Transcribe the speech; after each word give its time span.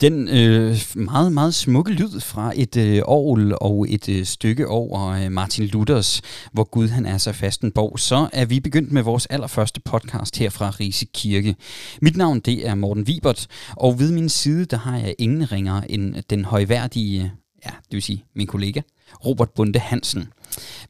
Den 0.00 0.28
øh, 0.28 0.76
meget, 0.94 1.32
meget 1.32 1.54
smukke 1.54 1.92
lyd 1.92 2.20
fra 2.20 2.52
et 2.56 2.76
øh, 2.76 3.02
orgel 3.04 3.54
og 3.60 3.86
et 3.88 4.08
øh, 4.08 4.24
stykke 4.24 4.68
over 4.68 5.08
øh, 5.08 5.32
Martin 5.32 5.64
Luthers, 5.64 6.22
hvor 6.52 6.64
Gud 6.64 6.88
han 6.88 7.06
er 7.06 7.18
så 7.18 7.32
fastenborg, 7.32 7.98
så 7.98 8.28
er 8.32 8.44
vi 8.44 8.60
begyndt 8.60 8.92
med 8.92 9.02
vores 9.02 9.26
allerførste 9.26 9.80
podcast 9.80 10.38
her 10.38 10.50
fra 10.50 10.70
Rise 10.70 11.06
Kirke. 11.14 11.56
Mit 12.02 12.16
navn 12.16 12.40
det 12.40 12.68
er 12.68 12.74
Morten 12.74 13.06
Vibert, 13.06 13.46
og 13.76 13.98
ved 13.98 14.12
min 14.12 14.28
side 14.28 14.64
der 14.64 14.76
har 14.76 14.98
jeg 14.98 15.14
ingen 15.18 15.52
ringer 15.52 15.80
end 15.88 16.14
den 16.30 16.44
højværdige, 16.44 17.32
ja, 17.64 17.70
det 17.70 17.92
vil 17.92 18.02
sige 18.02 18.24
min 18.34 18.46
kollega, 18.46 18.80
Robert 19.26 19.50
Bunde 19.50 19.78
Hansen. 19.78 20.28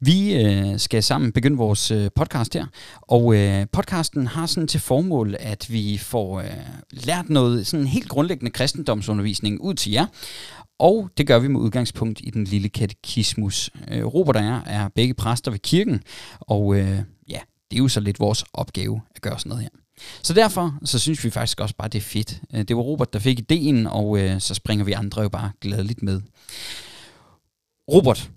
Vi 0.00 0.44
øh, 0.44 0.78
skal 0.78 1.02
sammen 1.02 1.32
begynde 1.32 1.56
vores 1.56 1.90
øh, 1.90 2.10
podcast 2.14 2.54
her, 2.54 2.66
og 3.02 3.34
øh, 3.36 3.66
podcasten 3.72 4.26
har 4.26 4.46
sådan 4.46 4.68
til 4.68 4.80
formål, 4.80 5.36
at 5.40 5.66
vi 5.72 5.98
får 5.98 6.40
øh, 6.40 6.50
lært 6.90 7.28
noget 7.28 7.66
sådan 7.66 7.86
helt 7.86 8.08
grundlæggende 8.08 8.50
kristendomsundervisning 8.50 9.60
ud 9.60 9.74
til 9.74 9.92
jer, 9.92 10.06
og 10.78 11.10
det 11.16 11.26
gør 11.26 11.38
vi 11.38 11.48
med 11.48 11.60
udgangspunkt 11.60 12.20
i 12.24 12.30
den 12.30 12.44
lille 12.44 12.68
katekismus. 12.68 13.70
Øh, 13.90 14.04
Robert 14.04 14.36
og 14.36 14.42
jeg 14.42 14.62
er 14.66 14.88
begge 14.88 15.14
præster 15.14 15.50
ved 15.50 15.58
kirken, 15.58 16.02
og 16.40 16.76
øh, 16.76 16.98
ja, 17.28 17.40
det 17.70 17.76
er 17.76 17.78
jo 17.78 17.88
så 17.88 18.00
lidt 18.00 18.20
vores 18.20 18.44
opgave 18.52 19.00
at 19.14 19.22
gøre 19.22 19.38
sådan 19.38 19.50
noget 19.50 19.62
her. 19.62 19.70
Så 20.22 20.34
derfor 20.34 20.78
så 20.84 20.98
synes 20.98 21.24
vi 21.24 21.30
faktisk 21.30 21.60
også 21.60 21.74
bare, 21.76 21.88
det 21.88 21.98
er 21.98 22.02
fedt. 22.02 22.40
Øh, 22.54 22.62
det 22.62 22.76
var 22.76 22.82
Robert, 22.82 23.12
der 23.12 23.18
fik 23.18 23.38
ideen, 23.38 23.86
og 23.86 24.18
øh, 24.18 24.40
så 24.40 24.54
springer 24.54 24.84
vi 24.84 24.92
andre 24.92 25.22
jo 25.22 25.28
bare 25.28 25.50
gladeligt 25.60 26.02
med. 26.02 26.20
Robert, 27.92 28.30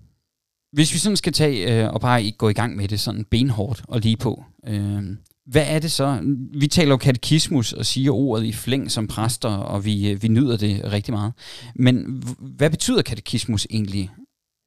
hvis 0.72 0.92
vi 0.92 0.98
sådan 0.98 1.16
skal 1.16 1.32
tage 1.32 1.84
øh, 1.84 1.92
og 1.92 2.00
bare 2.00 2.30
gå 2.30 2.48
i 2.48 2.52
gang 2.52 2.76
med 2.76 2.88
det 2.88 3.00
sådan 3.00 3.24
benhårdt 3.24 3.82
og 3.88 4.00
lige 4.00 4.16
på, 4.16 4.44
øh, 4.66 5.02
hvad 5.46 5.66
er 5.66 5.78
det 5.78 5.92
så? 5.92 6.36
Vi 6.54 6.66
taler 6.66 6.90
jo 6.90 6.96
katekismus 6.96 7.72
og 7.72 7.86
siger 7.86 8.12
ordet 8.12 8.44
i 8.44 8.52
flæng 8.52 8.90
som 8.90 9.06
præster, 9.06 9.48
og 9.48 9.84
vi, 9.84 10.10
øh, 10.10 10.22
vi 10.22 10.28
nyder 10.28 10.56
det 10.56 10.92
rigtig 10.92 11.14
meget. 11.14 11.32
Men 11.74 12.22
hvad 12.38 12.70
betyder 12.70 13.02
katekismus 13.02 13.66
egentlig? 13.70 14.10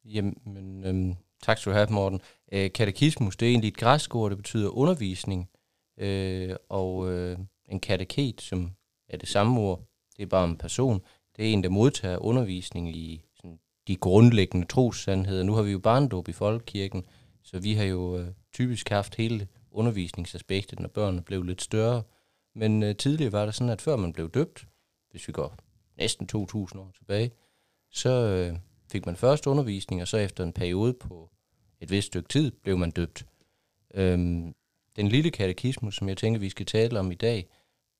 Jamen, 0.04 0.84
øhm, 0.84 1.14
tak 1.42 1.58
skal 1.58 1.72
du 1.72 1.76
have, 1.76 1.86
Morten. 1.90 2.20
Øh, 2.52 2.72
katekismus, 2.72 3.36
det 3.36 3.46
er 3.46 3.50
egentlig 3.50 3.68
et 3.68 3.76
græsk 3.76 4.14
ord, 4.14 4.30
det 4.30 4.38
betyder 4.38 4.68
undervisning. 4.68 5.48
Øh, 5.98 6.54
og 6.68 7.12
øh, 7.12 7.38
en 7.68 7.80
kateket, 7.80 8.40
som 8.40 8.70
er 9.08 9.16
det 9.16 9.28
samme 9.28 9.60
ord, 9.60 9.82
det 10.16 10.22
er 10.22 10.26
bare 10.26 10.44
en 10.44 10.56
person. 10.56 11.00
Det 11.36 11.48
er 11.48 11.52
en, 11.52 11.62
der 11.62 11.68
modtager 11.68 12.18
undervisning 12.18 12.96
i 12.96 13.25
de 13.88 13.96
grundlæggende 13.96 14.66
trossandheder. 14.66 15.42
Nu 15.42 15.54
har 15.54 15.62
vi 15.62 15.70
jo 15.70 15.78
barndåb 15.78 16.28
i 16.28 16.32
folkekirken, 16.32 17.04
så 17.42 17.58
vi 17.58 17.74
har 17.74 17.84
jo 17.84 18.18
øh, 18.18 18.28
typisk 18.52 18.88
haft 18.88 19.14
hele 19.14 19.48
undervisningsaspektet, 19.70 20.80
når 20.80 20.88
børnene 20.88 21.22
blev 21.22 21.42
lidt 21.42 21.62
større. 21.62 22.02
Men 22.54 22.82
øh, 22.82 22.96
tidligere 22.96 23.32
var 23.32 23.44
det 23.44 23.54
sådan, 23.54 23.72
at 23.72 23.82
før 23.82 23.96
man 23.96 24.12
blev 24.12 24.30
døbt, 24.30 24.66
hvis 25.10 25.28
vi 25.28 25.32
går 25.32 25.56
næsten 25.98 26.28
2.000 26.32 26.38
år 26.78 26.92
tilbage, 26.98 27.30
så 27.90 28.10
øh, 28.10 28.58
fik 28.92 29.06
man 29.06 29.16
først 29.16 29.46
undervisning, 29.46 30.02
og 30.02 30.08
så 30.08 30.16
efter 30.16 30.44
en 30.44 30.52
periode 30.52 30.94
på 30.94 31.30
et 31.80 31.90
vist 31.90 32.06
stykke 32.06 32.28
tid 32.28 32.50
blev 32.50 32.78
man 32.78 32.90
døbt. 32.90 33.26
Øhm, 33.94 34.54
den 34.96 35.08
lille 35.08 35.30
katekismus, 35.30 35.96
som 35.96 36.08
jeg 36.08 36.16
tænker, 36.16 36.40
vi 36.40 36.48
skal 36.48 36.66
tale 36.66 36.98
om 36.98 37.12
i 37.12 37.14
dag, 37.14 37.48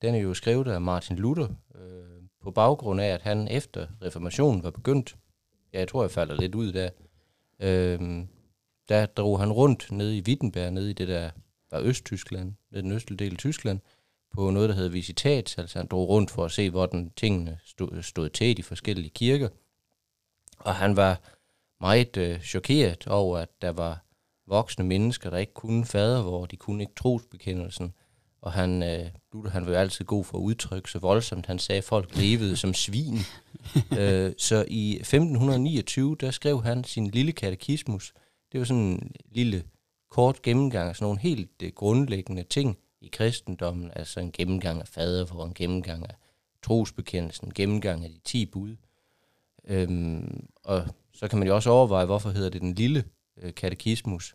den 0.02 0.14
er 0.14 0.18
jo 0.18 0.34
skrevet 0.34 0.68
af 0.68 0.80
Martin 0.80 1.16
Luther, 1.16 1.48
øh, 1.74 2.22
på 2.42 2.50
baggrund 2.50 3.00
af, 3.00 3.06
at 3.06 3.22
han 3.22 3.48
efter 3.48 3.86
reformationen 4.02 4.62
var 4.62 4.70
begyndt 4.70 5.16
ja, 5.76 5.80
jeg 5.80 5.88
tror, 5.88 6.02
jeg 6.02 6.10
falder 6.10 6.34
lidt 6.34 6.54
ud 6.54 6.72
der. 6.72 6.90
Øhm, 7.60 8.28
der 8.88 9.06
drog 9.06 9.40
han 9.40 9.52
rundt 9.52 9.92
nede 9.92 10.18
i 10.18 10.22
Wittenberg, 10.28 10.72
nede 10.72 10.90
i 10.90 10.92
det 10.92 11.08
der 11.08 11.30
var 11.70 11.80
Østtyskland, 11.80 12.54
den 12.74 12.92
østlige 12.92 13.18
del 13.18 13.32
af 13.32 13.38
Tyskland, 13.38 13.80
på 14.34 14.50
noget, 14.50 14.68
der 14.68 14.74
hedder 14.74 14.90
visitat. 14.90 15.58
Altså 15.58 15.78
han 15.78 15.86
drog 15.86 16.08
rundt 16.08 16.30
for 16.30 16.44
at 16.44 16.52
se, 16.52 16.70
hvordan 16.70 17.10
tingene 17.10 17.58
stod, 17.64 18.02
stod 18.02 18.28
til 18.28 18.46
i 18.46 18.54
de 18.54 18.62
forskellige 18.62 19.10
kirker. 19.10 19.48
Og 20.58 20.74
han 20.74 20.96
var 20.96 21.20
meget 21.80 22.16
øh, 22.16 22.40
chokeret 22.40 23.06
over, 23.06 23.38
at 23.38 23.48
der 23.62 23.70
var 23.70 24.04
voksne 24.46 24.84
mennesker, 24.84 25.30
der 25.30 25.38
ikke 25.38 25.54
kunne 25.54 25.84
fader, 25.84 26.22
hvor 26.22 26.46
de 26.46 26.56
kunne 26.56 26.82
ikke 26.82 26.94
trosbekendelsen. 26.96 27.92
Og 28.46 28.52
han, 28.52 28.82
øh, 28.82 29.06
Luther, 29.32 29.50
han 29.50 29.66
var 29.66 29.72
jo 29.72 29.78
altid 29.78 30.04
god 30.04 30.24
for 30.24 30.38
at 30.38 30.42
udtrykke 30.42 30.90
så 30.90 30.98
voldsomt. 30.98 31.46
Han 31.46 31.58
sagde, 31.58 31.78
at 31.78 31.84
folk 31.84 32.16
levede 32.16 32.56
som 32.56 32.74
svin. 32.74 33.18
øh, 34.00 34.32
så 34.38 34.64
i 34.68 34.96
1529, 34.96 36.16
der 36.20 36.30
skrev 36.30 36.62
han 36.62 36.84
sin 36.84 37.06
lille 37.06 37.32
katekismus. 37.32 38.12
Det 38.52 38.60
var 38.60 38.66
sådan 38.66 38.82
en 38.82 39.10
lille 39.30 39.64
kort 40.10 40.42
gennemgang 40.42 40.88
af 40.88 40.96
sådan 40.96 41.04
nogle 41.04 41.20
helt 41.20 41.62
øh, 41.62 41.72
grundlæggende 41.72 42.42
ting 42.42 42.78
i 43.00 43.08
kristendommen. 43.12 43.90
Altså 43.96 44.20
en 44.20 44.32
gennemgang 44.32 44.80
af 44.80 44.88
fader, 44.88 45.26
for 45.26 45.44
en 45.44 45.54
gennemgang 45.54 46.08
af 46.08 46.14
trosbekendelsen, 46.62 47.48
en 47.48 47.54
gennemgang 47.54 48.04
af 48.04 48.10
de 48.10 48.20
ti 48.24 48.46
bud. 48.46 48.76
Øhm, 49.64 50.46
og 50.64 50.86
så 51.14 51.28
kan 51.28 51.38
man 51.38 51.48
jo 51.48 51.54
også 51.54 51.70
overveje, 51.70 52.06
hvorfor 52.06 52.30
hedder 52.30 52.50
det 52.50 52.60
den 52.60 52.74
lille 52.74 53.04
øh, 53.42 53.54
katekismus. 53.54 54.34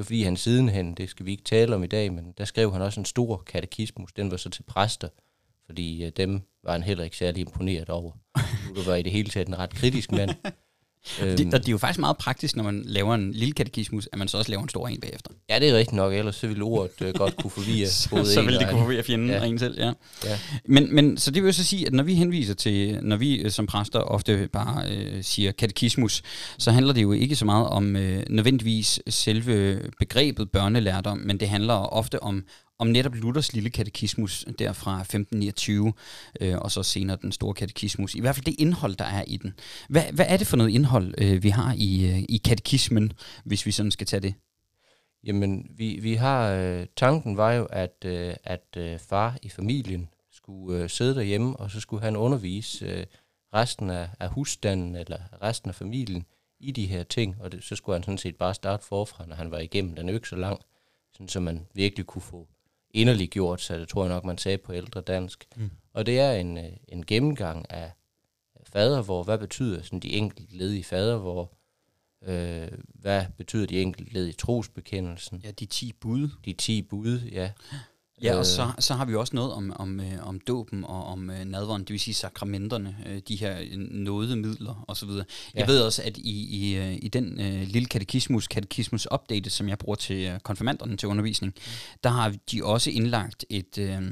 Det 0.00 0.04
var 0.04 0.08
fordi 0.08 0.22
han 0.22 0.36
sidenhen, 0.36 0.94
det 0.94 1.10
skal 1.10 1.26
vi 1.26 1.30
ikke 1.30 1.42
tale 1.42 1.74
om 1.74 1.84
i 1.84 1.86
dag, 1.86 2.12
men 2.12 2.34
der 2.38 2.44
skrev 2.44 2.72
han 2.72 2.82
også 2.82 3.00
en 3.00 3.04
stor 3.04 3.36
katekismus. 3.36 4.12
Den 4.12 4.30
var 4.30 4.36
så 4.36 4.50
til 4.50 4.62
præster, 4.62 5.08
fordi 5.66 6.04
øh, 6.04 6.12
dem 6.16 6.42
var 6.64 6.72
han 6.72 6.82
heller 6.82 7.04
ikke 7.04 7.16
særlig 7.16 7.40
imponeret 7.40 7.88
over. 7.88 8.12
Du 8.76 8.82
var 8.86 8.94
i 8.94 9.02
det 9.02 9.12
hele 9.12 9.30
taget 9.30 9.48
en 9.48 9.58
ret 9.58 9.70
kritisk 9.70 10.12
mand. 10.12 10.30
øhm, 11.22 11.36
det, 11.36 11.52
det 11.52 11.68
er 11.68 11.72
jo 11.72 11.78
faktisk 11.78 12.00
meget 12.00 12.16
praktisk, 12.16 12.56
når 12.56 12.64
man 12.64 12.82
laver 12.84 13.14
en 13.14 13.32
lille 13.32 13.54
katekismus, 13.54 14.08
at 14.12 14.18
man 14.18 14.28
så 14.28 14.38
også 14.38 14.50
laver 14.50 14.62
en 14.62 14.68
stor 14.68 14.88
en 14.88 15.00
bagefter. 15.00 15.30
Ja, 15.50 15.58
det 15.58 15.68
er 15.68 15.74
rigtigt 15.74 15.96
nok, 15.96 16.12
ellers 16.12 16.36
så 16.36 16.46
ville 16.46 16.62
ordet 16.64 16.90
øh, 17.02 17.14
godt 17.14 17.36
kunne 17.36 17.50
forvirre 17.50 17.88
både 18.10 18.26
Så, 18.26 18.34
så 18.34 18.42
ville 18.42 18.58
det 18.58 18.68
kunne 18.68 18.80
forvirre 18.80 19.02
fjenden 19.02 19.28
ja. 19.28 19.40
og 19.40 19.48
en 19.48 19.58
selv, 19.58 19.78
ja. 19.78 19.92
ja. 20.24 20.38
Men, 20.64 20.94
men 20.94 21.18
så 21.18 21.30
det 21.30 21.44
vil 21.44 21.54
så 21.54 21.64
sige, 21.64 21.86
at 21.86 21.92
når 21.92 22.04
vi 22.04 22.14
henviser 22.14 22.54
til, 22.54 22.98
når 23.02 23.16
vi 23.16 23.36
øh, 23.36 23.50
som 23.50 23.66
præster 23.66 23.98
ofte 23.98 24.48
bare 24.52 24.90
øh, 24.90 25.24
siger 25.24 25.52
katekismus, 25.52 26.22
så 26.58 26.70
handler 26.70 26.92
det 26.92 27.02
jo 27.02 27.12
ikke 27.12 27.36
så 27.36 27.44
meget 27.44 27.66
om 27.66 27.96
øh, 27.96 28.22
nødvendigvis 28.28 29.00
selve 29.08 29.80
begrebet 29.98 30.50
børnelærdom, 30.50 31.18
men 31.18 31.40
det 31.40 31.48
handler 31.48 31.74
ofte 31.74 32.22
om, 32.22 32.44
om 32.80 32.86
netop 32.86 33.14
Luthers 33.14 33.52
lille 33.52 33.70
katekismus 33.70 34.44
der 34.58 34.72
fra 34.72 35.00
1529, 35.00 35.92
øh, 36.40 36.58
og 36.58 36.70
så 36.70 36.82
senere 36.82 37.18
den 37.22 37.32
store 37.32 37.54
katekismus. 37.54 38.14
I 38.14 38.20
hvert 38.20 38.34
fald 38.34 38.44
det 38.44 38.54
indhold, 38.58 38.96
der 38.96 39.04
er 39.04 39.24
i 39.26 39.36
den. 39.36 39.54
Hvad, 39.88 40.02
hvad 40.12 40.26
er 40.28 40.36
det 40.36 40.46
for 40.46 40.56
noget 40.56 40.70
indhold, 40.70 41.14
øh, 41.18 41.42
vi 41.42 41.48
har 41.48 41.74
i, 41.78 42.10
øh, 42.10 42.18
i 42.28 42.40
katekismen, 42.44 43.12
hvis 43.44 43.66
vi 43.66 43.70
sådan 43.70 43.90
skal 43.90 44.06
tage 44.06 44.20
det? 44.20 44.34
Jamen, 45.24 45.70
vi, 45.76 45.98
vi 46.02 46.14
har, 46.14 46.50
øh, 46.50 46.86
tanken 46.96 47.36
var 47.36 47.52
jo, 47.52 47.64
at, 47.64 48.04
øh, 48.04 48.34
at 48.44 48.76
øh, 48.76 48.98
far 48.98 49.38
i 49.42 49.48
familien 49.48 50.08
skulle 50.32 50.82
øh, 50.82 50.90
sidde 50.90 51.14
derhjemme, 51.14 51.56
og 51.56 51.70
så 51.70 51.80
skulle 51.80 52.02
han 52.02 52.16
undervise 52.16 52.86
øh, 52.86 53.06
resten 53.54 53.90
af, 53.90 54.08
af 54.20 54.28
husstanden, 54.28 54.96
eller 54.96 55.18
resten 55.42 55.68
af 55.68 55.74
familien, 55.74 56.24
i 56.60 56.70
de 56.70 56.86
her 56.86 57.02
ting, 57.02 57.36
og 57.40 57.52
det, 57.52 57.64
så 57.64 57.76
skulle 57.76 57.96
han 57.96 58.02
sådan 58.02 58.18
set 58.18 58.36
bare 58.36 58.54
starte 58.54 58.84
forfra, 58.84 59.26
når 59.26 59.36
han 59.36 59.50
var 59.50 59.58
igennem. 59.58 59.94
Den 59.94 60.08
er 60.08 60.12
jo 60.12 60.16
ikke 60.16 60.28
så 60.28 60.36
lang, 60.36 60.60
sådan, 61.12 61.28
så 61.28 61.40
man 61.40 61.66
virkelig 61.74 62.06
kunne 62.06 62.22
få 62.22 62.48
inderligt 62.90 63.30
gjort, 63.30 63.60
så 63.60 63.78
det 63.78 63.88
tror 63.88 64.04
jeg 64.04 64.14
nok, 64.14 64.24
man 64.24 64.38
sagde 64.38 64.58
på 64.58 64.72
ældre 64.72 65.00
dansk. 65.00 65.46
Mm. 65.56 65.70
Og 65.92 66.06
det 66.06 66.20
er 66.20 66.32
en, 66.32 66.58
øh, 66.58 66.72
en 66.88 67.06
gennemgang 67.06 67.70
af 67.70 67.92
fader, 68.66 69.02
hvor 69.02 69.22
hvad 69.22 69.38
betyder 69.38 69.82
sådan 69.82 70.00
de 70.00 70.12
enkelte 70.12 70.56
led 70.56 70.72
i 70.72 70.82
fader, 70.82 71.18
hvor 71.18 71.52
øh, 72.22 72.68
hvad 72.94 73.24
betyder 73.36 73.66
de 73.66 73.82
enkelte 73.82 74.12
led 74.12 74.28
i 74.28 74.32
trosbekendelsen? 74.32 75.40
Ja, 75.44 75.50
de 75.50 75.66
10 75.66 75.92
bud. 75.92 76.28
De 76.44 76.52
10 76.52 76.82
bud, 76.82 77.20
ja. 77.20 77.52
Ja, 78.22 78.32
og 78.32 78.38
øh. 78.38 78.44
så, 78.44 78.72
så 78.78 78.94
har 78.94 79.04
vi 79.04 79.14
også 79.14 79.36
noget 79.36 79.52
om, 79.52 79.72
om, 79.76 80.00
øh, 80.00 80.26
om 80.28 80.40
dåben 80.40 80.84
og 80.84 81.04
om 81.04 81.30
øh, 81.30 81.44
nadveren, 81.44 81.82
det 81.82 81.90
vil 81.90 82.00
sige 82.00 82.14
sakramenterne, 82.14 82.96
øh, 83.06 83.20
de 83.28 83.36
her 83.36 83.58
øh, 83.60 83.76
nådemidler 83.76 84.84
osv. 84.88 85.08
Jeg 85.08 85.24
ja. 85.54 85.66
ved 85.66 85.80
også, 85.80 86.02
at 86.02 86.18
i, 86.18 86.58
i, 86.58 86.76
øh, 86.76 86.98
i 87.02 87.08
den 87.08 87.40
øh, 87.40 87.62
lille 87.68 87.88
katekismus, 87.88 88.48
katekismus 88.48 89.08
update, 89.14 89.50
som 89.50 89.68
jeg 89.68 89.78
bruger 89.78 89.96
til 89.96 90.26
øh, 90.26 90.40
konfirmanderne 90.40 90.96
til 90.96 91.08
undervisning, 91.08 91.52
mm. 91.56 91.62
der 92.04 92.10
har 92.10 92.34
de 92.52 92.64
også 92.64 92.90
indlagt 92.90 93.44
et... 93.50 93.78
Øh, 93.78 94.02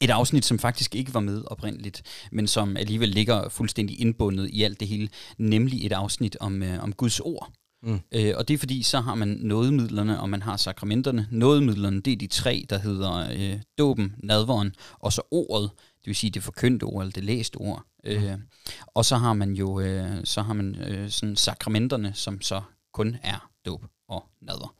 et 0.00 0.10
afsnit, 0.10 0.44
som 0.44 0.58
faktisk 0.58 0.94
ikke 0.94 1.14
var 1.14 1.20
med 1.20 1.42
oprindeligt, 1.46 2.02
men 2.32 2.46
som 2.46 2.76
alligevel 2.76 3.08
ligger 3.08 3.48
fuldstændig 3.48 4.00
indbundet 4.00 4.50
i 4.50 4.62
alt 4.62 4.80
det 4.80 4.88
hele, 4.88 5.08
nemlig 5.38 5.86
et 5.86 5.92
afsnit 5.92 6.36
om, 6.40 6.62
øh, 6.62 6.82
om 6.82 6.92
Guds 6.92 7.20
ord. 7.20 7.52
Mm. 7.82 8.00
Øh, 8.12 8.34
og 8.36 8.48
det 8.48 8.54
er 8.54 8.58
fordi, 8.58 8.82
så 8.82 9.00
har 9.00 9.14
man 9.14 9.28
nådemidlerne, 9.28 10.20
og 10.20 10.30
man 10.30 10.42
har 10.42 10.56
sakramenterne. 10.56 11.28
Nådemidlerne, 11.30 12.00
det 12.00 12.12
er 12.12 12.16
de 12.16 12.26
tre, 12.26 12.66
der 12.70 12.78
hedder 12.78 13.30
øh, 13.32 13.60
dåben, 13.78 14.14
nadveren, 14.18 14.74
og 14.92 15.12
så 15.12 15.22
ordet, 15.30 15.70
det 15.74 16.06
vil 16.06 16.14
sige 16.14 16.30
det 16.30 16.42
forkyndte 16.42 16.84
ord, 16.84 17.02
eller 17.02 17.12
det 17.12 17.24
læste 17.24 17.56
ord. 17.56 17.84
Mm. 18.04 18.10
Øh, 18.10 18.38
og 18.86 19.04
så 19.04 19.16
har 19.16 19.32
man 19.32 19.52
jo 19.52 19.80
øh, 19.80 20.20
så 20.24 20.42
har 20.42 20.52
man 20.52 20.74
øh, 20.74 21.10
sådan 21.10 21.36
sakramenterne, 21.36 22.12
som 22.14 22.40
så 22.40 22.62
kun 22.92 23.16
er 23.22 23.50
dåb 23.66 23.84
og 24.08 24.24
nadver. 24.40 24.74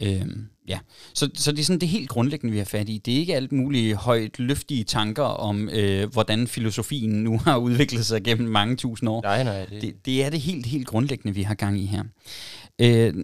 Ja. 0.00 0.20
Øhm, 0.20 0.48
ja. 0.68 0.78
Så, 1.14 1.30
så 1.34 1.52
det 1.52 1.60
er 1.60 1.64
sådan 1.64 1.80
det 1.80 1.88
helt 1.88 2.08
grundlæggende, 2.08 2.52
vi 2.52 2.58
har 2.58 2.64
fat 2.64 2.88
i. 2.88 2.98
Det 2.98 3.14
er 3.14 3.18
ikke 3.18 3.36
alt 3.36 3.52
mulige 3.52 3.94
højt 3.94 4.38
løftige 4.38 4.84
tanker 4.84 5.22
om, 5.22 5.68
øh, 5.68 6.12
hvordan 6.12 6.46
filosofien 6.46 7.10
nu 7.10 7.38
har 7.44 7.56
udviklet 7.56 8.06
sig 8.06 8.24
gennem 8.24 8.48
mange 8.48 8.76
tusind 8.76 9.08
år. 9.08 9.22
Nej, 9.22 9.44
nej. 9.44 9.64
Det, 9.64 9.82
det, 9.82 10.06
det 10.06 10.24
er 10.24 10.30
det 10.30 10.40
helt, 10.40 10.66
helt 10.66 10.86
grundlæggende, 10.86 11.34
vi 11.34 11.42
har 11.42 11.54
gang 11.54 11.80
i 11.80 11.86
her. 11.86 12.04
Øh, 12.78 13.14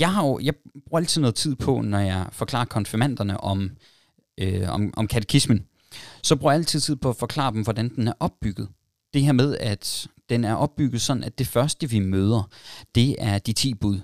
jeg, 0.00 0.12
har 0.12 0.26
jo, 0.26 0.40
jeg 0.42 0.54
bruger 0.86 1.00
altid 1.00 1.20
noget 1.20 1.34
tid 1.34 1.54
på, 1.54 1.80
når 1.80 1.98
jeg 1.98 2.26
forklarer 2.32 2.64
konfirmanderne 2.64 3.40
om, 3.40 3.70
øh, 4.40 4.68
om, 4.68 4.94
om 4.96 5.06
katekismen. 5.06 5.66
så 6.22 6.36
brug 6.36 6.50
altid 6.50 6.80
tid 6.80 6.96
på 6.96 7.08
at 7.08 7.16
forklare 7.16 7.52
dem, 7.52 7.62
hvordan 7.62 7.88
den 7.88 8.08
er 8.08 8.12
opbygget. 8.20 8.68
Det 9.14 9.22
her 9.22 9.32
med, 9.32 9.56
at 9.56 10.08
den 10.30 10.44
er 10.44 10.54
opbygget 10.54 11.00
sådan, 11.00 11.24
at 11.24 11.38
det 11.38 11.46
første, 11.46 11.90
vi 11.90 11.98
møder, 11.98 12.48
det 12.94 13.16
er 13.18 13.38
de 13.38 13.52
10 13.52 13.74
bud. 13.74 14.00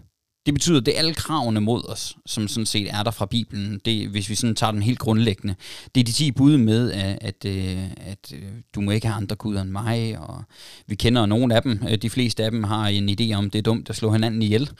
Det 0.46 0.54
betyder, 0.54 0.80
at 0.80 0.86
det 0.86 0.94
er 0.94 0.98
alle 0.98 1.14
kravene 1.14 1.60
mod 1.60 1.88
os, 1.88 2.16
som 2.26 2.48
sådan 2.48 2.66
set 2.66 2.90
er 2.90 3.02
der 3.02 3.10
fra 3.10 3.26
Bibelen. 3.26 3.80
Det, 3.84 4.08
hvis 4.08 4.30
vi 4.30 4.34
sådan 4.34 4.54
tager 4.54 4.70
den 4.70 4.82
helt 4.82 4.98
grundlæggende. 4.98 5.54
Det 5.94 6.00
er 6.00 6.04
de 6.04 6.12
10 6.12 6.30
bud 6.30 6.56
med, 6.56 6.92
at, 6.92 7.18
at, 7.20 7.44
øh, 7.46 7.90
at 7.96 8.32
øh, 8.34 8.42
du 8.74 8.80
må 8.80 8.90
ikke 8.90 9.06
have 9.06 9.16
andre 9.16 9.36
guder 9.36 9.62
end 9.62 9.70
mig, 9.70 10.18
og 10.18 10.42
vi 10.86 10.94
kender 10.94 11.26
nogle 11.26 11.54
af 11.54 11.62
dem. 11.62 11.80
Øh, 11.90 11.98
de 11.98 12.10
fleste 12.10 12.44
af 12.44 12.50
dem 12.50 12.64
har 12.64 12.88
en 12.88 13.08
idé 13.08 13.34
om, 13.34 13.50
det 13.50 13.58
er 13.58 13.62
dumt 13.62 13.90
at 13.90 13.96
slå 13.96 14.12
hinanden 14.12 14.42
ihjel. 14.42 14.70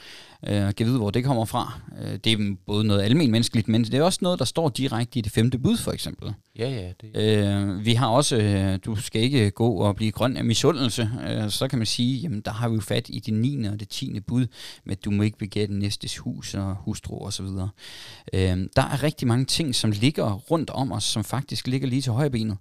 Øh, 0.47 0.75
kan 0.75 0.85
vide, 0.85 0.97
hvor 0.97 1.11
det 1.11 1.23
kommer 1.23 1.45
fra. 1.45 1.79
Øh, 2.01 2.19
det 2.23 2.31
er 2.31 2.55
både 2.65 2.83
noget 2.83 3.01
almindeligt 3.01 3.31
menneskeligt, 3.31 3.67
men 3.67 3.83
det 3.83 3.93
er 3.93 4.03
også 4.03 4.19
noget, 4.21 4.39
der 4.39 4.45
står 4.45 4.69
direkte 4.69 5.19
i 5.19 5.21
det 5.21 5.31
femte 5.31 5.59
bud, 5.59 5.77
for 5.77 5.91
eksempel. 5.91 6.33
Ja, 6.59 6.69
ja. 6.69 6.91
Det... 7.01 7.17
Øh, 7.17 7.85
vi 7.85 7.93
har 7.93 8.07
også, 8.07 8.37
øh, 8.37 8.79
du 8.85 8.95
skal 8.95 9.21
ikke 9.21 9.51
gå 9.51 9.69
og 9.73 9.95
blive 9.95 10.11
grøn 10.11 10.37
af 10.37 10.45
misundelse. 10.45 11.09
Øh, 11.29 11.49
så 11.49 11.67
kan 11.67 11.79
man 11.79 11.85
sige, 11.85 12.17
jamen 12.17 12.41
der 12.41 12.51
har 12.51 12.69
vi 12.69 12.75
jo 12.75 12.81
fat 12.81 13.05
i 13.09 13.19
det 13.19 13.33
9. 13.33 13.63
og 13.67 13.79
det 13.79 13.89
10. 13.89 14.19
bud, 14.19 14.47
med 14.85 14.97
at 14.97 15.05
du 15.05 15.11
må 15.11 15.23
ikke 15.23 15.37
begære 15.37 15.67
den 15.67 15.79
næstes 15.79 16.17
hus 16.17 16.53
og 16.53 16.75
hustru 16.75 17.25
og 17.25 17.33
så 17.33 17.43
videre. 17.43 17.69
Øh, 18.33 18.67
der 18.75 18.81
er 18.81 19.03
rigtig 19.03 19.27
mange 19.27 19.45
ting, 19.45 19.75
som 19.75 19.91
ligger 19.91 20.33
rundt 20.33 20.69
om 20.69 20.91
os, 20.91 21.03
som 21.03 21.23
faktisk 21.23 21.67
ligger 21.67 21.87
lige 21.87 22.01
til 22.01 22.11
højrebenet 22.11 22.57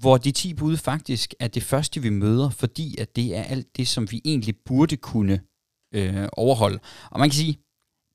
hvor 0.00 0.16
de 0.16 0.30
10 0.30 0.54
bud 0.54 0.76
faktisk 0.76 1.34
er 1.40 1.48
det 1.48 1.62
første, 1.62 2.02
vi 2.02 2.10
møder, 2.10 2.50
fordi 2.50 2.96
at 2.98 3.16
det 3.16 3.36
er 3.36 3.42
alt 3.42 3.76
det, 3.76 3.88
som 3.88 4.10
vi 4.10 4.20
egentlig 4.24 4.54
burde 4.66 4.96
kunne 4.96 5.40
øh, 5.94 6.28
overholde. 6.32 6.78
Og 7.10 7.20
man 7.20 7.30
kan 7.30 7.34
sige, 7.34 7.58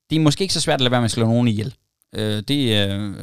det 0.09 0.15
er 0.15 0.19
måske 0.19 0.41
ikke 0.41 0.53
så 0.53 0.61
svært 0.61 0.73
at 0.73 0.81
lade 0.81 0.91
være 0.91 1.01
med 1.01 1.05
at 1.05 1.11
slå 1.11 1.25
nogen 1.25 1.47
ihjel. 1.47 1.75
Øh, 2.15 2.43
det, 2.47 2.89
øh, 2.89 3.13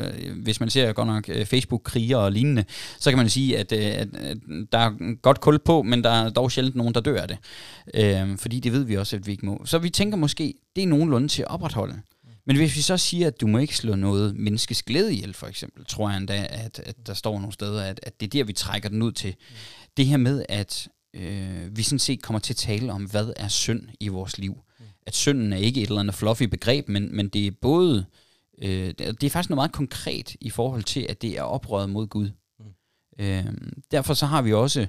hvis 0.43 0.61
man 0.61 0.71
ser 0.71 0.93
godt 0.93 1.09
nok 1.09 1.29
øh, 1.29 1.47
Facebook-kriger 1.47 2.17
og 2.17 2.33
lignende, 2.33 2.65
så 3.01 3.11
kan 3.11 3.19
man 3.19 3.29
sige, 3.29 3.59
at, 3.59 3.73
øh, 3.73 3.87
at, 3.87 4.17
at 4.17 4.37
der 4.73 4.79
er 4.79 5.17
godt 5.23 5.41
kul 5.41 5.59
på, 5.59 5.83
men 5.83 6.05
der 6.05 6.11
er 6.11 6.31
dog 6.31 6.53
sjældent 6.53 6.77
nogen, 6.77 6.95
der 6.95 7.01
dør 7.01 7.23
af 7.23 7.29
det. 7.29 7.39
Øh, 7.95 8.39
fordi 8.39 8.61
det 8.61 8.73
ved 8.73 8.85
vi 8.85 8.97
også, 8.97 9.17
at 9.17 9.27
vi 9.27 9.33
ikke 9.33 9.47
må. 9.47 9.63
Så 9.65 9.79
vi 9.79 9.91
tænker 9.91 10.17
måske, 10.17 10.55
det 10.77 10.83
er 10.83 10.89
nogenlunde 10.89 11.29
til 11.29 11.43
at 11.43 11.49
opretholde. 11.49 12.01
Men 12.47 12.57
hvis 12.57 12.77
vi 12.77 12.81
så 12.81 12.97
siger, 12.97 13.27
at 13.27 13.41
du 13.41 13.47
må 13.47 13.59
ikke 13.59 13.77
slå 13.77 13.95
noget 13.95 14.37
menneskes 14.37 14.83
glæde 14.83 15.15
ihjel, 15.15 15.35
for 15.35 15.47
eksempel, 15.47 15.85
tror 15.85 16.11
jeg 16.11 16.17
endda, 16.17 16.47
at, 16.51 16.79
at 16.79 16.97
der 17.07 17.15
står 17.15 17.39
nogle 17.39 17.53
steder, 17.53 17.83
at, 17.83 18.01
at 18.03 18.21
det 18.21 18.27
er 18.27 18.31
der, 18.31 18.45
vi 18.45 18.53
trækker 18.53 18.89
den 18.89 19.03
ud 19.03 19.13
til. 19.13 19.35
Mm. 19.39 19.57
Det 19.97 20.07
her 20.07 20.17
med, 20.17 20.45
at 20.49 20.89
øh, 21.17 21.77
vi 21.77 21.83
sådan 21.83 21.99
set 21.99 22.23
kommer 22.23 22.41
til 22.41 22.53
at 22.53 22.57
tale 22.57 22.93
om, 22.93 23.05
hvad 23.05 23.33
er 23.37 23.49
synd 23.49 23.83
i 24.01 24.09
vores 24.09 24.39
liv. 24.39 24.53
Mm. 24.79 24.85
At 25.07 25.15
synden 25.15 25.53
er 25.53 25.57
ikke 25.57 25.83
et 25.83 25.89
eller 25.89 26.01
andet 26.01 26.15
fluffy 26.15 26.43
begreb, 26.43 26.89
men, 26.89 27.17
men 27.17 27.29
det 27.29 27.47
er 27.47 27.51
både, 27.61 28.07
øh, 28.63 28.95
det 28.99 29.25
er 29.25 29.31
faktisk 29.31 29.51
noget 29.51 29.59
meget 29.59 29.73
konkret 29.73 30.37
i 30.41 30.51
forhold 30.51 30.83
til, 30.83 31.07
at 31.09 31.23
det 31.23 31.39
er 31.39 31.43
oprøret 31.43 31.91
mod 31.91 32.07
Gud. 32.07 32.31
Øh, 33.19 33.45
derfor 33.91 34.15
så 34.15 34.27
har 34.27 34.43
vi 34.43 34.53
også, 34.53 34.87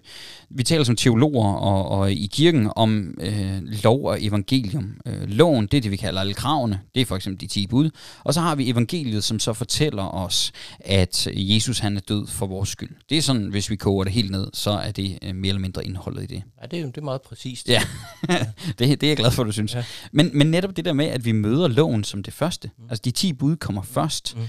vi 0.49 0.63
taler 0.63 0.83
som 0.83 0.95
teologer 0.95 1.53
og, 1.53 1.89
og 1.99 2.11
i 2.11 2.29
kirken 2.31 2.71
om 2.75 3.17
øh, 3.21 3.61
lov 3.83 4.05
og 4.05 4.23
evangelium. 4.23 4.97
Øh, 5.05 5.29
loven, 5.29 5.67
det 5.67 5.77
er 5.77 5.81
det, 5.81 5.91
vi 5.91 5.95
kalder 5.95 6.21
alle 6.21 6.33
kravene, 6.33 6.79
det 6.95 7.01
er 7.01 7.05
for 7.05 7.15
eksempel 7.15 7.41
de 7.41 7.47
10 7.47 7.67
bud. 7.67 7.89
Og 8.23 8.33
så 8.33 8.41
har 8.41 8.55
vi 8.55 8.69
evangeliet, 8.69 9.23
som 9.23 9.39
så 9.39 9.53
fortæller 9.53 10.03
os, 10.03 10.51
at 10.79 11.27
Jesus 11.33 11.79
han 11.79 11.97
er 11.97 12.01
død 12.01 12.27
for 12.27 12.45
vores 12.47 12.69
skyld. 12.69 12.95
Det 13.09 13.17
er 13.17 13.21
sådan, 13.21 13.47
hvis 13.47 13.69
vi 13.69 13.75
koger 13.75 14.03
det 14.03 14.13
helt 14.13 14.31
ned, 14.31 14.47
så 14.53 14.71
er 14.71 14.91
det 14.91 15.19
øh, 15.21 15.35
mere 15.35 15.49
eller 15.49 15.61
mindre 15.61 15.85
indholdet 15.85 16.23
i 16.23 16.25
det. 16.25 16.43
Ja, 16.61 16.67
det 16.67 16.79
er, 16.79 16.85
det 16.85 16.97
er 16.97 17.01
meget 17.01 17.21
præcist. 17.21 17.69
Ja, 17.69 17.81
det, 18.79 18.79
det 18.79 19.03
er 19.03 19.07
jeg 19.07 19.17
glad 19.17 19.31
for, 19.31 19.43
du 19.43 19.51
synes. 19.51 19.75
Ja. 19.75 19.83
Men, 20.11 20.31
men 20.33 20.51
netop 20.51 20.75
det 20.77 20.85
der 20.85 20.93
med, 20.93 21.05
at 21.05 21.25
vi 21.25 21.31
møder 21.31 21.67
loven 21.67 22.03
som 22.03 22.23
det 22.23 22.33
første, 22.33 22.71
mm. 22.77 22.83
altså 22.89 23.01
de 23.05 23.11
10 23.11 23.33
bud 23.33 23.55
kommer 23.55 23.81
først. 23.81 24.37
Mm. 24.37 24.41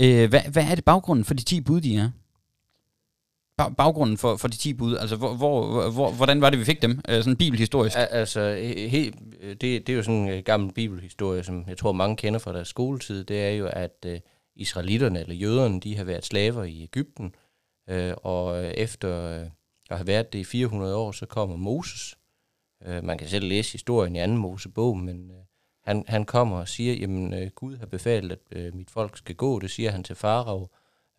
Øh, 0.00 0.28
hvad, 0.28 0.40
hvad 0.52 0.64
er 0.64 0.74
det 0.74 0.84
baggrunden 0.84 1.24
for 1.24 1.34
de 1.34 1.42
10 1.42 1.60
bud, 1.60 1.80
de 1.80 1.96
er? 1.96 2.10
Baggrunden 3.68 4.18
for, 4.18 4.36
for 4.36 4.48
de 4.48 4.56
10 4.56 4.74
bud? 4.74 4.96
Altså, 4.96 5.16
hvor, 5.16 5.34
hvor, 5.34 5.90
hvor, 5.90 6.10
hvordan 6.10 6.40
var 6.40 6.50
det, 6.50 6.58
vi 6.58 6.64
fik 6.64 6.82
dem? 6.82 7.00
Øh, 7.08 7.22
sådan 7.22 7.36
bibelhistorisk. 7.36 7.96
Altså, 7.98 8.54
he, 8.88 9.12
det, 9.42 9.60
det 9.60 9.88
er 9.88 9.94
jo 9.94 10.02
sådan 10.02 10.28
en 10.28 10.42
gammel 10.42 10.72
bibelhistorie, 10.72 11.44
som 11.44 11.64
jeg 11.68 11.78
tror, 11.78 11.92
mange 11.92 12.16
kender 12.16 12.38
fra 12.38 12.52
deres 12.52 12.68
skoletid. 12.68 13.24
Det 13.24 13.44
er 13.44 13.50
jo, 13.50 13.66
at 13.72 14.06
uh, 14.06 14.12
israelitterne 14.56 15.20
eller 15.20 15.34
jøderne, 15.34 15.80
de 15.80 15.96
har 15.96 16.04
været 16.04 16.24
slaver 16.24 16.64
i 16.64 16.82
Ægypten. 16.82 17.34
Uh, 17.92 18.12
og 18.16 18.66
efter 18.76 19.40
uh, 19.40 19.46
at 19.90 19.96
have 19.96 20.06
været 20.06 20.32
det 20.32 20.38
i 20.38 20.44
400 20.44 20.96
år, 20.96 21.12
så 21.12 21.26
kommer 21.26 21.56
Moses. 21.56 22.16
Uh, 22.88 23.04
man 23.04 23.18
kan 23.18 23.28
selv 23.28 23.46
læse 23.48 23.72
historien 23.72 24.16
i 24.16 24.18
anden 24.18 24.38
Mosebog, 24.38 24.98
men 24.98 25.30
uh, 25.30 25.36
han, 25.84 26.04
han 26.08 26.24
kommer 26.24 26.58
og 26.58 26.68
siger, 26.68 26.94
jamen 26.94 27.34
uh, 27.34 27.48
Gud 27.54 27.76
har 27.76 27.86
befalet, 27.86 28.38
at 28.50 28.68
uh, 28.68 28.76
mit 28.76 28.90
folk 28.90 29.18
skal 29.18 29.34
gå. 29.34 29.58
Det 29.58 29.70
siger 29.70 29.90
han 29.90 30.04
til 30.04 30.16
Farao. 30.16 30.68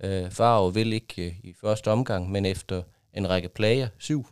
Øh, 0.03 0.31
Farao 0.31 0.67
vil 0.67 0.93
ikke 0.93 1.25
øh, 1.25 1.33
i 1.43 1.53
første 1.61 1.91
omgang, 1.91 2.31
men 2.31 2.45
efter 2.45 2.81
en 3.13 3.29
række 3.29 3.49
plager, 3.49 3.87
syv 3.99 4.25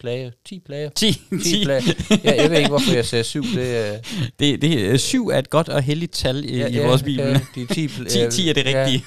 plager, 0.00 0.30
10 0.44 0.60
plager. 0.60 0.90
10, 0.90 1.12
10. 1.12 1.20
10 1.44 1.64
plager. 1.64 1.80
Ja, 2.24 2.42
jeg 2.42 2.50
ved 2.50 2.58
ikke, 2.58 2.68
hvorfor 2.68 2.94
jeg 2.94 3.06
sagde 3.06 3.24
syv. 3.24 3.42
Det, 3.42 3.92
øh, 3.92 3.98
det, 4.38 4.62
det, 4.62 5.00
syv 5.00 5.26
er 5.26 5.38
et 5.38 5.50
godt 5.50 5.68
og 5.68 5.82
heldigt 5.82 6.12
tal 6.12 6.44
i, 6.44 6.56
ja, 6.56 6.68
i 6.68 6.78
vores 6.78 7.02
bibel. 7.02 7.26
Ja, 7.26 7.40
de 7.54 7.66
10, 7.66 7.88
10, 8.08 8.30
10 8.30 8.48
er 8.48 8.54
det 8.54 8.66
rigtige. 8.66 9.04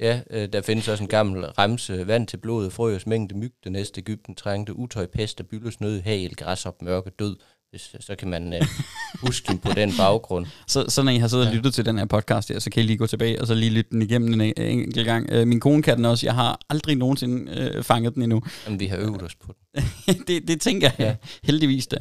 ja, 0.00 0.20
ja, 0.30 0.46
der 0.52 0.62
findes 0.62 0.88
også 0.88 1.04
en 1.04 1.08
gammel 1.08 1.44
remse. 1.44 2.06
Vand 2.06 2.26
til 2.26 2.36
blodet, 2.36 2.72
frøs 2.72 3.06
mængde 3.06 3.38
myg, 3.38 3.52
det 3.64 3.72
næste 3.72 4.00
Ægypten 4.00 4.34
trængte, 4.34 4.76
utøj, 4.76 5.06
pest, 5.06 5.40
bylles, 5.50 5.80
nød, 5.80 6.00
hagel, 6.00 6.36
græs 6.36 6.66
op, 6.66 6.82
mørke, 6.82 7.10
død, 7.10 7.36
hvis, 7.70 7.96
så 8.00 8.14
kan 8.16 8.28
man 8.28 8.52
uh, 8.52 8.60
huske 9.26 9.48
den 9.48 9.58
på 9.58 9.72
den 9.72 9.92
baggrund. 9.98 10.46
Så, 10.66 10.84
så 10.88 11.02
når 11.02 11.12
I 11.12 11.16
har 11.16 11.28
siddet 11.28 11.48
og 11.48 11.54
lyttet 11.54 11.74
til 11.74 11.86
den 11.86 11.98
her 11.98 12.04
podcast 12.04 12.48
her, 12.48 12.58
så 12.58 12.70
kan 12.70 12.82
I 12.82 12.86
lige 12.86 12.96
gå 12.96 13.06
tilbage 13.06 13.40
og 13.40 13.46
så 13.46 13.54
lige 13.54 13.70
lytte 13.70 13.90
den 13.90 14.02
igennem 14.02 14.40
en 14.40 14.52
enkelt 14.56 15.06
gang. 15.06 15.32
Uh, 15.32 15.48
min 15.48 15.60
kone 15.60 15.82
kan 15.82 15.96
den 15.96 16.04
også. 16.04 16.26
Jeg 16.26 16.34
har 16.34 16.60
aldrig 16.68 16.96
nogensinde 16.96 17.72
uh, 17.76 17.84
fanget 17.84 18.14
den 18.14 18.22
endnu. 18.22 18.42
Jamen, 18.66 18.80
vi 18.80 18.86
har 18.86 18.96
øvet 18.96 19.22
os 19.22 19.34
på 19.34 19.52
den. 19.74 19.84
det, 20.26 20.48
det 20.48 20.60
tænker 20.60 20.90
jeg 20.98 21.06
ja. 21.06 21.16
heldigvis 21.44 21.86
da. 21.86 21.96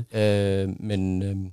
Uh, 0.63 0.73
men 0.79 1.23
uh, 1.23 1.51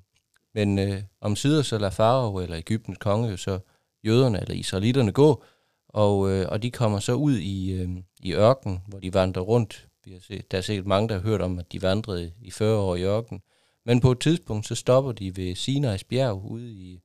men 0.56 0.78
uh, 0.78 0.96
om 1.20 1.36
sider 1.36 1.62
så 1.62 1.78
lader 1.78 1.90
Farao 1.90 2.38
eller 2.38 2.58
Ægyptens 2.58 2.98
konge 2.98 3.30
jo 3.30 3.36
så 3.36 3.58
jøderne 4.04 4.40
eller 4.40 4.54
israelitterne 4.54 5.12
gå, 5.12 5.44
og, 5.88 6.18
uh, 6.18 6.42
og 6.48 6.62
de 6.62 6.70
kommer 6.70 6.98
så 6.98 7.12
ud 7.12 7.38
i, 7.38 7.82
uh, 7.82 7.90
i 8.22 8.34
ørken, 8.34 8.78
hvor 8.88 8.98
de 8.98 9.14
vandrer 9.14 9.42
rundt. 9.42 9.88
Vi 10.04 10.12
har 10.12 10.20
set, 10.20 10.50
der 10.50 10.58
er 10.58 10.62
sikkert 10.62 10.86
mange, 10.86 11.08
der 11.08 11.14
har 11.14 11.22
hørt 11.22 11.40
om, 11.40 11.58
at 11.58 11.72
de 11.72 11.82
vandrede 11.82 12.32
i 12.42 12.50
40 12.50 12.78
år 12.78 12.96
i 12.96 13.04
ørken. 13.04 13.40
Men 13.86 14.00
på 14.00 14.12
et 14.12 14.20
tidspunkt, 14.20 14.66
så 14.66 14.74
stopper 14.74 15.12
de 15.12 15.36
ved 15.36 15.56
Sinai's 15.56 16.02
bjerg 16.08 16.44
ude 16.44 16.70
i 16.70 17.00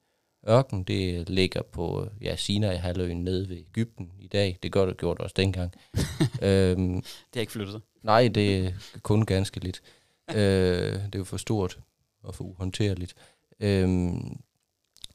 ørken. 0.50 0.84
Det 0.84 1.30
ligger 1.30 1.62
på 1.62 2.10
ja, 2.22 2.36
Sinai-halvøen 2.36 3.24
nede 3.24 3.50
ved 3.50 3.58
Ægypten 3.58 4.12
i 4.20 4.28
dag. 4.28 4.58
Det 4.64 4.72
gør 4.72 4.86
det 4.86 4.98
gjort 4.98 5.20
også 5.20 5.34
dengang. 5.38 5.74
øhm, 6.42 7.02
det 7.02 7.34
har 7.34 7.42
ikke 7.42 7.52
flyttet 7.52 7.72
sig? 7.72 7.82
Nej, 8.04 8.28
det 8.28 8.66
er 8.66 8.72
kun 9.02 9.26
ganske 9.26 9.60
lidt. 9.60 9.82
øh, 10.36 10.94
det 10.94 11.16
er 11.16 11.20
jo 11.20 11.24
for 11.24 11.38
stort 11.38 11.80
og 12.24 12.36
for 12.36 12.44
uhåndterligt. 12.44 13.16
Øhm, 13.60 14.40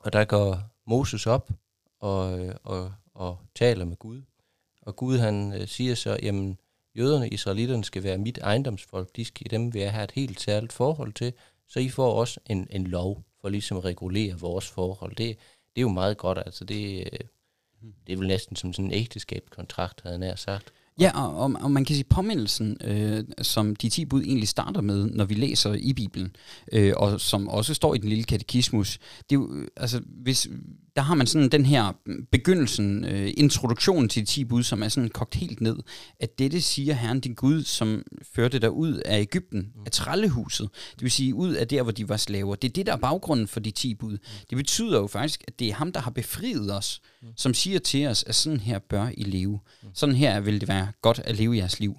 og 0.00 0.12
der 0.12 0.25
går 0.25 0.58
Moses 0.87 1.26
op 1.26 1.50
og, 2.00 2.50
og, 2.62 2.92
og 3.14 3.38
taler 3.54 3.85
med 3.85 3.96
Gud. 3.96 4.23
Og 4.82 4.96
Gud 4.96 5.18
han 5.18 5.52
øh, 5.61 5.68
siger 5.68 5.94
så, 5.94 6.18
jamen 6.23 6.58
jøderne, 6.96 7.28
israelitterne 7.28 7.85
skal 7.85 8.02
være 8.02 8.18
mit 8.18 8.38
ejendomsfolk. 8.38 9.16
De 9.16 9.25
skal, 9.25 9.50
dem 9.50 9.75
vil 9.75 9.82
jeg 9.82 9.92
have 9.92 10.04
et 10.04 10.12
helt 10.12 10.40
særligt 10.40 10.73
forhold 10.73 11.12
til. 11.12 11.32
Så 11.68 11.80
I 11.80 11.88
får 11.88 12.12
også 12.12 12.40
en, 12.46 12.66
en 12.70 12.87
lov 12.87 13.25
for 13.40 13.49
ligesom 13.49 13.76
at 13.76 13.85
regulere 13.85 14.38
vores 14.38 14.68
forhold. 14.68 15.16
Det, 15.16 15.38
det 15.76 15.76
er 15.76 15.80
jo 15.80 15.88
meget 15.88 16.18
godt, 16.18 16.38
altså 16.38 16.64
det, 16.64 17.08
det 18.06 18.12
er 18.12 18.16
vel 18.16 18.28
næsten 18.28 18.56
som 18.56 18.73
sådan 18.73 18.85
en 18.85 18.92
ægteskabskontrakt, 18.92 20.00
havde 20.02 20.12
jeg 20.12 20.20
nær 20.20 20.35
sagt. 20.35 20.73
Ja, 21.00 21.11
og, 21.14 21.37
og, 21.37 21.52
og 21.61 21.70
man 21.70 21.85
kan 21.85 21.96
sige, 21.96 22.04
påmindelsen, 22.04 22.76
øh, 22.85 23.25
som 23.42 23.76
de 23.76 23.88
10 23.88 24.04
bud 24.04 24.23
egentlig 24.23 24.49
starter 24.49 24.80
med, 24.80 25.06
når 25.06 25.25
vi 25.25 25.35
læser 25.35 25.75
i 25.75 25.92
Bibelen, 25.92 26.37
øh, 26.73 26.92
og 26.96 27.20
som 27.20 27.49
også 27.49 27.75
står 27.75 27.94
i 27.94 27.99
den 27.99 28.08
lille 28.08 28.25
katekismus, 28.25 28.99
det 29.30 29.37
er 29.37 29.40
jo, 29.40 29.54
øh, 29.54 29.68
altså, 29.76 30.02
hvis, 30.06 30.49
der 30.97 31.03
har 31.03 31.15
man 31.15 31.26
sådan 31.26 31.49
den 31.49 31.67
her 31.67 31.93
begyndelsen, 32.33 33.05
øh, 33.05 33.33
introduktionen 33.37 34.09
til 34.09 34.23
de 34.23 34.26
10 34.26 34.45
bud, 34.45 34.62
som 34.62 34.83
er 34.83 34.88
sådan 34.88 35.09
kogt 35.11 35.35
helt 35.35 35.61
ned, 35.61 35.76
at 36.21 36.38
dette 36.38 36.61
siger 36.61 36.95
Herren 36.95 37.21
din 37.21 37.35
Gud, 37.35 37.62
som 37.62 38.03
førte 38.35 38.59
dig 38.59 38.71
ud 38.71 38.93
af 38.93 39.21
Ægypten, 39.21 39.73
af 39.87 39.93
trællehuset, 39.93 40.69
det 40.95 41.03
vil 41.03 41.11
sige 41.11 41.35
ud 41.35 41.53
af 41.53 41.69
der, 41.69 41.83
hvor 41.83 41.93
de 41.93 42.09
var 42.09 42.17
slaver. 42.17 42.55
Det 42.55 42.69
er 42.69 42.73
det, 42.73 42.87
der 42.87 42.93
er 42.93 42.97
baggrunden 42.97 43.49
for 43.49 43.61
de 43.61 43.71
10 43.71 43.95
bud. 43.95 44.19
Det 44.50 44.57
betyder 44.57 44.99
jo 45.00 45.07
faktisk, 45.07 45.45
at 45.49 45.59
det 45.59 45.69
er 45.69 45.75
ham, 45.75 45.93
der 45.93 46.00
har 46.00 46.11
befriet 46.11 46.76
os, 46.76 47.00
som 47.37 47.55
siger 47.55 47.79
til 47.79 48.07
os, 48.07 48.25
at 48.26 48.35
sådan 48.35 48.61
her 48.61 48.79
bør 48.79 49.09
I 49.15 49.23
leve. 49.23 49.61
Sådan 49.95 50.15
her 50.15 50.41
vil 50.41 50.61
det 50.61 50.69
være 50.69 50.88
godt 51.03 51.21
at 51.25 51.37
leve 51.37 51.57
jeres 51.57 51.81
liv. 51.81 51.97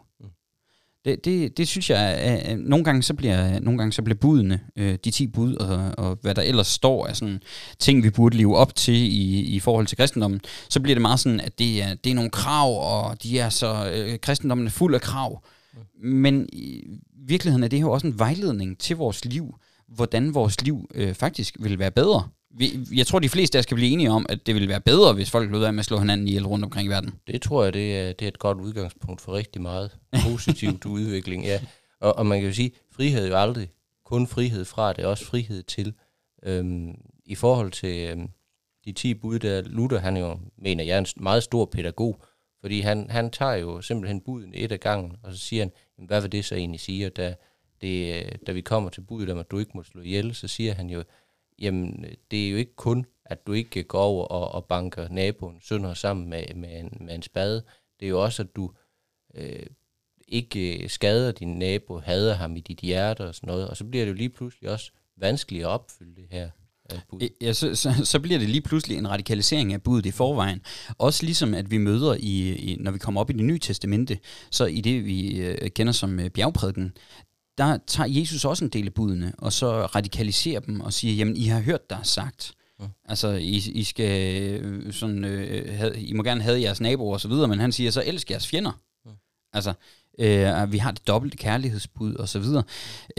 Det, 1.05 1.25
det, 1.25 1.57
det 1.57 1.67
synes 1.67 1.89
jeg, 1.89 1.99
at 1.99 2.59
nogle 2.59 2.85
gange 2.85 3.03
så 3.03 3.13
bliver, 3.13 3.59
nogle 3.59 3.77
gange 3.77 3.93
så 3.93 4.01
bliver 4.01 4.17
budene, 4.17 4.59
øh, 4.75 4.97
de 5.05 5.11
10 5.11 5.27
bud, 5.27 5.55
og, 5.55 5.91
og 5.97 6.17
hvad 6.21 6.35
der 6.35 6.41
ellers 6.41 6.67
står 6.67 7.07
af 7.07 7.15
sådan 7.15 7.41
ting, 7.79 8.03
vi 8.03 8.09
burde 8.09 8.37
leve 8.37 8.57
op 8.57 8.75
til 8.75 8.95
i, 8.95 9.39
i 9.39 9.59
forhold 9.59 9.87
til 9.87 9.97
kristendommen, 9.97 10.41
så 10.69 10.79
bliver 10.79 10.95
det 10.95 11.01
meget 11.01 11.19
sådan, 11.19 11.39
at 11.39 11.59
det 11.59 11.83
er, 11.83 11.95
det 12.03 12.09
er 12.09 12.15
nogle 12.15 12.29
krav, 12.29 12.69
og 12.69 13.23
de 13.23 13.39
er 13.39 13.49
så, 13.49 13.91
øh, 13.93 14.19
kristendommen 14.19 14.67
er 14.67 14.71
fuld 14.71 14.95
af 14.95 15.01
krav. 15.01 15.43
Men 16.03 16.49
i 16.53 16.83
virkeligheden 17.27 17.63
er 17.63 17.67
det 17.67 17.79
her 17.79 17.85
også 17.85 18.07
en 18.07 18.19
vejledning 18.19 18.79
til 18.79 18.95
vores 18.95 19.25
liv, 19.25 19.55
hvordan 19.87 20.33
vores 20.33 20.61
liv 20.61 20.89
øh, 20.95 21.13
faktisk 21.13 21.55
vil 21.59 21.79
være 21.79 21.91
bedre, 21.91 22.29
vi, 22.51 22.79
jeg 22.95 23.07
tror, 23.07 23.19
de 23.19 23.29
fleste 23.29 23.57
af 23.57 23.59
os 23.59 23.65
kan 23.65 23.75
blive 23.75 23.91
enige 23.91 24.11
om, 24.11 24.25
at 24.29 24.45
det 24.45 24.55
ville 24.55 24.69
være 24.69 24.81
bedre, 24.81 25.13
hvis 25.13 25.31
folk 25.31 25.51
lød 25.51 25.63
af 25.63 25.73
med 25.73 25.79
at 25.79 25.85
slå 25.85 25.99
hinanden 25.99 26.27
ihjel 26.27 26.47
rundt 26.47 26.65
omkring 26.65 26.87
i 26.87 26.89
verden. 26.89 27.13
Det 27.27 27.41
tror 27.41 27.63
jeg, 27.63 27.73
det 27.73 27.97
er, 27.97 28.13
det 28.13 28.21
er 28.25 28.27
et 28.27 28.39
godt 28.39 28.57
udgangspunkt 28.57 29.21
for 29.21 29.33
rigtig 29.33 29.61
meget 29.61 29.97
positivt 30.23 30.85
udvikling. 30.95 31.45
Ja. 31.45 31.61
Og, 31.99 32.17
og 32.17 32.25
man 32.25 32.39
kan 32.39 32.49
jo 32.49 32.55
sige, 32.55 32.71
frihed 32.91 33.23
er 33.23 33.27
jo 33.27 33.35
aldrig 33.35 33.69
kun 34.05 34.27
frihed 34.27 34.65
fra, 34.65 34.93
det 34.93 35.03
er 35.03 35.07
også 35.07 35.25
frihed 35.25 35.63
til. 35.63 35.93
Øhm, 36.43 36.95
I 37.25 37.35
forhold 37.35 37.71
til 37.71 38.09
øhm, 38.09 38.29
de 38.85 38.91
10 38.91 39.13
bud, 39.13 39.39
der 39.39 39.61
Luther, 39.61 39.99
han 39.99 40.17
jo, 40.17 40.39
mener 40.57 40.83
jeg, 40.83 40.95
er 40.95 40.99
en 40.99 41.07
meget 41.17 41.43
stor 41.43 41.65
pædagog, 41.65 42.21
fordi 42.61 42.81
han, 42.81 43.09
han 43.09 43.31
tager 43.31 43.55
jo 43.55 43.81
simpelthen 43.81 44.21
buden 44.21 44.51
et 44.55 44.71
af 44.71 44.79
gangen, 44.79 45.15
og 45.23 45.33
så 45.33 45.39
siger 45.39 45.63
han, 45.63 45.71
jamen, 45.97 46.07
hvad 46.07 46.21
vil 46.21 46.31
det 46.31 46.45
så 46.45 46.55
egentlig 46.55 46.79
sige? 46.79 47.05
Og 47.05 47.15
da, 47.15 47.35
det, 47.81 48.25
da 48.47 48.51
vi 48.51 48.61
kommer 48.61 48.89
til 48.89 49.01
budet 49.01 49.29
om, 49.29 49.37
at 49.37 49.51
du 49.51 49.59
ikke 49.59 49.71
må 49.75 49.83
slå 49.83 50.01
ihjel, 50.01 50.35
så 50.35 50.47
siger 50.47 50.73
han 50.73 50.89
jo, 50.89 51.03
jamen 51.59 52.05
det 52.31 52.45
er 52.45 52.51
jo 52.51 52.57
ikke 52.57 52.75
kun, 52.75 53.05
at 53.25 53.47
du 53.47 53.53
ikke 53.53 53.83
går 53.83 54.01
over 54.01 54.25
og, 54.25 54.51
og 54.51 54.65
banker 54.65 55.09
naboen 55.09 55.61
sønder 55.61 55.93
sammen 55.93 56.29
med, 56.29 56.43
med, 56.55 56.79
en, 56.79 56.97
med 57.05 57.15
en 57.15 57.21
spade. 57.21 57.63
Det 57.99 58.05
er 58.05 58.09
jo 58.09 58.23
også, 58.23 58.43
at 58.43 58.55
du 58.55 58.71
øh, 59.35 59.65
ikke 60.27 60.83
øh, 60.83 60.89
skader 60.89 61.31
din 61.31 61.59
nabo, 61.59 61.99
hader 61.99 62.33
ham 62.33 62.55
i 62.55 62.59
dit 62.59 62.79
hjerte 62.79 63.27
og 63.27 63.35
sådan 63.35 63.47
noget. 63.47 63.67
Og 63.67 63.77
så 63.77 63.83
bliver 63.83 64.05
det 64.05 64.11
jo 64.11 64.15
lige 64.15 64.29
pludselig 64.29 64.69
også 64.69 64.91
vanskeligt 65.17 65.63
at 65.63 65.69
opfylde 65.69 66.15
det 66.15 66.27
her 66.31 66.49
øh, 66.93 66.99
bud. 67.09 67.29
Ja, 67.41 67.53
så, 67.53 67.75
så, 67.75 67.93
så 68.03 68.19
bliver 68.19 68.39
det 68.39 68.49
lige 68.49 68.61
pludselig 68.61 68.97
en 68.97 69.09
radikalisering 69.09 69.73
af 69.73 69.83
budet 69.83 70.05
i 70.05 70.11
forvejen. 70.11 70.61
Også 70.97 71.25
ligesom 71.25 71.53
at 71.53 71.71
vi 71.71 71.77
møder, 71.77 72.15
i, 72.19 72.55
i 72.55 72.75
når 72.79 72.91
vi 72.91 72.97
kommer 72.97 73.21
op 73.21 73.29
i 73.29 73.33
det 73.33 73.45
nye 73.45 73.59
testamente, 73.59 74.19
så 74.51 74.65
i 74.65 74.81
det 74.81 75.05
vi 75.05 75.37
øh, 75.37 75.69
kender 75.69 75.93
som 75.93 76.19
øh, 76.19 76.29
bjergprædiken, 76.29 76.93
der 77.57 77.77
tager 77.87 78.09
Jesus 78.09 78.45
også 78.45 78.65
en 78.65 78.69
del 78.69 78.85
af 78.85 78.93
budene, 78.93 79.33
og 79.37 79.53
så 79.53 79.85
radikaliserer 79.85 80.59
dem 80.59 80.81
og 80.81 80.93
siger, 80.93 81.13
jamen 81.13 81.37
I 81.37 81.45
har 81.45 81.61
hørt, 81.61 81.89
der 81.89 81.97
er 81.97 82.03
sagt. 82.03 82.53
Ja. 82.79 82.85
Altså, 83.05 83.27
I, 83.27 83.55
I 83.55 83.83
skal 83.83 84.41
øh, 84.61 84.93
sådan, 84.93 85.25
øh, 85.25 85.77
have, 85.77 85.99
I 85.99 86.13
må 86.13 86.23
gerne 86.23 86.41
have 86.41 86.61
jeres 86.61 86.81
naboer 86.81 87.13
og 87.13 87.21
så 87.21 87.27
videre, 87.27 87.47
men 87.47 87.59
han 87.59 87.71
siger 87.71 87.91
så, 87.91 88.03
elsk 88.05 88.31
jeres 88.31 88.47
fjender. 88.47 88.71
Ja. 89.05 89.11
Altså, 89.53 89.73
øh, 90.19 90.71
vi 90.71 90.77
har 90.77 90.91
det 90.91 91.07
dobbelte 91.07 91.37
kærlighedsbud 91.37 92.15
og 92.15 92.29
så 92.29 92.39
videre. 92.39 92.63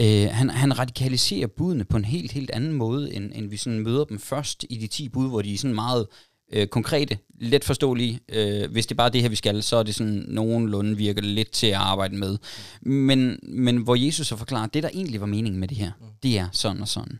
Øh, 0.01 0.29
han, 0.31 0.49
han 0.49 0.79
radikaliserer 0.79 1.47
budene 1.47 1.85
på 1.85 1.97
en 1.97 2.05
helt, 2.05 2.31
helt 2.31 2.51
anden 2.51 2.73
måde, 2.73 3.13
end, 3.13 3.31
end 3.35 3.49
vi 3.49 3.57
sådan 3.57 3.79
møder 3.79 4.03
dem 4.03 4.19
først 4.19 4.65
i 4.69 4.77
de 4.77 4.87
10 4.87 5.09
bud, 5.09 5.29
hvor 5.29 5.41
de 5.41 5.53
er 5.53 5.57
sådan 5.57 5.75
meget 5.75 6.07
øh, 6.53 6.67
konkrete, 6.67 7.17
let 7.39 7.63
forståelige. 7.63 8.19
Øh, 8.29 8.71
hvis 8.71 8.85
det 8.85 8.91
er 8.91 8.97
bare 8.97 9.09
det 9.09 9.21
her, 9.21 9.29
vi 9.29 9.35
skal, 9.35 9.63
så 9.63 9.75
er 9.75 9.83
det 9.83 9.95
sådan 9.95 10.25
nogenlunde 10.27 10.97
virker 10.97 11.21
lidt 11.21 11.51
til 11.51 11.67
at 11.67 11.73
arbejde 11.73 12.15
med. 12.15 12.37
Men, 12.81 13.39
men 13.43 13.77
hvor 13.77 13.95
Jesus 13.95 14.27
så 14.27 14.35
forklarer, 14.35 14.67
det 14.67 14.83
der 14.83 14.89
egentlig 14.93 15.21
var 15.21 15.27
meningen 15.27 15.59
med 15.59 15.67
det 15.67 15.77
her, 15.77 15.91
det 16.23 16.37
er 16.37 16.47
sådan 16.51 16.81
og 16.81 16.87
sådan. 16.87 17.19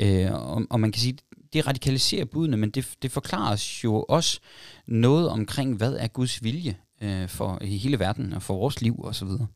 Øh, 0.00 0.32
og, 0.32 0.62
og 0.70 0.80
man 0.80 0.92
kan 0.92 1.00
sige, 1.00 1.18
det 1.52 1.66
radikaliserer 1.66 2.24
budene, 2.24 2.56
men 2.56 2.70
det, 2.70 2.88
det 3.02 3.12
forklarer 3.12 3.52
os 3.52 3.84
jo 3.84 4.02
også 4.08 4.40
noget 4.86 5.28
omkring, 5.28 5.76
hvad 5.76 5.94
er 5.94 6.06
Guds 6.06 6.44
vilje 6.44 6.76
øh, 7.02 7.28
for 7.28 7.64
hele 7.64 7.98
verden 7.98 8.32
og 8.32 8.42
for 8.42 8.54
vores 8.54 8.82
liv 8.82 8.98
og 8.98 9.14
så 9.14 9.24
videre. 9.24 9.46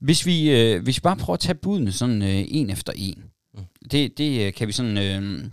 Hvis 0.00 0.26
vi, 0.26 0.50
øh, 0.50 0.82
hvis 0.82 0.96
vi 0.96 1.00
bare 1.00 1.16
prøver 1.16 1.34
at 1.34 1.40
tage 1.40 1.54
budene 1.54 1.92
sådan 1.92 2.22
øh, 2.22 2.44
en 2.48 2.70
efter 2.70 2.92
en, 2.96 3.24
mm. 3.54 3.60
det, 3.90 4.18
det 4.18 4.46
øh, 4.46 4.52
kan 4.52 4.68
vi 4.68 4.72
sådan... 4.72 4.98
Øh, 4.98 5.44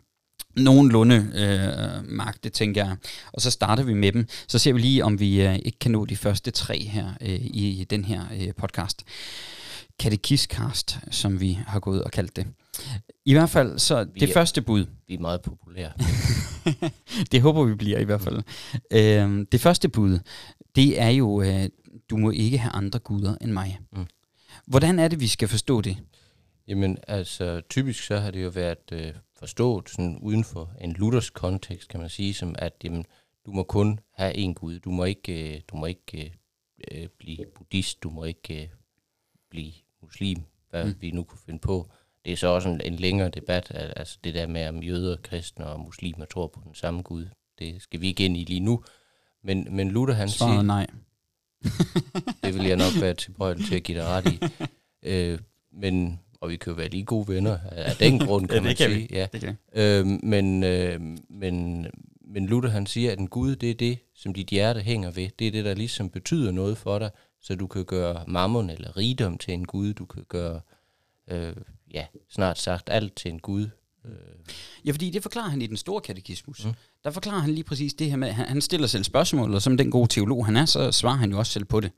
nogenlunde 0.55 1.31
øh, 1.36 2.12
magte, 2.12 2.50
tænker 2.50 2.86
jeg. 2.86 2.96
Og 3.34 3.41
så 3.41 3.51
starter 3.51 3.84
vi 3.84 3.93
med 3.93 4.12
dem. 4.12 4.27
Så 4.48 4.60
ser 4.60 4.74
vi 4.74 4.79
lige, 4.79 5.03
om 5.03 5.20
vi 5.20 5.41
øh, 5.41 5.55
ikke 5.55 5.79
kan 5.79 5.91
nå 5.91 6.05
de 6.05 6.15
første 6.15 6.51
tre 6.51 6.79
her 6.79 7.13
øh, 7.22 7.39
i 7.41 7.86
den 7.89 8.05
her 8.05 8.22
øh, 8.39 8.53
podcast. 8.58 9.03
Katekistcast, 10.00 11.00
som 11.12 11.39
vi 11.39 11.60
har 11.67 11.79
gået 11.79 12.03
og 12.03 12.12
kaldt 12.12 12.36
det. 12.36 12.48
I 13.25 13.34
hvert 13.34 13.50
fald, 13.50 13.79
så 13.79 14.03
vi 14.03 14.20
det 14.20 14.29
er, 14.29 14.34
første 14.34 14.62
bud. 14.62 14.86
Vi 15.08 15.13
er 15.13 15.20
meget 15.20 15.41
populære. 15.41 15.91
det 17.31 17.41
håber 17.41 17.63
vi 17.63 17.75
bliver 17.75 18.00
i 18.00 18.03
hvert 18.03 18.22
fald. 18.22 18.36
Mm. 18.38 18.98
Øh, 19.41 19.46
det 19.51 19.62
første 19.62 19.89
bud, 19.89 20.20
det 20.75 21.01
er 21.01 21.10
jo, 21.10 21.41
øh, 21.41 21.70
du 22.10 22.17
må 22.17 22.31
ikke 22.31 22.58
have 22.58 22.72
andre 22.72 23.00
guder 23.00 23.36
end 23.41 23.51
mig. 23.51 23.79
Mm. 23.93 24.05
Hvordan 24.67 25.00
er 25.00 25.08
det, 25.08 25.20
vi 25.20 25.27
skal 25.27 25.48
forstå 25.48 25.81
det? 25.81 25.98
Jamen, 26.67 26.98
altså, 27.08 27.62
typisk 27.70 28.03
så 28.03 28.17
har 28.17 28.31
det 28.31 28.43
jo 28.43 28.50
været 28.50 28.91
øh, 28.91 29.13
forstået 29.41 29.89
sådan 29.89 30.17
uden 30.21 30.43
for 30.43 30.74
en 30.81 30.91
luthersk 30.93 31.33
kontekst, 31.33 31.89
kan 31.89 32.00
man 32.00 32.10
sige, 32.10 32.33
som 32.33 32.55
at 32.60 32.74
jamen, 32.83 33.05
du 33.45 33.51
må 33.51 33.63
kun 33.63 34.00
have 34.13 34.36
en 34.36 34.53
Gud. 34.53 34.79
Du 34.79 34.91
må 34.91 35.03
ikke, 35.03 35.55
øh, 35.55 35.62
du 35.67 35.75
må 35.75 35.86
ikke 35.86 36.33
øh, 36.91 37.07
blive 37.17 37.45
buddhist, 37.55 38.03
du 38.03 38.10
må 38.10 38.24
ikke 38.24 38.63
øh, 38.63 38.69
blive 39.50 39.74
muslim, 40.01 40.38
hvad 40.69 40.86
mm. 40.86 40.95
vi 41.00 41.12
nu 41.12 41.24
kunne 41.24 41.39
finde 41.45 41.60
på. 41.60 41.89
Det 42.25 42.33
er 42.33 42.38
så 42.38 42.48
også 42.48 42.69
en, 42.69 42.81
en 42.81 42.95
længere 42.95 43.29
debat, 43.29 43.71
altså 43.71 44.17
det 44.24 44.33
der 44.33 44.48
med, 44.48 44.67
om 44.67 44.83
jøder, 44.83 45.17
kristne 45.24 45.65
og 45.65 45.79
muslimer 45.79 46.25
tror 46.25 46.48
på 46.48 46.62
den 46.63 46.75
samme 46.75 47.01
Gud. 47.01 47.27
Det 47.60 47.81
skal 47.81 48.01
vi 48.01 48.07
ikke 48.07 48.25
ind 48.25 48.38
i 48.38 48.43
lige 48.43 48.60
nu. 48.60 48.83
Men, 49.43 49.75
men 49.75 49.91
Luther 49.91 50.15
han 50.15 50.29
Svaret 50.29 50.53
siger... 50.53 50.62
nej. 50.62 50.88
det 52.43 52.55
vil 52.55 52.65
jeg 52.65 52.77
nok 52.77 53.01
være 53.01 53.13
tilbøjelig 53.13 53.65
til 53.65 53.75
at 53.75 53.83
give 53.83 53.98
dig 53.98 54.07
ret 54.07 54.33
i. 54.33 54.39
Øh, 55.03 55.39
men, 55.71 56.19
og 56.41 56.50
vi 56.50 56.57
kan 56.57 56.71
jo 56.71 56.75
være 56.75 56.89
lige 56.89 57.05
gode 57.05 57.27
venner 57.27 57.57
af 57.71 57.95
den 57.95 58.19
grund, 58.19 58.48
kan 58.48 58.57
ja, 58.57 58.63
man 58.63 58.75
kan 58.75 58.89
sige. 58.89 59.07
Vi. 59.10 59.15
Ja. 59.15 59.27
Det 59.33 59.41
kan 59.41 59.57
øh, 59.74 60.05
men, 60.24 60.63
øh, 60.63 61.00
men, 61.29 61.88
men 62.21 62.45
Luther 62.45 62.69
han 62.69 62.86
siger, 62.86 63.12
at 63.12 63.19
en 63.19 63.27
Gud, 63.27 63.55
det 63.55 63.69
er 63.69 63.75
det, 63.75 64.00
som 64.15 64.33
dit 64.33 64.48
hjerte 64.48 64.79
hænger 64.79 65.12
ved. 65.12 65.29
Det 65.39 65.48
er 65.48 65.51
det, 65.51 65.65
der 65.65 65.74
ligesom 65.74 66.10
betyder 66.10 66.51
noget 66.51 66.77
for 66.77 67.00
dig, 67.00 67.10
så 67.41 67.55
du 67.55 67.67
kan 67.67 67.86
gøre 67.86 68.24
mammon 68.27 68.69
eller 68.69 68.98
rigdom 68.98 69.38
til 69.38 69.53
en 69.53 69.65
Gud. 69.65 69.93
Du 69.93 70.05
kan 70.05 70.24
gøre, 70.29 70.62
øh, 71.27 71.53
ja, 71.93 72.05
snart 72.29 72.60
sagt 72.60 72.89
alt 72.89 73.15
til 73.15 73.31
en 73.31 73.39
Gud. 73.39 73.69
Øh. 74.05 74.12
Ja, 74.86 74.91
fordi 74.91 75.10
det 75.10 75.21
forklarer 75.21 75.50
han 75.50 75.62
i 75.62 75.67
den 75.67 75.77
store 75.77 76.01
katekismus. 76.01 76.65
Mm. 76.65 76.71
Der 77.03 77.12
forklarer 77.12 77.39
han 77.39 77.51
lige 77.51 77.63
præcis 77.63 77.93
det 77.93 78.10
her 78.10 78.17
med, 78.17 78.31
han, 78.31 78.48
han 78.48 78.62
stiller 78.62 78.88
selv 78.88 79.03
spørgsmål, 79.03 79.53
og 79.53 79.62
som 79.62 79.77
den 79.77 79.91
gode 79.91 80.07
teolog 80.07 80.45
han 80.45 80.55
er, 80.55 80.65
så 80.65 80.91
svarer 80.91 81.17
han 81.17 81.31
jo 81.31 81.39
også 81.39 81.51
selv 81.51 81.65
på 81.65 81.79
det. 81.79 81.91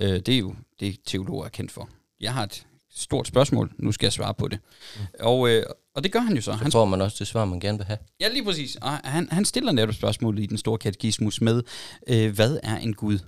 Øh, 0.00 0.08
det 0.08 0.28
er 0.28 0.38
jo 0.38 0.54
det, 0.80 0.98
teologer 1.04 1.44
er 1.44 1.48
kendt 1.48 1.72
for. 1.72 1.88
Jeg 2.20 2.34
har 2.34 2.42
et 2.42 2.66
stort 2.94 3.26
spørgsmål, 3.26 3.72
nu 3.78 3.92
skal 3.92 4.06
jeg 4.06 4.12
svare 4.12 4.34
på 4.34 4.48
det. 4.48 4.58
Mm. 4.96 5.02
Og, 5.20 5.48
øh, 5.48 5.62
og 5.94 6.04
det 6.04 6.12
gør 6.12 6.20
han 6.20 6.36
jo 6.36 6.42
så. 6.42 6.44
Så 6.44 6.52
han 6.52 6.72
får 6.72 6.84
man 6.84 7.00
også 7.00 7.16
det 7.18 7.26
svar, 7.26 7.44
man 7.44 7.60
gerne 7.60 7.78
vil 7.78 7.86
have. 7.86 7.98
Ja, 8.20 8.28
lige 8.28 8.44
præcis. 8.44 8.76
Og 8.76 8.90
han, 8.90 9.28
han 9.30 9.44
stiller 9.44 9.72
netop 9.72 9.94
spørgsmålet 9.94 10.42
i 10.42 10.46
den 10.46 10.58
store 10.58 10.78
katekismus 10.78 11.40
med, 11.40 11.62
øh, 12.08 12.34
hvad 12.34 12.58
er 12.62 12.76
en 12.76 12.94
Gud? 12.94 13.18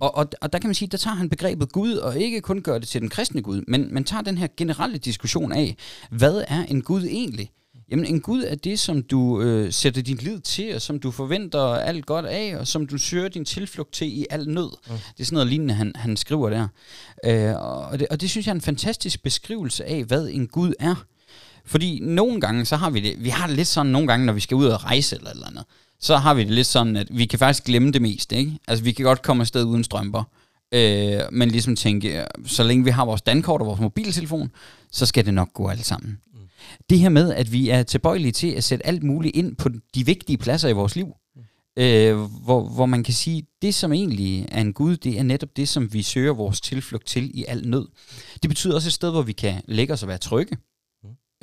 Og, 0.00 0.16
og, 0.16 0.26
og 0.40 0.52
der 0.52 0.58
kan 0.58 0.68
man 0.68 0.74
sige, 0.74 0.88
der 0.88 0.96
tager 0.96 1.14
han 1.14 1.28
begrebet 1.28 1.72
Gud, 1.72 1.94
og 1.94 2.18
ikke 2.18 2.40
kun 2.40 2.62
gør 2.62 2.78
det 2.78 2.88
til 2.88 3.00
den 3.00 3.08
kristne 3.08 3.42
Gud, 3.42 3.62
men, 3.68 3.94
men 3.94 4.04
tager 4.04 4.22
den 4.22 4.38
her 4.38 4.48
generelle 4.56 4.98
diskussion 4.98 5.52
af, 5.52 5.76
hvad 6.10 6.44
er 6.48 6.64
en 6.64 6.82
Gud 6.82 7.04
egentlig? 7.04 7.50
Jamen 7.90 8.04
en 8.04 8.20
Gud 8.20 8.44
er 8.46 8.54
det, 8.54 8.78
som 8.78 9.02
du 9.02 9.40
øh, 9.40 9.72
sætter 9.72 10.02
din 10.02 10.16
lid 10.16 10.40
til, 10.40 10.74
og 10.74 10.82
som 10.82 11.00
du 11.00 11.10
forventer 11.10 11.60
alt 11.60 12.06
godt 12.06 12.26
af, 12.26 12.56
og 12.56 12.66
som 12.66 12.86
du 12.86 12.98
søger 12.98 13.28
din 13.28 13.44
tilflugt 13.44 13.92
til 13.92 14.18
i 14.18 14.26
al 14.30 14.48
nød. 14.48 14.70
Mm. 14.86 14.92
Det 15.16 15.20
er 15.20 15.24
sådan 15.24 15.36
noget 15.36 15.48
lignende, 15.48 15.74
han, 15.74 15.92
han 15.94 16.16
skriver 16.16 16.50
der. 16.50 16.68
Øh, 17.24 17.54
og, 17.56 17.98
det, 17.98 18.06
og 18.10 18.20
det 18.20 18.30
synes 18.30 18.46
jeg 18.46 18.52
er 18.52 18.54
en 18.54 18.60
fantastisk 18.60 19.22
beskrivelse 19.22 19.84
af, 19.84 20.04
hvad 20.04 20.28
en 20.28 20.46
Gud 20.46 20.72
er. 20.80 21.04
Fordi 21.64 21.98
nogle 22.02 22.40
gange, 22.40 22.64
så 22.64 22.76
har 22.76 22.90
vi 22.90 23.00
det, 23.00 23.24
vi 23.24 23.28
har 23.28 23.46
det 23.46 23.56
lidt 23.56 23.68
sådan 23.68 23.92
nogle 23.92 24.08
gange, 24.08 24.26
når 24.26 24.32
vi 24.32 24.40
skal 24.40 24.54
ud 24.54 24.66
og 24.66 24.84
rejse 24.84 25.16
eller 25.16 25.30
eller 25.30 25.46
andet, 25.46 25.64
så 26.00 26.16
har 26.16 26.34
vi 26.34 26.44
det 26.44 26.50
lidt 26.50 26.66
sådan, 26.66 26.96
at 26.96 27.06
vi 27.10 27.26
kan 27.26 27.38
faktisk 27.38 27.64
glemme 27.64 27.92
det 27.92 28.02
meste, 28.02 28.36
ikke? 28.36 28.58
Altså 28.68 28.84
vi 28.84 28.92
kan 28.92 29.04
godt 29.04 29.22
komme 29.22 29.40
afsted 29.40 29.64
uden 29.64 29.84
strømper, 29.84 30.22
øh, 30.72 31.20
men 31.32 31.50
ligesom 31.50 31.76
tænke, 31.76 32.24
så 32.46 32.62
længe 32.62 32.84
vi 32.84 32.90
har 32.90 33.04
vores 33.04 33.22
dankort 33.22 33.60
og 33.60 33.66
vores 33.66 33.80
mobiltelefon, 33.80 34.50
så 34.92 35.06
skal 35.06 35.26
det 35.26 35.34
nok 35.34 35.52
gå 35.52 35.68
alt 35.68 35.86
sammen. 35.86 36.18
Det 36.90 36.98
her 36.98 37.08
med, 37.08 37.34
at 37.34 37.52
vi 37.52 37.68
er 37.68 37.82
tilbøjelige 37.82 38.32
til 38.32 38.50
at 38.50 38.64
sætte 38.64 38.86
alt 38.86 39.02
muligt 39.02 39.36
ind 39.36 39.56
på 39.56 39.68
de 39.94 40.06
vigtige 40.06 40.38
pladser 40.38 40.68
i 40.68 40.72
vores 40.72 40.96
liv, 40.96 41.06
øh, 41.78 42.16
hvor, 42.16 42.68
hvor 42.74 42.86
man 42.86 43.04
kan 43.04 43.14
sige, 43.14 43.46
det 43.62 43.74
som 43.74 43.92
egentlig 43.92 44.46
er 44.52 44.60
en 44.60 44.72
Gud, 44.72 44.96
det 44.96 45.18
er 45.18 45.22
netop 45.22 45.56
det, 45.56 45.68
som 45.68 45.92
vi 45.92 46.02
søger 46.02 46.32
vores 46.32 46.60
tilflugt 46.60 47.06
til 47.06 47.30
i 47.34 47.44
al 47.48 47.68
nød. 47.68 47.88
Det 48.42 48.50
betyder 48.50 48.74
også 48.74 48.88
et 48.88 48.92
sted, 48.92 49.10
hvor 49.10 49.22
vi 49.22 49.32
kan 49.32 49.62
lægge 49.68 49.92
os 49.92 50.02
og 50.02 50.08
være 50.08 50.18
trygge. 50.18 50.56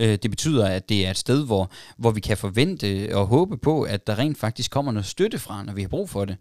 Øh, 0.01 0.17
det 0.23 0.31
betyder, 0.31 0.67
at 0.67 0.89
det 0.89 1.05
er 1.05 1.11
et 1.11 1.17
sted, 1.17 1.45
hvor, 1.45 1.71
hvor 1.97 2.11
vi 2.11 2.19
kan 2.19 2.37
forvente 2.37 3.09
og 3.13 3.27
håbe 3.27 3.57
på, 3.57 3.81
at 3.81 4.07
der 4.07 4.19
rent 4.19 4.37
faktisk 4.37 4.71
kommer 4.71 4.91
noget 4.91 5.05
støtte 5.05 5.39
fra, 5.39 5.63
når 5.63 5.73
vi 5.73 5.81
har 5.81 5.87
brug 5.87 6.09
for 6.09 6.25
det. 6.25 6.37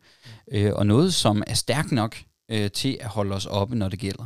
Øh, 0.53 0.73
og 0.75 0.87
noget, 0.87 1.15
som 1.15 1.43
er 1.47 1.55
stærkt 1.55 1.93
nok 1.93 2.17
øh, 2.51 2.71
til 2.71 2.99
at 3.01 3.09
holde 3.09 3.35
os 3.35 3.47
oppe, 3.47 3.77
når 3.77 3.89
det 3.89 3.99
gælder. 3.99 4.25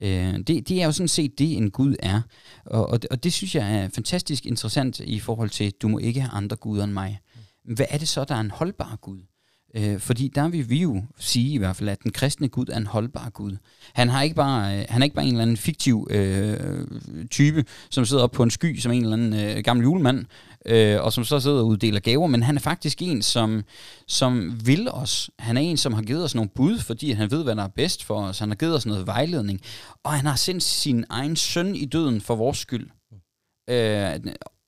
Øh, 0.00 0.38
det, 0.38 0.68
det 0.68 0.82
er 0.82 0.86
jo 0.86 0.92
sådan 0.92 1.08
set 1.08 1.38
det, 1.38 1.56
en 1.56 1.70
Gud 1.70 1.96
er. 1.98 2.20
Og, 2.66 2.86
og, 2.86 3.00
og 3.10 3.24
det 3.24 3.32
synes 3.32 3.54
jeg 3.54 3.76
er 3.76 3.88
fantastisk 3.94 4.46
interessant 4.46 5.00
i 5.00 5.20
forhold 5.20 5.50
til, 5.50 5.72
du 5.82 5.88
må 5.88 5.98
ikke 5.98 6.20
have 6.20 6.32
andre 6.32 6.56
guder 6.56 6.84
end 6.84 6.92
mig. 6.92 7.20
Hvad 7.64 7.86
er 7.88 7.98
det 7.98 8.08
så, 8.08 8.24
der 8.24 8.34
er 8.34 8.40
en 8.40 8.50
holdbar 8.50 8.98
Gud? 9.00 9.20
Øh, 9.76 10.00
fordi 10.00 10.28
der 10.34 10.48
vil 10.48 10.70
vi 10.70 10.82
jo 10.82 11.02
sige 11.18 11.54
i 11.54 11.58
hvert 11.58 11.76
fald, 11.76 11.88
at 11.88 12.02
den 12.02 12.12
kristne 12.12 12.48
Gud 12.48 12.66
er 12.72 12.76
en 12.76 12.86
holdbar 12.86 13.30
Gud. 13.30 13.56
Han, 13.92 14.08
har 14.08 14.22
ikke 14.22 14.36
bare, 14.36 14.78
øh, 14.78 14.84
han 14.88 15.02
er 15.02 15.04
ikke 15.04 15.16
bare 15.16 15.24
en 15.24 15.30
eller 15.30 15.42
anden 15.42 15.56
fiktiv 15.56 16.06
øh, 16.10 16.86
type, 17.30 17.64
som 17.90 18.04
sidder 18.04 18.22
op 18.22 18.30
på 18.30 18.42
en 18.42 18.50
sky 18.50 18.78
som 18.78 18.92
en 18.92 19.02
eller 19.02 19.16
anden 19.16 19.56
øh, 19.56 19.62
gammel 19.64 19.84
julemand, 19.84 20.24
øh, 20.64 21.00
og 21.02 21.12
som 21.12 21.24
så 21.24 21.40
sidder 21.40 21.58
og 21.60 21.66
uddeler 21.66 22.00
gaver, 22.00 22.26
men 22.26 22.42
han 22.42 22.56
er 22.56 22.60
faktisk 22.60 23.02
en, 23.02 23.22
som, 23.22 23.64
som 24.06 24.60
vil 24.66 24.88
os. 24.90 25.30
Han 25.38 25.56
er 25.56 25.60
en, 25.60 25.76
som 25.76 25.92
har 25.92 26.02
givet 26.02 26.24
os 26.24 26.34
nogle 26.34 26.50
bud, 26.54 26.78
fordi 26.78 27.12
han 27.12 27.30
ved, 27.30 27.42
hvad 27.44 27.56
der 27.56 27.62
er 27.62 27.68
bedst 27.68 28.04
for 28.04 28.22
os. 28.22 28.38
Han 28.38 28.48
har 28.48 28.56
givet 28.56 28.74
os 28.74 28.86
noget 28.86 29.06
vejledning, 29.06 29.60
og 30.02 30.12
han 30.12 30.26
har 30.26 30.36
sendt 30.36 30.62
sin 30.62 31.04
egen 31.10 31.36
søn 31.36 31.74
i 31.74 31.84
døden 31.84 32.20
for 32.20 32.36
vores 32.36 32.58
skyld. 32.58 32.90
Øh, 33.70 34.20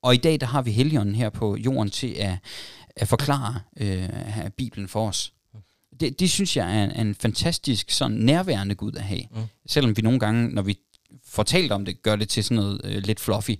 Og 0.02 0.14
i 0.14 0.16
dag, 0.16 0.40
der 0.40 0.46
har 0.46 0.62
vi 0.62 0.70
Helligånden 0.70 1.14
her 1.14 1.30
på 1.30 1.56
jorden 1.56 1.90
til 1.90 2.14
at, 2.18 2.38
at 2.96 3.08
forklare 3.08 3.60
øh, 3.80 4.08
Bibelen 4.56 4.88
for 4.88 5.08
os. 5.08 5.32
Det, 6.00 6.20
det 6.20 6.30
synes 6.30 6.56
jeg 6.56 6.78
er 6.78 6.84
en, 6.84 7.06
en 7.06 7.14
fantastisk 7.14 7.90
sådan 7.90 8.16
nærværende 8.16 8.74
Gud 8.74 8.92
at 8.96 9.02
have. 9.02 9.22
Mm. 9.34 9.42
Selvom 9.66 9.96
vi 9.96 10.02
nogle 10.02 10.18
gange, 10.20 10.48
når 10.48 10.62
vi 10.62 10.78
får 11.24 11.42
talt 11.42 11.72
om 11.72 11.84
det, 11.84 12.02
gør 12.02 12.16
det 12.16 12.28
til 12.28 12.44
sådan 12.44 12.56
noget 12.56 12.80
øh, 12.84 13.02
lidt 13.02 13.20
fluffy. 13.20 13.50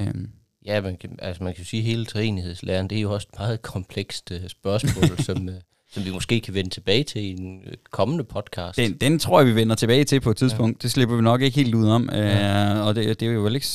Øhm. 0.00 0.30
Ja, 0.66 0.80
man 0.80 0.96
kan, 0.96 1.18
altså 1.22 1.44
man 1.44 1.54
kan 1.54 1.64
sige, 1.64 1.80
at 1.80 1.86
hele 1.86 2.04
træenighedslæren, 2.04 2.90
det 2.90 2.98
er 2.98 3.02
jo 3.02 3.12
også 3.12 3.28
et 3.32 3.38
meget 3.38 3.62
komplekst 3.62 4.30
uh, 4.30 4.48
spørgsmål, 4.48 5.18
som, 5.28 5.48
uh, 5.48 5.54
som 5.92 6.04
vi 6.04 6.10
måske 6.10 6.40
kan 6.40 6.54
vende 6.54 6.70
tilbage 6.70 7.04
til 7.04 7.22
i 7.22 7.30
en 7.30 7.60
øh, 7.66 7.72
kommende 7.90 8.24
podcast. 8.24 8.76
Den, 8.76 8.92
den 8.92 9.18
tror 9.18 9.40
jeg, 9.40 9.46
vi 9.46 9.54
vender 9.54 9.76
tilbage 9.76 10.04
til 10.04 10.20
på 10.20 10.30
et 10.30 10.36
tidspunkt. 10.36 10.82
Ja. 10.82 10.82
Det 10.82 10.90
slipper 10.90 11.16
vi 11.16 11.22
nok 11.22 11.42
ikke 11.42 11.56
helt 11.56 11.74
ud 11.74 11.88
om. 11.88 12.10
Ja. 12.12 12.80
Uh, 12.80 12.86
og 12.86 12.94
det, 12.94 13.20
det 13.20 13.28
er 13.28 13.32
jo 13.32 13.40
vel 13.40 13.54
ikke... 13.54 13.66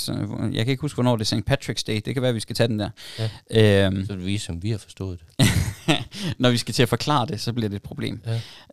Jeg 0.53 0.65
kan 0.65 0.67
ikke 0.67 0.81
huske, 0.81 0.95
hvornår 0.95 1.15
det 1.15 1.31
er 1.31 1.37
St. 1.37 1.49
Patrick's 1.51 1.83
Day. 1.87 2.01
Det 2.05 2.13
kan 2.13 2.21
være, 2.21 2.29
at 2.29 2.35
vi 2.35 2.39
skal 2.39 2.55
tage 2.55 2.67
den 2.67 2.79
der. 2.79 2.89
Ja. 3.49 3.89
Uh, 3.89 4.05
så 4.05 4.13
det 4.13 4.25
vi, 4.25 4.37
som 4.37 4.63
vi 4.63 4.69
har 4.71 4.77
forstået 4.77 5.19
det. 5.19 5.47
Når 6.39 6.49
vi 6.49 6.57
skal 6.57 6.73
til 6.73 6.83
at 6.83 6.89
forklare 6.89 7.25
det, 7.25 7.41
så 7.41 7.53
bliver 7.53 7.69
det 7.69 7.75
et 7.75 7.83
problem. 7.83 8.21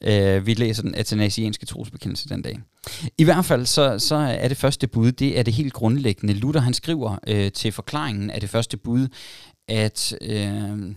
Ja. 0.03 0.39
Uh, 0.39 0.47
vi 0.47 0.55
læser 0.55 0.83
den 0.83 0.95
atanasianske 0.95 1.67
trosbekendelse 1.67 2.29
den 2.29 2.43
dag. 2.43 2.59
I 3.19 3.25
hvert 3.25 3.45
fald, 3.45 3.67
så, 3.67 3.99
så 3.99 4.17
er 4.17 4.49
det 4.49 4.57
første 4.57 4.87
bud, 4.87 5.13
det 5.13 5.39
er 5.39 5.43
det 5.43 5.55
helt 5.55 5.73
grundlæggende. 5.73 6.35
Luther, 6.35 6.61
han 6.61 6.75
skriver 6.75 7.17
uh, 7.31 7.53
til 7.53 7.73
forklaringen 7.73 8.31
af 8.31 8.41
det 8.41 8.51
første 8.51 8.77
bud, 8.77 9.09
at... 9.69 10.15
Uh, 10.31 10.93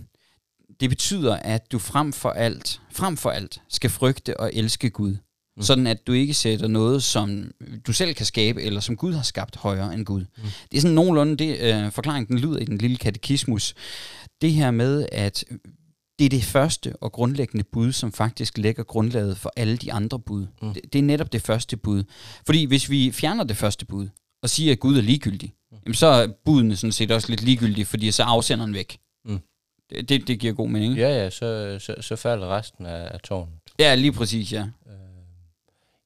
det 0.79 0.89
betyder, 0.89 1.35
at 1.35 1.71
du 1.71 1.79
frem 1.79 2.13
for 2.13 2.29
alt, 2.29 2.81
frem 2.91 3.17
for 3.17 3.29
alt 3.29 3.61
skal 3.69 3.89
frygte 3.89 4.39
og 4.39 4.51
elske 4.53 4.89
Gud. 4.89 5.15
Mm. 5.57 5.63
Sådan 5.63 5.87
at 5.87 6.07
du 6.07 6.11
ikke 6.13 6.33
sætter 6.33 6.67
noget, 6.67 7.03
som 7.03 7.51
du 7.87 7.93
selv 7.93 8.13
kan 8.13 8.25
skabe, 8.25 8.61
eller 8.61 8.79
som 8.79 8.97
Gud 8.97 9.13
har 9.13 9.23
skabt 9.23 9.55
højere 9.55 9.93
end 9.93 10.05
Gud. 10.05 10.21
Mm. 10.21 10.43
Det 10.71 10.77
er 10.77 10.81
sådan 10.81 10.95
nogenlunde 10.95 11.37
det, 11.37 11.59
øh, 11.59 11.91
forklaringen 11.91 12.27
den 12.27 12.39
lyder 12.39 12.57
i 12.57 12.65
den 12.65 12.77
lille 12.77 12.97
katekismus. 12.97 13.73
Det 14.41 14.53
her 14.53 14.71
med, 14.71 15.07
at 15.11 15.45
det 16.19 16.25
er 16.25 16.29
det 16.29 16.43
første 16.43 16.95
og 16.95 17.11
grundlæggende 17.11 17.63
bud, 17.71 17.91
som 17.91 18.11
faktisk 18.11 18.57
lægger 18.57 18.83
grundlaget 18.83 19.37
for 19.37 19.51
alle 19.55 19.77
de 19.77 19.93
andre 19.93 20.19
bud. 20.19 20.47
Mm. 20.61 20.73
Det, 20.73 20.93
det 20.93 20.99
er 20.99 21.03
netop 21.03 21.33
det 21.33 21.41
første 21.41 21.77
bud. 21.77 22.03
Fordi 22.45 22.65
hvis 22.65 22.89
vi 22.89 23.11
fjerner 23.11 23.43
det 23.43 23.57
første 23.57 23.85
bud, 23.85 24.07
og 24.43 24.49
siger, 24.49 24.71
at 24.71 24.79
Gud 24.79 24.97
er 24.97 25.01
ligegyldig, 25.01 25.53
mm. 25.71 25.77
jamen 25.85 25.95
så 25.95 26.07
er 26.07 26.27
budene 26.45 26.75
sådan 26.75 26.91
set 26.91 27.11
også 27.11 27.29
lidt 27.29 27.41
ligegyldige, 27.41 27.85
fordi 27.85 28.11
så 28.11 28.23
afsender 28.23 28.65
den 28.65 28.73
væk. 28.73 28.97
Det, 29.89 30.09
det, 30.09 30.27
det 30.27 30.39
giver 30.39 30.53
god 30.53 30.69
mening. 30.69 30.95
Ja, 30.95 31.09
ja, 31.09 31.29
så, 31.29 31.77
så, 31.79 31.95
så 32.01 32.15
falder 32.15 32.47
resten 32.47 32.85
af, 32.85 33.13
af 33.13 33.19
tårnet. 33.19 33.53
Ja, 33.79 33.95
lige 33.95 34.11
præcis, 34.11 34.53
ja. 34.53 34.61
Øh, 34.61 34.93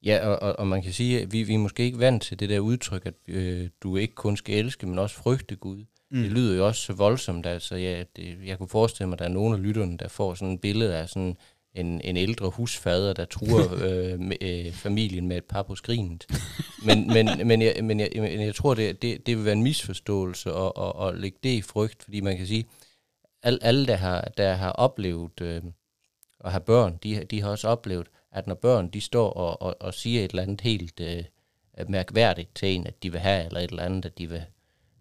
ja, 0.04 0.26
og, 0.28 0.42
og, 0.42 0.58
og 0.58 0.66
man 0.66 0.82
kan 0.82 0.92
sige, 0.92 1.20
at 1.20 1.32
vi, 1.32 1.42
vi 1.42 1.54
er 1.54 1.58
måske 1.58 1.82
ikke 1.82 1.98
vant 1.98 2.22
til 2.22 2.40
det 2.40 2.48
der 2.48 2.60
udtryk, 2.60 3.06
at 3.06 3.14
øh, 3.28 3.68
du 3.82 3.96
ikke 3.96 4.14
kun 4.14 4.36
skal 4.36 4.54
elske, 4.54 4.86
men 4.86 4.98
også 4.98 5.16
frygte 5.16 5.56
Gud. 5.56 5.84
Mm. 6.10 6.22
Det 6.22 6.32
lyder 6.32 6.56
jo 6.56 6.66
også 6.66 6.82
så 6.82 6.92
voldsomt, 6.92 7.46
altså 7.46 7.76
ja, 7.76 8.04
det, 8.16 8.38
jeg 8.46 8.58
kunne 8.58 8.68
forestille 8.68 9.08
mig, 9.08 9.14
at 9.14 9.18
der 9.18 9.24
er 9.24 9.28
nogle 9.28 9.56
af 9.56 9.62
lytterne, 9.62 9.96
der 9.96 10.08
får 10.08 10.34
sådan 10.34 10.54
et 10.54 10.60
billede 10.60 10.96
af 10.96 11.08
sådan 11.08 11.36
en, 11.74 12.00
en 12.04 12.16
ældre 12.16 12.50
husfader, 12.50 13.12
der 13.12 13.24
truer 13.24 13.74
øh, 13.84 14.20
med, 14.20 14.36
øh, 14.40 14.72
familien 14.72 15.28
med 15.28 15.36
et 15.36 15.44
par 15.44 15.62
på 15.62 15.74
skrinet. 15.74 16.26
Men, 16.84 17.06
men, 17.06 17.28
men, 17.44 17.62
jeg, 17.62 17.84
men, 17.84 18.00
jeg, 18.00 18.08
men 18.14 18.40
jeg 18.40 18.54
tror, 18.54 18.74
det, 18.74 19.02
det, 19.02 19.26
det 19.26 19.36
vil 19.36 19.44
være 19.44 19.52
en 19.52 19.62
misforståelse 19.62 20.50
at, 20.50 20.72
at, 20.78 21.08
at 21.08 21.20
lægge 21.20 21.38
det 21.42 21.50
i 21.50 21.62
frygt, 21.62 22.02
fordi 22.02 22.20
man 22.20 22.36
kan 22.36 22.46
sige, 22.46 22.64
alle, 23.42 23.58
alle 23.62 23.86
der, 23.86 23.96
har, 23.96 24.20
der 24.36 24.52
har 24.52 24.70
oplevet 24.70 25.40
øh, 25.40 25.62
at 26.44 26.50
have 26.50 26.60
børn, 26.60 26.98
de, 27.02 27.24
de 27.24 27.42
har 27.42 27.50
også 27.50 27.68
oplevet, 27.68 28.06
at 28.32 28.46
når 28.46 28.54
børn 28.54 28.88
de 28.88 29.00
står 29.00 29.30
og, 29.30 29.62
og, 29.62 29.76
og 29.80 29.94
siger 29.94 30.24
et 30.24 30.30
eller 30.30 30.42
andet 30.42 30.60
helt 30.60 31.00
øh, 31.00 31.24
mærkværdigt 31.88 32.54
til 32.54 32.68
en, 32.68 32.86
at 32.86 33.02
de 33.02 33.12
vil 33.12 33.20
have, 33.20 33.46
eller 33.46 33.60
et 33.60 33.70
eller 33.70 33.82
andet, 33.82 34.04
at 34.04 34.18
de 34.18 34.28
vil, 34.28 34.42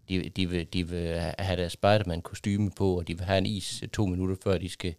de, 0.10 0.30
de 0.30 0.50
vil, 0.50 0.74
de 0.74 0.90
vil 0.90 1.20
have 1.40 1.58
deres 1.58 1.74
Spiderman-kostyme 1.74 2.72
på, 2.72 2.98
og 2.98 3.08
de 3.08 3.18
vil 3.18 3.26
have 3.26 3.38
en 3.38 3.46
is 3.46 3.84
to 3.94 4.06
minutter 4.06 4.36
før 4.44 4.58
de 4.58 4.70
skal, 4.70 4.96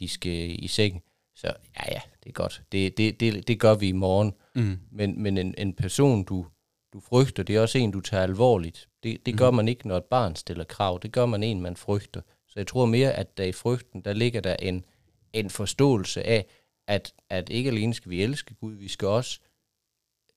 de 0.00 0.08
skal 0.08 0.64
i 0.64 0.66
seng. 0.66 1.02
Så 1.34 1.46
ja, 1.46 1.92
ja, 1.92 2.00
det 2.24 2.28
er 2.28 2.32
godt. 2.32 2.62
Det, 2.72 2.96
det, 2.96 3.20
det, 3.20 3.48
det 3.48 3.60
gør 3.60 3.74
vi 3.74 3.88
i 3.88 3.92
morgen. 3.92 4.32
Mm. 4.54 4.78
Men, 4.90 5.22
men 5.22 5.38
en, 5.38 5.54
en 5.58 5.72
person, 5.72 6.24
du, 6.24 6.46
du 6.92 7.00
frygter, 7.00 7.42
det 7.42 7.56
er 7.56 7.60
også 7.60 7.78
en, 7.78 7.90
du 7.90 8.00
tager 8.00 8.22
alvorligt. 8.22 8.88
Det, 9.02 9.26
det 9.26 9.34
mm. 9.34 9.38
gør 9.38 9.50
man 9.50 9.68
ikke, 9.68 9.88
når 9.88 9.96
et 9.96 10.04
barn 10.04 10.36
stiller 10.36 10.64
krav. 10.64 10.98
Det 11.02 11.12
gør 11.12 11.26
man 11.26 11.42
en, 11.42 11.60
man 11.60 11.76
frygter. 11.76 12.20
Så 12.52 12.60
jeg 12.60 12.66
tror 12.66 12.86
mere, 12.86 13.12
at 13.12 13.36
der 13.36 13.44
i 13.44 13.52
frygten, 13.52 14.00
der 14.00 14.12
ligger 14.12 14.40
der 14.40 14.56
en, 14.56 14.84
en 15.32 15.50
forståelse 15.50 16.26
af, 16.26 16.46
at, 16.86 17.14
at 17.30 17.48
ikke 17.50 17.70
alene 17.70 17.94
skal 17.94 18.10
vi 18.10 18.22
elske 18.22 18.54
Gud, 18.54 18.72
vi 18.72 18.88
skal 18.88 19.08
også 19.08 19.40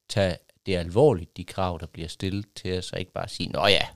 tage 0.10 0.38
det 0.66 0.76
alvorligt, 0.76 1.38
de 1.38 1.44
krav, 1.44 1.78
der 1.82 1.86
bliver 1.86 2.08
stillet 2.08 2.46
til 2.56 2.78
os, 2.78 2.92
og 2.92 3.00
ikke 3.00 3.12
bare 3.12 3.28
sige, 3.28 3.50
nå 3.50 3.68
ja, 3.68 3.88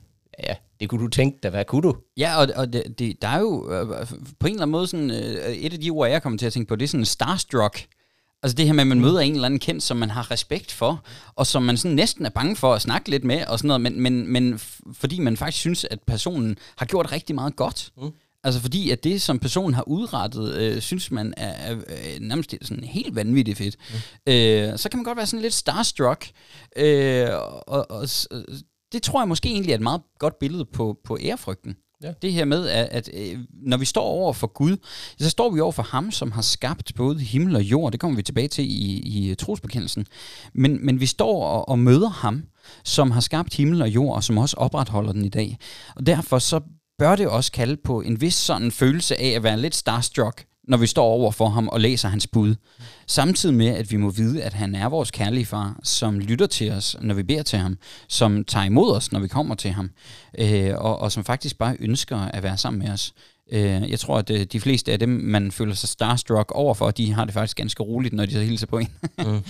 ja, 0.42 0.56
det 0.80 0.88
kunne 0.88 1.04
du 1.04 1.08
tænke 1.08 1.38
dig, 1.42 1.50
hvad 1.50 1.64
kunne 1.64 1.82
du? 1.82 1.96
Ja, 2.16 2.36
og, 2.36 2.48
og 2.56 2.72
det, 2.72 2.98
det, 2.98 3.22
der 3.22 3.28
er 3.28 3.40
jo 3.40 3.72
øh, 3.72 4.06
på 4.38 4.46
en 4.46 4.52
eller 4.52 4.62
anden 4.62 4.70
måde 4.70 4.86
sådan, 4.86 5.10
øh, 5.10 5.54
et 5.54 5.72
af 5.72 5.80
de 5.80 5.90
ord, 5.90 6.08
jeg 6.08 6.22
kommer 6.22 6.38
til 6.38 6.46
at 6.46 6.52
tænke 6.52 6.68
på, 6.68 6.76
det 6.76 6.84
er 6.84 6.88
sådan 6.88 7.04
starstruck. 7.04 7.86
Altså 8.42 8.56
det 8.56 8.66
her 8.66 8.72
med, 8.72 8.80
at 8.80 8.86
man 8.86 9.00
møder 9.00 9.20
en 9.20 9.34
eller 9.34 9.46
anden 9.46 9.60
kendt, 9.60 9.82
som 9.82 9.96
man 9.96 10.10
har 10.10 10.30
respekt 10.30 10.72
for, 10.72 11.04
og 11.34 11.46
som 11.46 11.62
man 11.62 11.76
sådan 11.76 11.94
næsten 11.94 12.26
er 12.26 12.30
bange 12.30 12.56
for 12.56 12.74
at 12.74 12.82
snakke 12.82 13.10
lidt 13.10 13.24
med, 13.24 13.46
og 13.46 13.58
sådan 13.58 13.68
noget, 13.68 13.80
men, 13.80 14.00
men, 14.00 14.32
men 14.32 14.60
fordi 14.92 15.20
man 15.20 15.36
faktisk 15.36 15.58
synes, 15.58 15.84
at 15.84 16.02
personen 16.06 16.58
har 16.76 16.86
gjort 16.86 17.12
rigtig 17.12 17.34
meget 17.34 17.56
godt. 17.56 17.90
Mm. 17.96 18.10
Altså 18.44 18.60
fordi, 18.60 18.90
at 18.90 19.04
det, 19.04 19.22
som 19.22 19.38
personen 19.38 19.74
har 19.74 19.88
udrettet, 19.88 20.54
øh, 20.54 20.80
synes 20.80 21.10
man 21.10 21.34
er, 21.36 21.72
er, 21.72 21.76
er 21.88 22.20
nærmest 22.20 22.54
sådan 22.62 22.84
helt 22.84 23.16
vanvittigt 23.16 23.58
fedt. 23.58 23.76
Mm. 24.26 24.32
Øh, 24.32 24.78
så 24.78 24.88
kan 24.88 24.98
man 24.98 25.04
godt 25.04 25.16
være 25.16 25.26
sådan 25.26 25.42
lidt 25.42 25.54
starstruck. 25.54 26.30
Øh, 26.76 27.28
og, 27.66 27.90
og, 27.90 28.08
det 28.92 29.02
tror 29.02 29.20
jeg 29.20 29.28
måske 29.28 29.48
egentlig 29.48 29.70
er 29.70 29.74
et 29.74 29.80
meget 29.80 30.02
godt 30.18 30.38
billede 30.38 30.64
på, 30.64 30.98
på 31.04 31.18
ærefrygten. 31.20 31.76
Ja. 32.02 32.12
Det 32.22 32.32
her 32.32 32.44
med, 32.44 32.68
at, 32.68 32.88
at 32.90 33.10
øh, 33.12 33.38
når 33.52 33.76
vi 33.76 33.84
står 33.84 34.02
over 34.02 34.32
for 34.32 34.46
Gud, 34.46 34.76
så 35.18 35.30
står 35.30 35.50
vi 35.50 35.60
over 35.60 35.72
for 35.72 35.82
ham, 35.82 36.10
som 36.10 36.32
har 36.32 36.42
skabt 36.42 36.94
både 36.96 37.20
himmel 37.20 37.56
og 37.56 37.62
jord. 37.62 37.92
Det 37.92 38.00
kommer 38.00 38.16
vi 38.16 38.22
tilbage 38.22 38.48
til 38.48 38.64
i, 38.64 39.00
i 39.04 39.30
øh, 39.30 39.36
trosbekendelsen. 39.36 40.06
Men, 40.52 40.86
men 40.86 41.00
vi 41.00 41.06
står 41.06 41.44
og, 41.44 41.68
og 41.68 41.78
møder 41.78 42.08
ham, 42.08 42.42
som 42.84 43.10
har 43.10 43.20
skabt 43.20 43.54
himmel 43.54 43.82
og 43.82 43.88
jord, 43.88 44.16
og 44.16 44.24
som 44.24 44.38
også 44.38 44.56
opretholder 44.56 45.12
den 45.12 45.24
i 45.24 45.28
dag. 45.28 45.58
Og 45.96 46.06
derfor 46.06 46.38
så 46.38 46.60
bør 46.98 47.16
det 47.16 47.28
også 47.28 47.52
kalde 47.52 47.76
på 47.84 48.00
en 48.00 48.20
vis 48.20 48.34
sådan 48.34 48.72
følelse 48.72 49.20
af 49.20 49.28
at 49.28 49.42
være 49.42 49.60
lidt 49.60 49.74
starstruck, 49.74 50.44
når 50.70 50.76
vi 50.76 50.86
står 50.86 51.04
over 51.04 51.30
for 51.30 51.48
ham 51.48 51.68
og 51.68 51.80
læser 51.80 52.08
hans 52.08 52.26
bud. 52.26 52.54
Samtidig 53.06 53.54
med, 53.54 53.66
at 53.66 53.90
vi 53.90 53.96
må 53.96 54.10
vide, 54.10 54.42
at 54.42 54.52
han 54.52 54.74
er 54.74 54.88
vores 54.88 55.10
kærlige 55.10 55.46
far, 55.46 55.80
som 55.82 56.18
lytter 56.18 56.46
til 56.46 56.70
os, 56.70 56.96
når 57.00 57.14
vi 57.14 57.22
beder 57.22 57.42
til 57.42 57.58
ham, 57.58 57.78
som 58.08 58.44
tager 58.44 58.66
imod 58.66 58.96
os, 58.96 59.12
når 59.12 59.20
vi 59.20 59.28
kommer 59.28 59.54
til 59.54 59.70
ham, 59.70 59.90
øh, 60.38 60.74
og, 60.76 60.98
og 60.98 61.12
som 61.12 61.24
faktisk 61.24 61.58
bare 61.58 61.76
ønsker 61.78 62.16
at 62.16 62.42
være 62.42 62.56
sammen 62.56 62.82
med 62.82 62.90
os. 62.90 63.12
Øh, 63.52 63.90
jeg 63.90 64.00
tror, 64.00 64.18
at 64.18 64.30
øh, 64.30 64.44
de 64.44 64.60
fleste 64.60 64.92
af 64.92 64.98
dem, 64.98 65.08
man 65.08 65.52
føler 65.52 65.74
sig 65.74 65.88
starstruck 65.88 66.52
overfor, 66.54 66.90
de 66.90 67.12
har 67.12 67.24
det 67.24 67.34
faktisk 67.34 67.56
ganske 67.56 67.82
roligt, 67.82 68.14
når 68.14 68.26
de 68.26 68.32
så 68.32 68.40
hilser 68.40 68.66
på 68.66 68.78
en. 68.78 68.88
mm. 69.18 69.42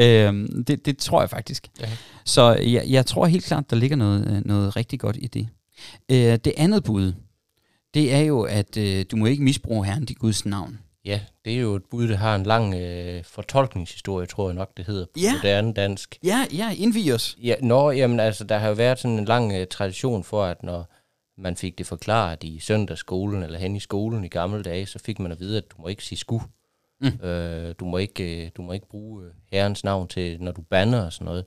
øh, 0.04 0.48
det, 0.66 0.86
det 0.86 0.98
tror 0.98 1.20
jeg 1.20 1.30
faktisk. 1.30 1.68
Ja. 1.80 1.88
Så 2.24 2.54
jeg, 2.54 2.84
jeg 2.88 3.06
tror 3.06 3.26
helt 3.26 3.44
klart, 3.44 3.70
der 3.70 3.76
ligger 3.76 3.96
noget, 3.96 4.42
noget 4.46 4.76
rigtig 4.76 5.00
godt 5.00 5.16
i 5.20 5.26
det. 5.26 5.48
Øh, 6.10 6.38
det 6.44 6.52
andet 6.56 6.84
bud, 6.84 7.12
det 7.96 8.14
er 8.14 8.20
jo, 8.20 8.42
at 8.42 8.76
øh, 8.76 9.04
du 9.10 9.16
må 9.16 9.26
ikke 9.26 9.42
misbruge 9.42 9.86
Herren 9.86 10.06
til 10.06 10.16
Guds 10.16 10.46
navn. 10.46 10.78
Ja, 11.04 11.20
det 11.44 11.52
er 11.52 11.60
jo 11.60 11.74
et 11.74 11.84
bud, 11.90 12.08
der 12.08 12.16
har 12.16 12.34
en 12.34 12.42
lang 12.42 12.74
øh, 12.74 13.24
fortolkningshistorie, 13.24 14.26
tror 14.26 14.48
jeg 14.48 14.54
nok, 14.54 14.76
det 14.76 14.86
hedder 14.86 15.04
på 15.04 15.20
ja. 15.20 15.32
moderne 15.32 15.72
dansk. 15.72 16.18
Ja, 16.24 16.46
ja, 16.52 16.72
indvig 16.76 17.14
os. 17.14 17.38
Ja, 17.42 17.54
nå, 17.62 17.90
jamen 17.90 18.20
altså, 18.20 18.44
der 18.44 18.58
har 18.58 18.68
jo 18.68 18.74
været 18.74 18.98
sådan 18.98 19.18
en 19.18 19.24
lang 19.24 19.52
øh, 19.52 19.66
tradition 19.66 20.24
for, 20.24 20.44
at 20.44 20.62
når 20.62 20.92
man 21.38 21.56
fik 21.56 21.78
det 21.78 21.86
forklaret 21.86 22.44
i 22.44 22.58
søndagsskolen 22.58 23.42
eller 23.42 23.58
hen 23.58 23.76
i 23.76 23.80
skolen 23.80 24.24
i 24.24 24.28
gamle 24.28 24.62
dage, 24.62 24.86
så 24.86 24.98
fik 24.98 25.18
man 25.18 25.32
at 25.32 25.40
vide, 25.40 25.56
at 25.56 25.64
du 25.70 25.82
må 25.82 25.88
ikke 25.88 26.04
sige 26.04 26.18
sku. 26.18 26.40
Mm. 27.00 27.26
Øh, 27.26 27.74
du, 27.80 27.84
må 27.84 27.98
ikke, 27.98 28.44
øh, 28.44 28.50
du 28.56 28.62
må 28.62 28.72
ikke 28.72 28.88
bruge 28.88 29.24
øh, 29.24 29.30
herrens 29.52 29.84
navn 29.84 30.08
til, 30.08 30.42
når 30.42 30.52
du 30.52 30.62
banner 30.62 31.04
og 31.04 31.12
sådan 31.12 31.24
noget. 31.24 31.44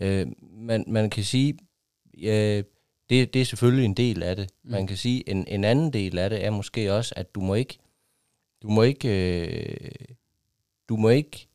Øh, 0.00 0.26
man, 0.52 0.84
man 0.86 1.10
kan 1.10 1.24
sige, 1.24 1.58
øh, 2.22 2.64
det, 3.10 3.34
det 3.34 3.40
er 3.40 3.44
selvfølgelig 3.44 3.84
en 3.84 3.94
del 3.94 4.22
af 4.22 4.36
det. 4.36 4.50
Mm. 4.64 4.70
Man 4.70 4.86
kan 4.86 4.96
sige, 4.96 5.30
en, 5.30 5.44
en 5.48 5.64
anden 5.64 5.92
del 5.92 6.18
af 6.18 6.30
det 6.30 6.44
er 6.44 6.50
måske 6.50 6.92
også, 6.92 7.14
at 7.16 7.34
du 7.34 7.40
må 7.40 7.54
ikke, 7.54 7.78
du 8.62 8.68
må 8.68 8.82
ikke, 8.82 9.08
øh, 9.08 9.90
du 10.88 10.96
må 10.96 11.08
ikke, 11.08 11.46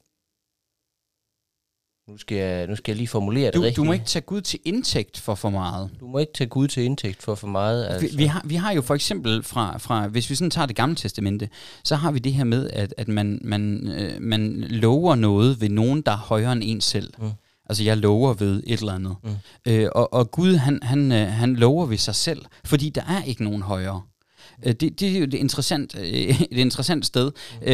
nu 2.07 2.17
skal 2.17 2.37
jeg, 2.37 2.67
nu 2.67 2.75
skal 2.75 2.91
jeg 2.91 2.97
lige 2.97 3.07
formulere 3.07 3.51
du, 3.51 3.57
det 3.57 3.61
rigtigt. 3.61 3.77
Du 3.77 3.83
må 3.83 3.93
ikke 3.93 4.05
tage 4.05 4.23
Gud 4.23 4.41
til 4.41 4.59
indtægt 4.65 5.17
for 5.17 5.35
for 5.35 5.49
meget. 5.49 5.89
Du 5.99 6.07
må 6.07 6.17
ikke 6.17 6.33
tage 6.33 6.47
Gud 6.47 6.67
til 6.67 6.83
indtægt 6.83 7.23
for 7.23 7.35
for 7.35 7.47
meget. 7.47 7.85
Altså. 7.85 8.07
Vi, 8.07 8.17
vi, 8.17 8.25
har, 8.25 8.41
vi 8.45 8.55
har 8.55 8.73
jo 8.73 8.81
for 8.81 8.95
eksempel 8.95 9.43
fra, 9.43 9.77
fra, 9.77 10.07
hvis 10.07 10.29
vi 10.29 10.35
sådan 10.35 10.51
tager 10.51 10.65
det 10.65 10.75
gamle 10.75 10.95
testamente, 10.95 11.49
så 11.83 11.95
har 11.95 12.11
vi 12.11 12.19
det 12.19 12.33
her 12.33 12.43
med, 12.43 12.69
at, 12.69 12.93
at 12.97 13.07
man, 13.07 13.39
man, 13.43 13.87
øh, 13.87 14.21
man 14.21 14.61
lover 14.61 15.15
noget 15.15 15.61
ved 15.61 15.69
nogen, 15.69 16.01
der 16.01 16.11
er 16.11 16.17
højere 16.17 16.51
end 16.51 16.63
en 16.65 16.81
selv. 16.81 17.13
Mm. 17.17 17.31
Altså, 17.69 17.83
jeg 17.83 17.97
lover 17.97 18.33
ved 18.33 18.63
et 18.67 18.79
eller 18.79 18.93
andet. 18.93 19.15
Mm. 19.23 19.31
Øh, 19.65 19.89
og, 19.95 20.13
og 20.13 20.31
Gud, 20.31 20.55
han, 20.55 20.79
han, 20.83 21.11
øh, 21.11 21.27
han 21.27 21.55
lover 21.55 21.85
ved 21.85 21.97
sig 21.97 22.15
selv, 22.15 22.45
fordi 22.65 22.89
der 22.89 23.01
er 23.01 23.23
ikke 23.23 23.43
nogen 23.43 23.61
højere. 23.61 24.01
Øh, 24.65 24.73
det, 24.73 24.99
det 24.99 25.15
er 25.15 25.19
jo 25.19 25.23
et 25.23 25.33
interessant, 25.33 25.95
øh, 25.99 26.05
et 26.51 26.57
interessant 26.57 27.05
sted, 27.05 27.31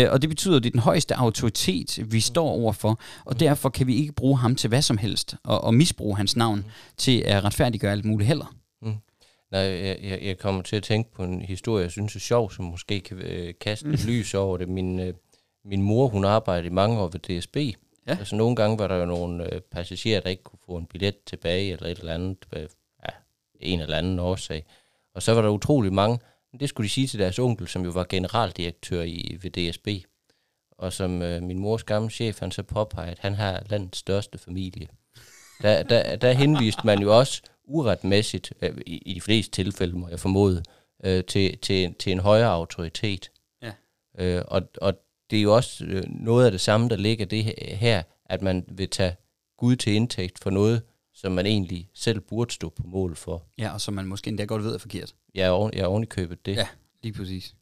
og 0.10 0.22
det 0.22 0.30
betyder, 0.30 0.58
at 0.58 0.64
det 0.64 0.70
er 0.70 0.72
den 0.72 0.82
højeste 0.82 1.16
autoritet, 1.16 2.00
vi 2.12 2.18
mm. 2.18 2.22
står 2.22 2.50
overfor, 2.50 3.00
og 3.26 3.34
mm. 3.34 3.38
derfor 3.38 3.70
kan 3.70 3.88
vi 3.88 3.96
ikke 3.96 4.14
bruge 4.14 4.38
ham 4.38 4.56
til 4.56 4.68
hvad 4.68 4.82
som 4.82 4.98
helst, 4.98 5.36
og, 5.44 5.64
og 5.64 5.74
misbruge 5.74 6.18
hans 6.18 6.36
navn 6.36 6.58
mm. 6.58 6.66
til 6.98 7.20
at 7.20 7.44
retfærdiggøre 7.44 7.92
alt 7.92 8.06
muligt 8.06 8.28
heller. 8.28 8.56
Mm. 8.82 8.94
Nej, 9.52 9.62
jeg, 9.62 9.98
jeg, 10.04 10.20
jeg 10.22 10.38
kommer 10.38 10.62
til 10.62 10.76
at 10.76 10.84
tænke 10.84 11.14
på 11.14 11.24
en 11.24 11.42
historie, 11.42 11.84
jeg 11.84 11.92
synes 11.92 12.16
er 12.16 12.20
sjov, 12.20 12.52
som 12.52 12.66
måske 12.66 13.00
kan 13.00 13.18
øh, 13.18 13.54
kaste 13.62 13.88
mm. 13.88 13.98
lys 14.06 14.34
over 14.34 14.58
det. 14.58 14.70
Min, 14.70 15.00
øh, 15.00 15.14
min 15.66 15.82
mor, 15.82 16.08
hun 16.08 16.26
arbejdede 16.26 16.68
i 16.68 16.74
mange 16.74 17.00
år 17.00 17.08
ved 17.08 17.40
DSB. 17.40 17.58
Ja. 18.12 18.18
Altså 18.20 18.36
nogle 18.36 18.56
gange 18.56 18.80
var 18.80 18.88
der 18.88 18.96
jo 18.96 19.06
nogle 19.06 19.54
øh, 19.54 19.62
passagerer, 19.62 20.22
der 20.22 20.30
ikke 20.30 20.44
kunne 20.44 20.60
få 20.66 20.78
en 20.78 20.86
billet 20.86 21.16
tilbage, 21.26 21.72
eller 21.72 21.88
et 21.88 22.00
eller 22.00 22.14
andet, 22.14 22.38
øh, 22.56 22.68
ja, 23.06 23.10
en 23.60 23.80
eller 23.80 23.98
anden 23.98 24.20
årsag. 24.20 24.66
Og 25.16 25.22
så 25.22 25.34
var 25.34 25.42
der 25.42 25.50
utrolig 25.50 25.94
mange, 25.94 26.20
det 26.60 26.70
skulle 26.70 26.86
de 26.86 26.94
sige 26.94 27.08
til 27.08 27.20
deres 27.20 27.40
onkel, 27.40 27.68
som 27.68 27.84
jo 27.84 27.92
var 27.92 28.06
generaldirektør 28.10 29.02
i, 29.02 29.38
ved 29.42 29.52
DSB. 29.52 29.88
Og 30.72 30.94
som 30.94 31.22
øh, 31.22 31.44
min 31.44 31.60
mors 31.60 31.84
gamle 31.84 32.10
chef, 32.10 32.40
han 32.40 32.52
så 32.52 32.64
påpegede, 32.64 33.12
at 33.12 33.20
han 33.20 33.34
har 33.34 33.64
landets 33.70 33.98
største 33.98 34.38
familie. 34.38 34.88
Der, 35.62 35.84
der, 35.84 36.16
der 36.16 36.32
henviste 36.32 36.82
man 36.86 37.00
jo 37.00 37.18
også 37.18 37.42
uretmæssigt, 37.64 38.54
øh, 38.62 38.78
i, 38.86 38.98
i 38.98 39.14
de 39.14 39.22
fleste 39.22 39.52
tilfælde 39.52 39.98
må 39.98 40.10
jeg 40.10 40.20
formode, 40.20 40.64
øh, 41.04 41.24
til, 41.24 41.58
til, 41.58 41.94
til 41.94 42.12
en 42.12 42.20
højere 42.20 42.50
autoritet. 42.50 43.32
Ja. 43.62 43.72
Øh, 44.18 44.44
og, 44.48 44.62
og 44.82 44.94
det 45.32 45.38
er 45.38 45.44
jo 45.44 45.56
også 45.56 45.86
øh, 45.86 46.04
noget 46.08 46.46
af 46.46 46.52
det 46.52 46.62
samme, 46.62 46.90
der 46.90 46.96
ligger 46.96 47.26
det 47.26 47.44
her, 47.58 48.04
at 48.26 48.42
man 48.42 48.66
vil 48.68 48.90
tage 48.90 49.16
Gud 49.58 49.76
til 49.76 49.94
indtægt 49.94 50.40
for 50.40 50.50
noget, 50.50 50.82
som 51.14 51.32
man 51.32 51.46
egentlig 51.46 51.90
selv 51.94 52.20
burde 52.20 52.54
stå 52.54 52.70
på 52.70 52.84
mål 52.86 53.16
for. 53.16 53.48
Ja, 53.58 53.74
og 53.74 53.82
som 53.82 53.94
man 53.94 54.06
måske 54.06 54.28
endda 54.28 54.44
godt 54.44 54.64
ved 54.64 54.74
er 54.74 54.78
forkert. 54.78 55.16
Er, 55.36 55.50
oven, 55.50 55.72
jeg 55.74 55.82
er 55.82 55.86
oven 55.86 56.04
i 56.04 56.06
købet 56.06 56.46
det. 56.46 56.56
Ja, 56.56 56.68
lige 57.04 57.14
præcis. 57.14 57.56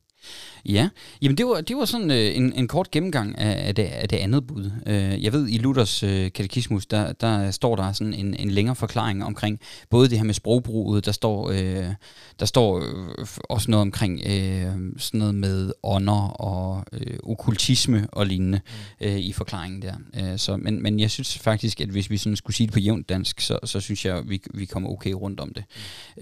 Ja, 0.66 0.90
jamen 1.22 1.38
det 1.38 1.46
var, 1.46 1.62
det 1.62 1.78
var 1.78 1.86
sådan 1.86 2.12
øh, 2.12 2.38
en, 2.38 2.54
en 2.54 2.68
kort 2.68 2.92
gennemgang 2.92 3.38
af, 3.38 3.68
af, 3.68 3.76
det, 3.76 3.84
af 3.84 4.10
det 4.10 4.18
andet 4.18 4.48
bud. 4.48 4.72
Øh, 4.86 5.24
jeg 5.24 5.34
ved, 5.34 5.48
i 5.50 5.58
Luthers 5.58 6.04
øh, 6.04 6.32
katekismus, 6.32 6.86
der, 6.86 7.14
der 7.14 7.52
står 7.52 7.76
der 7.76 7.92
sådan 7.92 8.14
en, 8.14 8.36
en 8.40 8.52
længere 8.52 8.76
forklaring 8.76 9.24
omkring 9.24 9.60
både 9.90 10.10
det 10.10 10.18
her 10.18 10.26
med 10.26 10.34
sprogbruget, 10.34 11.06
der 11.06 11.12
står, 11.12 11.50
øh, 11.50 11.94
der 12.40 12.46
står 12.46 12.78
øh, 12.78 13.28
også 13.50 13.72
noget 13.72 13.82
omkring 13.82 14.22
øh, 14.26 14.76
sådan 14.98 15.18
noget 15.18 15.36
med 15.36 15.72
ånder 15.84 16.42
og 16.42 16.86
øh, 16.94 17.18
okkultisme 17.24 18.08
og 18.12 18.26
lignende 18.26 18.62
mm. 19.02 19.08
øh, 19.08 19.20
i 19.20 19.34
forklaringen 19.34 19.82
der. 19.82 19.94
Øh, 20.20 20.40
så, 20.40 20.58
men, 20.58 20.84
men 20.84 21.00
jeg 21.00 21.12
synes 21.12 21.38
faktisk, 21.38 21.82
at 21.82 21.90
hvis 21.90 22.10
vi 22.10 22.18
sådan 22.18 22.36
skulle 22.36 22.56
sige 22.56 22.68
det 22.68 22.74
på 22.74 22.80
jævnt 22.80 23.10
dansk, 23.10 23.42
så, 23.42 23.60
så 23.64 23.80
synes 23.80 24.06
jeg, 24.06 24.18
at 24.18 24.30
vi, 24.30 24.42
vi 24.54 24.66
kommer 24.66 24.90
okay 24.90 25.12
rundt 25.12 25.40
om 25.40 25.54
det. 25.54 25.64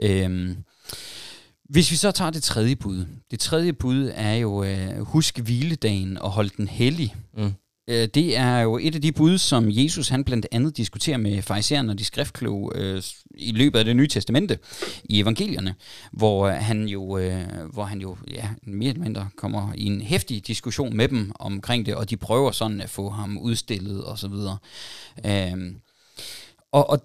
Mm. 0.01 0.07
Øh, 0.07 0.55
hvis 1.69 1.91
vi 1.91 1.95
så 1.95 2.11
tager 2.11 2.31
det 2.31 2.43
tredje 2.43 2.75
bud. 2.75 3.05
Det 3.31 3.39
tredje 3.39 3.73
bud 3.73 4.11
er 4.15 4.33
jo, 4.33 4.63
øh, 4.63 4.99
husk 4.99 5.39
hviledagen 5.39 6.17
og 6.17 6.31
hold 6.31 6.49
den 6.57 6.67
hellig. 6.67 7.15
Mm. 7.37 7.53
Øh, 7.89 8.07
det 8.13 8.37
er 8.37 8.59
jo 8.59 8.77
et 8.77 8.95
af 8.95 9.01
de 9.01 9.11
bud, 9.11 9.37
som 9.37 9.65
Jesus 9.69 10.09
han 10.09 10.23
blandt 10.23 10.47
andet 10.51 10.77
diskuterer 10.77 11.17
med 11.17 11.41
farisæerne 11.41 11.91
og 11.91 11.99
de 11.99 12.05
skriftkloge 12.05 12.71
øh, 12.75 13.03
i 13.35 13.51
løbet 13.51 13.79
af 13.79 13.85
det 13.85 13.95
nye 13.95 14.07
testamente 14.07 14.59
i 15.03 15.19
evangelierne, 15.19 15.75
hvor 16.11 16.49
han 16.49 16.87
jo, 16.87 17.17
øh, 17.17 17.45
hvor 17.73 17.83
han 17.83 18.01
jo 18.01 18.17
ja, 18.31 18.49
mere 18.63 18.89
eller 18.89 19.03
mindre 19.03 19.29
kommer 19.37 19.73
i 19.75 19.83
en 19.83 20.01
hæftig 20.01 20.47
diskussion 20.47 20.97
med 20.97 21.07
dem 21.07 21.31
omkring 21.39 21.85
det, 21.85 21.95
og 21.95 22.09
de 22.09 22.17
prøver 22.17 22.51
sådan 22.51 22.81
at 22.81 22.89
få 22.89 23.09
ham 23.09 23.37
udstillet 23.37 24.03
og 24.03 24.19
så 24.19 24.27
videre. 24.27 24.57
Øh, 25.25 25.73
og, 26.71 26.89
og, 26.89 26.99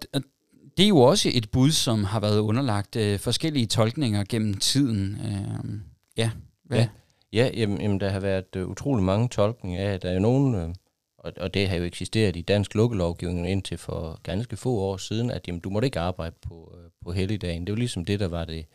det 0.76 0.84
er 0.84 0.88
jo 0.88 0.98
også 0.98 1.30
et 1.34 1.50
bud, 1.50 1.70
som 1.70 2.04
har 2.04 2.20
været 2.20 2.38
underlagt 2.38 2.96
øh, 2.96 3.18
forskellige 3.18 3.66
tolkninger 3.66 4.24
gennem 4.28 4.54
tiden. 4.54 5.18
Øh, 5.26 5.80
ja, 6.16 6.30
hvad? 6.64 6.78
Ja, 6.78 6.88
ja 7.32 7.50
jamen, 7.54 7.80
jamen, 7.80 8.00
der 8.00 8.08
har 8.08 8.20
været 8.20 8.56
øh, 8.56 8.68
utrolig 8.68 9.04
mange 9.04 9.28
tolkninger 9.28 9.90
af. 9.90 10.00
Der 10.00 10.10
er 10.10 10.14
jo 10.14 10.20
nogen, 10.20 10.54
øh, 10.54 10.74
og, 11.18 11.32
og 11.36 11.54
det 11.54 11.68
har 11.68 11.76
jo 11.76 11.84
eksisteret 11.84 12.36
i 12.36 12.42
dansk 12.42 12.74
lukkelovgivning 12.74 13.50
indtil 13.50 13.78
for 13.78 14.20
ganske 14.22 14.56
få 14.56 14.70
år 14.70 14.96
siden, 14.96 15.30
at 15.30 15.48
jamen, 15.48 15.60
du 15.60 15.70
måtte 15.70 15.86
ikke 15.86 16.00
arbejde 16.00 16.36
på, 16.48 16.74
øh, 16.78 16.90
på 17.04 17.12
helligdagen. 17.12 17.66
Det 17.66 17.72
var 17.72 17.78
ligesom 17.78 18.04
det, 18.04 18.20
der 18.20 18.28
var 18.28 18.44
det, 18.44 18.66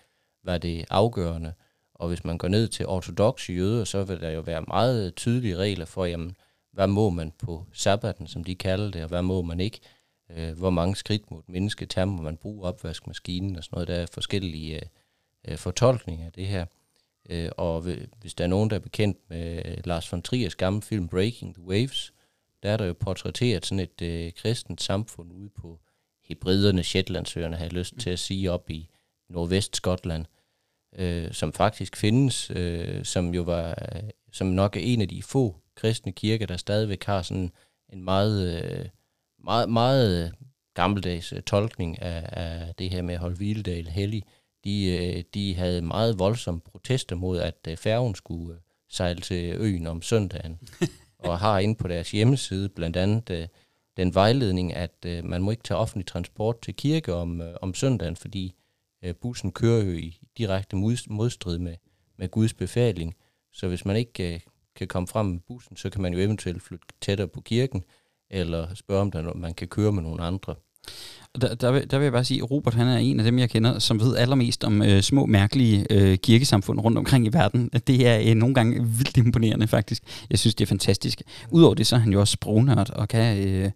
var 0.43 0.57
det 0.57 0.86
afgørende. 0.89 1.53
Og 1.95 2.07
hvis 2.07 2.23
man 2.23 2.38
går 2.38 2.47
ned 2.47 2.67
til 2.67 2.88
ortodoxe 2.88 3.53
jøder, 3.53 3.83
så 3.83 4.03
vil 4.03 4.21
der 4.21 4.29
jo 4.29 4.41
være 4.41 4.62
meget 4.62 5.15
tydelige 5.15 5.55
regler 5.55 5.86
for, 5.86 6.05
jamen, 6.05 6.36
hvad 6.73 6.88
må 6.88 7.10
man 7.10 7.31
på 7.39 7.65
sabbaten, 7.73 8.27
som 8.27 8.43
de 8.43 8.55
kalder 8.55 8.91
det, 8.91 9.03
og 9.03 9.10
hvad 9.10 9.21
må 9.21 9.41
man 9.41 9.60
ikke 9.60 9.79
øh, 10.30 10.58
hvor 10.58 10.70
mange 10.70 10.96
skridt 10.96 11.32
mod 11.32 11.42
menneske 11.48 11.86
tager, 11.86 12.06
man 12.06 12.38
bruger 12.38 12.68
opvaskemaskinen 12.68 13.56
og 13.56 13.63
sådan 13.63 13.76
noget. 13.76 13.88
Der 13.88 13.96
er 13.96 14.06
forskellige 14.13 14.76
øh, 14.76 14.82
øh 15.48 15.58
fortolkninger 15.58 16.26
af 16.26 16.32
det 16.32 16.48
her. 16.48 16.66
Øh, 17.30 17.50
og 17.58 17.82
hvis 18.22 18.34
der 18.34 18.44
er 18.44 18.48
nogen, 18.48 18.70
der 18.70 18.76
er 18.76 18.80
bekendt 18.80 19.18
med 19.30 19.62
øh, 19.66 19.78
Lars 19.86 20.12
von 20.12 20.22
Triers 20.22 20.56
gamle 20.56 20.82
film 20.82 21.08
Breaking 21.08 21.56
the 21.56 21.63
Waves, 21.63 22.13
der 22.63 22.70
er 22.70 22.78
der 22.78 22.86
jo 22.86 22.94
portrætteret 22.94 23.66
sådan 23.66 23.80
et 23.80 24.02
øh, 24.02 24.32
kristent 24.34 24.82
samfund 24.82 25.34
ude 25.34 25.50
på 25.50 25.80
hybriderne, 26.28 26.84
Shetlandsøerne, 26.84 27.56
har 27.56 27.66
jeg 27.66 27.74
lyst 27.74 27.94
til 28.00 28.10
at 28.10 28.20
sige, 28.20 28.52
op 28.52 28.70
i 28.70 28.90
nordvest 29.30 29.76
Skotland, 29.76 30.26
øh, 30.96 31.32
som 31.32 31.54
faktisk 31.54 31.98
findes, 31.98 32.52
øh, 32.56 33.06
som 33.06 33.34
jo 33.34 33.42
var, 33.42 33.70
øh, 33.70 34.10
som 34.32 34.48
nok 34.48 34.76
er 34.76 34.82
en 34.82 35.02
af 35.02 35.08
de 35.08 35.24
få 35.24 35.56
kristne 35.76 36.12
kirker, 36.12 36.46
der 36.46 36.58
stadigvæk 36.58 37.04
har 37.04 37.22
sådan 37.22 37.52
en 37.94 38.04
meget 38.04 38.63
øh, 38.63 38.86
meget, 39.47 39.69
meget 39.69 40.25
øh, 40.25 40.31
gammeldags 40.73 41.33
øh, 41.33 41.41
tolkning 41.41 42.01
af, 42.01 42.29
af 42.31 42.75
det 42.75 42.89
her 42.89 43.01
med 43.01 43.13
at 43.13 43.19
holde 43.19 43.36
hviledal 43.36 43.88
hellig. 43.88 44.23
De, 44.63 44.86
øh, 44.86 45.23
de 45.33 45.55
havde 45.55 45.81
meget 45.81 46.19
voldsomme 46.19 46.62
protester 46.62 47.15
mod, 47.15 47.39
at 47.39 47.79
færgen 47.79 48.15
skulle 48.15 48.60
sejle 48.89 49.21
til 49.21 49.55
øen 49.55 49.88
om 49.88 50.01
søndagen, 50.01 50.60
og 51.19 51.39
har 51.39 51.60
inde 51.60 51.75
på 51.75 51.88
deres 51.88 52.12
hjemmeside 52.12 52.69
blandt 52.69 52.97
andet 52.97 53.49
den 53.97 54.15
vejledning, 54.15 54.73
at 54.73 55.05
man 55.23 55.41
må 55.41 55.51
ikke 55.51 55.63
tage 55.63 55.77
offentlig 55.77 56.05
transport 56.05 56.62
til 56.62 56.75
kirke 56.75 57.13
om, 57.13 57.41
om 57.62 57.73
søndagen, 57.73 58.15
fordi 58.15 58.55
bussen 59.21 59.51
kører 59.51 59.83
jo 59.83 59.91
i 59.91 60.19
direkte 60.38 60.75
modstrid 61.10 61.57
med, 61.57 61.75
med 62.17 62.29
Guds 62.29 62.53
befaling. 62.53 63.15
Så 63.53 63.67
hvis 63.67 63.86
man 63.86 63.95
ikke 63.95 64.41
kan 64.75 64.88
komme 64.88 65.07
frem 65.07 65.25
med 65.25 65.39
bussen, 65.39 65.77
så 65.77 65.89
kan 65.89 66.01
man 66.01 66.13
jo 66.13 66.19
eventuelt 66.19 66.63
flytte 66.63 66.88
tættere 67.01 67.27
på 67.27 67.41
kirken, 67.41 67.83
eller 68.30 68.74
spørge, 68.74 69.02
om 69.02 69.12
der, 69.12 69.34
man 69.34 69.54
kan 69.54 69.68
køre 69.68 69.92
med 69.92 70.04
nogle 70.04 70.24
andre. 70.24 70.56
Der, 71.41 71.56
der, 71.56 71.71
vil, 71.71 71.91
der 71.91 71.97
vil 71.97 72.06
jeg 72.06 72.13
bare 72.13 72.26
sige, 72.26 72.43
at 72.43 72.52
Robert 72.52 72.73
han 72.73 72.88
er 72.88 72.97
en 72.97 73.19
af 73.19 73.23
dem, 73.23 73.39
jeg 73.39 73.50
kender, 73.50 73.80
som 73.80 74.00
ved 74.00 74.15
allermest 74.17 74.63
om 74.63 74.82
øh, 74.82 75.02
små, 75.02 75.26
mærkelige 75.26 75.86
øh, 75.89 76.17
kirkesamfund 76.17 76.80
rundt 76.80 76.97
omkring 76.97 77.26
i 77.26 77.30
verden. 77.34 77.69
Det 77.88 78.08
er 78.08 78.19
øh, 78.30 78.36
nogle 78.36 78.56
gange 78.56 78.88
vildt 78.88 79.17
imponerende, 79.17 79.67
faktisk. 79.67 80.04
Jeg 80.30 80.39
synes, 80.39 80.56
det 80.56 80.65
er 80.65 80.67
fantastisk. 80.67 81.21
Udover 81.52 81.73
det, 81.73 81.88
så 81.88 81.95
er 81.95 82.00
han 82.00 82.13
jo 82.13 82.19
også 82.19 82.32
sprognørd 82.32 82.89
og 82.89 83.08
kan 83.08 83.47
øh, 83.47 83.71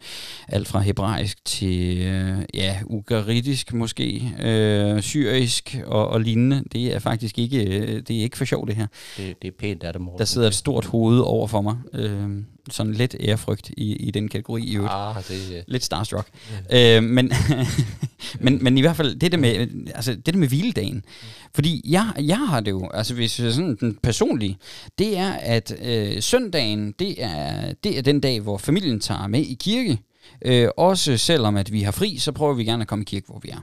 alt 0.47 0.67
fra 0.67 0.80
hebraisk 0.80 1.45
til 1.45 1.97
øh, 1.97 2.38
ja, 2.54 2.80
ugaritisk 2.86 3.74
måske, 3.74 4.34
øh, 4.41 5.02
syrisk 5.02 5.78
og, 5.86 6.08
og 6.08 6.21
lignende. 6.21 6.63
Det 6.71 6.95
er 6.95 7.00
faktisk 7.00 7.39
ikke, 7.39 7.65
øh, 7.65 8.02
det 8.08 8.17
er 8.17 8.21
ikke 8.21 8.38
for 8.38 8.45
sjov, 8.45 8.67
det 8.67 8.76
her. 8.76 8.88
Det, 9.17 9.36
det 9.41 9.47
er 9.47 9.52
pænt, 9.60 9.84
er 9.84 9.91
det, 9.91 10.02
Morten. 10.02 10.19
Der 10.19 10.26
sidder 10.26 10.47
et 10.47 10.56
stort 10.56 10.86
hoved 10.86 11.19
over 11.19 11.47
for 11.47 11.62
mig. 11.62 11.78
Øh, 11.93 12.30
sådan 12.69 12.93
lidt 12.93 13.15
ærefrygt 13.19 13.71
i, 13.78 13.95
i 13.95 14.12
den 14.12 14.28
kategori 14.30 14.63
i 14.63 14.76
øvrigt. 14.76 14.93
Ah, 14.95 15.15
det, 15.15 15.47
yeah. 15.52 15.63
Lidt 15.67 15.84
starstruck. 15.84 16.28
Yeah. 16.74 16.97
Øh, 16.97 17.04
men, 17.04 17.32
men, 18.46 18.64
men 18.64 18.78
i 18.78 18.82
hvert 18.82 18.96
fald, 18.96 19.16
det 19.16 19.32
der 19.32 19.38
med, 19.38 19.68
altså, 19.96 20.16
det 20.16 20.34
der 20.34 20.40
med 20.40 20.48
hviledagen. 20.48 21.06
Fordi 21.54 21.82
jeg, 21.86 22.12
jeg 22.20 22.38
har 22.38 22.60
det 22.60 22.72
jo, 22.72 22.90
altså 22.94 23.14
hvis 23.14 23.40
jeg 23.40 23.54
sådan 23.54 23.78
den 23.80 23.98
personlige, 24.04 24.58
det 25.00 25.18
er, 25.18 25.32
at 25.32 25.76
øh, 25.84 26.22
søndagen, 26.22 26.92
det 27.00 27.24
er, 27.24 27.74
det 27.84 27.98
er 27.98 28.02
den 28.02 28.20
dag, 28.20 28.40
hvor 28.40 28.58
familien 28.58 29.00
tager 29.00 29.28
med 29.28 29.40
i 29.40 29.58
kirke. 29.60 30.00
Øh, 30.46 30.70
også 30.78 31.18
selvom 31.18 31.58
at 31.58 31.72
vi 31.72 31.82
har 31.82 31.92
fri, 31.92 32.18
så 32.18 32.32
prøver 32.32 32.54
vi 32.54 32.64
gerne 32.64 32.82
at 32.82 32.88
komme 32.88 33.02
i 33.02 33.06
kirke, 33.06 33.26
hvor 33.28 33.40
vi 33.44 33.50
er. 33.50 33.60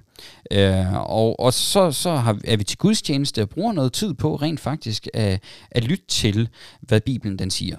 Øh, 0.91 0.95
og 0.95 1.41
og 1.41 1.55
så, 1.55 1.93
så 1.93 2.17
har, 2.17 2.39
er 2.45 2.57
vi 2.57 2.65
til 2.65 2.79
gudstjeneste 2.79 3.43
og 3.43 3.49
bruger 3.49 3.73
noget 3.73 3.93
tid 3.93 4.15
på 4.15 4.37
rent 4.37 4.61
faktisk 4.61 5.09
at, 5.15 5.43
at 5.71 5.85
lytte 5.85 6.05
til, 6.09 6.49
hvad 6.81 7.01
Bibelen 7.01 7.39
den 7.39 7.51
siger. 7.51 7.77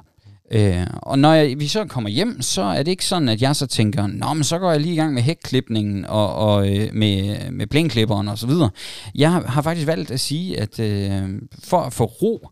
Øh, 0.51 0.87
og 0.93 1.19
når 1.19 1.33
jeg, 1.33 1.59
vi 1.59 1.67
så 1.67 1.85
kommer 1.85 2.09
hjem, 2.09 2.41
så 2.41 2.61
er 2.61 2.83
det 2.83 2.91
ikke 2.91 3.05
sådan, 3.05 3.29
at 3.29 3.41
jeg 3.41 3.55
så 3.55 3.67
tænker, 3.67 4.07
nå, 4.07 4.33
men 4.33 4.43
så 4.43 4.59
går 4.59 4.71
jeg 4.71 4.81
lige 4.81 4.93
i 4.93 4.97
gang 4.97 5.13
med 5.13 5.21
hækklipningen 5.21 6.05
og, 6.05 6.35
og 6.35 6.77
øh, 6.77 6.89
med, 6.93 7.51
med 7.51 7.67
plænklipperen 7.67 8.27
og 8.27 8.37
så 8.37 8.47
videre. 8.47 8.69
Jeg 9.15 9.31
har 9.31 9.61
faktisk 9.61 9.87
valgt 9.87 10.11
at 10.11 10.19
sige, 10.19 10.59
at 10.59 10.79
øh, 10.79 11.41
for 11.63 11.81
at 11.81 11.93
få 11.93 12.05
ro, 12.05 12.47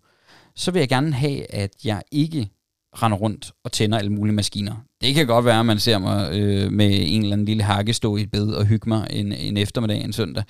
så 0.55 0.71
vil 0.71 0.79
jeg 0.79 0.89
gerne 0.89 1.13
have, 1.13 1.53
at 1.53 1.71
jeg 1.83 2.01
ikke 2.11 2.49
render 2.93 3.17
rundt 3.17 3.51
og 3.63 3.71
tænder 3.71 3.97
alle 3.97 4.11
mulige 4.11 4.35
maskiner. 4.35 4.75
Det 5.01 5.15
kan 5.15 5.27
godt 5.27 5.45
være, 5.45 5.59
at 5.59 5.65
man 5.65 5.79
ser 5.79 5.97
mig 5.97 6.29
øh, 6.33 6.71
med 6.71 6.99
en 7.01 7.21
eller 7.21 7.33
anden 7.33 7.45
lille 7.45 7.63
hakke 7.63 7.93
stå 7.93 8.17
i 8.17 8.21
et 8.21 8.31
bed 8.31 8.47
og 8.47 8.65
hygge 8.65 8.89
mig 8.89 9.07
en, 9.09 9.33
en 9.33 9.57
eftermiddag, 9.57 10.03
en 10.03 10.13
søndag. 10.13 10.43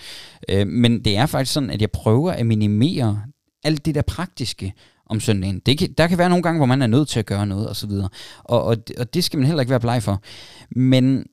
Øh, 0.49 0.67
men 0.67 1.05
det 1.05 1.17
er 1.17 1.25
faktisk 1.25 1.53
sådan, 1.53 1.69
at 1.69 1.81
jeg 1.81 1.91
prøver 1.91 2.31
at 2.31 2.45
minimere 2.45 3.21
alt 3.63 3.85
det 3.85 3.95
der 3.95 4.01
praktiske, 4.01 4.73
om 5.09 5.19
søndagen. 5.19 5.59
Det 5.59 5.77
kan, 5.77 5.93
der 5.93 6.07
kan 6.07 6.17
være 6.17 6.29
nogle 6.29 6.43
gange, 6.43 6.59
hvor 6.59 6.65
man 6.65 6.81
er 6.81 6.87
nødt 6.87 7.09
til 7.09 7.19
at 7.19 7.25
gøre 7.25 7.47
noget 7.47 7.69
osv. 7.69 7.91
Og, 7.91 8.09
og, 8.43 8.63
og, 8.63 8.77
og 8.97 9.13
det 9.13 9.23
skal 9.23 9.39
man 9.39 9.47
heller 9.47 9.61
ikke 9.61 9.69
være 9.69 9.79
bleg 9.79 10.03
for. 10.03 10.21
Men 10.69 11.25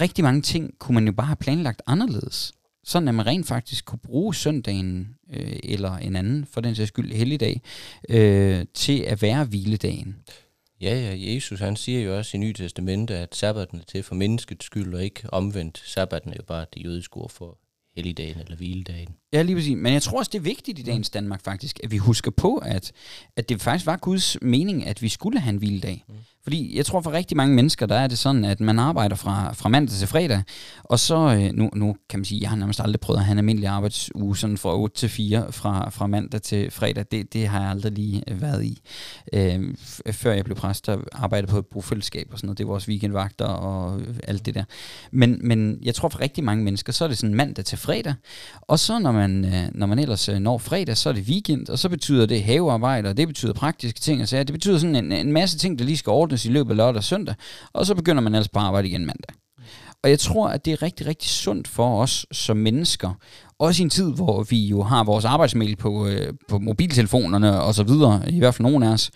rigtig 0.00 0.24
mange 0.24 0.42
ting 0.42 0.78
kunne 0.78 0.94
man 0.94 1.06
jo 1.06 1.12
bare 1.12 1.26
have 1.26 1.36
planlagt 1.36 1.82
anderledes. 1.86 2.52
Sådan 2.84 3.08
at 3.08 3.14
man 3.14 3.26
rent 3.26 3.46
faktisk 3.46 3.84
kunne 3.84 3.98
bruge 3.98 4.34
søndagen, 4.34 5.08
øh, 5.32 5.56
eller 5.62 5.96
en 5.96 6.16
anden, 6.16 6.46
for 6.52 6.60
den 6.60 6.74
sags 6.74 6.88
skyld, 6.88 7.12
helligdag, 7.12 7.60
øh, 8.08 8.64
til 8.74 9.00
at 9.00 9.22
være 9.22 9.44
hviledagen. 9.44 10.16
Ja, 10.80 10.94
ja, 10.94 11.34
Jesus 11.34 11.60
han 11.60 11.76
siger 11.76 12.00
jo 12.00 12.16
også 12.16 12.36
i 12.36 12.40
Nye 12.40 12.52
Testamente, 12.52 13.16
at 13.16 13.34
sabbaten 13.34 13.78
er 13.78 13.84
til 13.84 14.02
for 14.02 14.14
menneskets 14.14 14.66
skyld, 14.66 14.94
og 14.94 15.04
ikke 15.04 15.22
omvendt. 15.32 15.82
Sabbaten 15.86 16.30
er 16.30 16.36
jo 16.36 16.42
bare 16.42 16.66
det 16.74 16.84
jødiske 16.84 17.16
ord 17.16 17.30
for 17.30 17.58
helligdagen 17.96 18.40
eller 18.40 18.56
hviledagen. 18.56 19.14
Ja, 19.32 19.42
lige 19.42 19.56
præcis. 19.56 19.76
Men 19.76 19.92
jeg 19.92 20.02
tror 20.02 20.18
også, 20.18 20.30
det 20.32 20.38
er 20.38 20.42
vigtigt 20.42 20.78
i 20.78 20.82
dagens 20.82 21.10
Danmark 21.10 21.44
faktisk, 21.44 21.80
at 21.84 21.90
vi 21.90 21.96
husker 21.96 22.30
på, 22.30 22.56
at, 22.56 22.92
at 23.36 23.48
det 23.48 23.62
faktisk 23.62 23.86
var 23.86 23.96
Guds 23.96 24.36
mening, 24.42 24.86
at 24.86 25.02
vi 25.02 25.08
skulle 25.08 25.40
have 25.40 25.50
en 25.50 25.58
hviledag. 25.58 26.04
Mm. 26.08 26.14
Fordi 26.42 26.76
jeg 26.76 26.86
tror 26.86 27.00
for 27.00 27.12
rigtig 27.12 27.36
mange 27.36 27.54
mennesker, 27.54 27.86
der 27.86 27.94
er 27.94 28.06
det 28.06 28.18
sådan, 28.18 28.44
at 28.44 28.60
man 28.60 28.78
arbejder 28.78 29.16
fra, 29.16 29.52
fra 29.52 29.68
mandag 29.68 29.96
til 29.96 30.08
fredag, 30.08 30.42
og 30.84 30.98
så, 30.98 31.16
øh, 31.16 31.52
nu, 31.52 31.70
nu 31.74 31.96
kan 32.08 32.18
man 32.18 32.24
sige, 32.24 32.40
jeg 32.40 32.50
har 32.50 32.56
nærmest 32.56 32.80
aldrig 32.80 33.00
prøvet 33.00 33.18
at 33.18 33.24
have 33.24 33.32
en 33.32 33.38
almindelig 33.38 33.68
arbejdsuge, 33.68 34.36
sådan 34.36 34.58
fra 34.58 34.76
8 34.76 34.96
til 34.96 35.08
4 35.08 35.52
fra, 35.52 35.90
fra 35.90 36.06
mandag 36.06 36.42
til 36.42 36.70
fredag. 36.70 37.04
Det, 37.10 37.32
det 37.32 37.48
har 37.48 37.60
jeg 37.60 37.70
aldrig 37.70 37.92
lige 37.92 38.22
øh, 38.28 38.42
været 38.42 38.64
i. 38.64 38.80
Øh, 39.32 39.74
før 40.12 40.32
jeg 40.32 40.44
blev 40.44 40.56
præst, 40.56 40.86
der 40.86 40.98
arbejdede 41.12 41.50
på 41.50 41.58
et 41.58 41.66
brofællesskab 41.66 42.28
og 42.32 42.38
sådan 42.38 42.46
noget. 42.46 42.58
Det 42.58 42.68
var 42.68 42.74
også 42.74 42.88
weekendvagter 42.88 43.46
og 43.46 44.00
alt 44.24 44.46
det 44.46 44.54
der. 44.54 44.64
Men, 45.10 45.38
men 45.42 45.78
jeg 45.82 45.94
tror 45.94 46.08
for 46.08 46.20
rigtig 46.20 46.44
mange 46.44 46.64
mennesker, 46.64 46.92
så 46.92 47.04
er 47.04 47.08
det 47.08 47.18
sådan 47.18 47.34
mandag 47.34 47.64
til 47.64 47.78
fredag, 47.78 48.14
og 48.60 48.78
så 48.78 48.98
når 48.98 49.12
man, 49.12 49.19
øh, 49.20 49.68
når 49.74 49.86
man 49.86 49.98
ellers 49.98 50.28
øh, 50.28 50.38
når 50.38 50.58
fredag, 50.58 50.96
så 50.96 51.08
er 51.08 51.12
det 51.12 51.24
weekend, 51.24 51.68
og 51.68 51.78
så 51.78 51.88
betyder 51.88 52.26
det 52.26 52.42
havearbejde, 52.42 53.08
og 53.08 53.16
det 53.16 53.28
betyder 53.28 53.52
praktiske 53.52 54.00
ting, 54.00 54.22
og 54.22 54.28
så 54.28 54.38
det 54.38 54.52
betyder 54.52 54.78
sådan 54.78 54.96
en, 54.96 55.12
en 55.12 55.32
masse 55.32 55.58
ting, 55.58 55.78
der 55.78 55.84
lige 55.84 55.96
skal 55.96 56.10
ordnes 56.10 56.44
i 56.44 56.48
løbet 56.48 56.70
af 56.70 56.76
lørdag 56.76 56.96
og 56.96 57.04
søndag, 57.04 57.34
og 57.72 57.86
så 57.86 57.94
begynder 57.94 58.22
man 58.22 58.34
ellers 58.34 58.48
bare 58.48 58.64
at 58.64 58.66
arbejde 58.66 58.88
igen 58.88 59.06
mandag. 59.06 59.34
Og 60.02 60.10
jeg 60.10 60.18
tror, 60.18 60.48
at 60.48 60.64
det 60.64 60.72
er 60.72 60.82
rigtig, 60.82 61.06
rigtig 61.06 61.28
sundt 61.28 61.68
for 61.68 62.02
os 62.02 62.26
som 62.32 62.56
mennesker, 62.56 63.14
også 63.58 63.82
i 63.82 63.84
en 63.84 63.90
tid, 63.90 64.12
hvor 64.12 64.42
vi 64.42 64.66
jo 64.66 64.82
har 64.82 65.04
vores 65.04 65.24
arbejdsmail 65.24 65.76
på, 65.76 66.06
øh, 66.06 66.34
på 66.48 66.58
mobiltelefonerne 66.58 67.62
og 67.62 67.74
så 67.74 67.82
videre, 67.82 68.22
i 68.30 68.38
hvert 68.38 68.54
fald 68.54 68.68
nogen 68.68 68.82
af 68.82 68.92
os, 68.92 69.10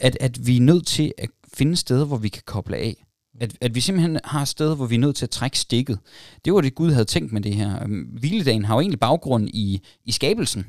at, 0.00 0.16
at 0.20 0.46
vi 0.46 0.56
er 0.56 0.60
nødt 0.60 0.86
til 0.86 1.12
at 1.18 1.28
finde 1.54 1.76
steder, 1.76 2.04
hvor 2.04 2.16
vi 2.16 2.28
kan 2.28 2.42
koble 2.46 2.76
af. 2.76 3.05
At, 3.40 3.56
at 3.60 3.74
vi 3.74 3.80
simpelthen 3.80 4.18
har 4.24 4.44
steder, 4.44 4.74
hvor 4.74 4.86
vi 4.86 4.94
er 4.94 4.98
nødt 4.98 5.16
til 5.16 5.26
at 5.26 5.30
trække 5.30 5.58
stikket. 5.58 5.98
Det 6.44 6.52
var 6.52 6.60
det, 6.60 6.74
Gud 6.74 6.92
havde 6.92 7.04
tænkt 7.04 7.32
med 7.32 7.40
det 7.40 7.54
her. 7.54 7.82
Øhm, 7.82 8.02
hviledagen 8.02 8.64
har 8.64 8.74
jo 8.74 8.80
egentlig 8.80 9.00
baggrund 9.00 9.48
i, 9.48 9.80
i 10.04 10.12
skabelsen. 10.12 10.66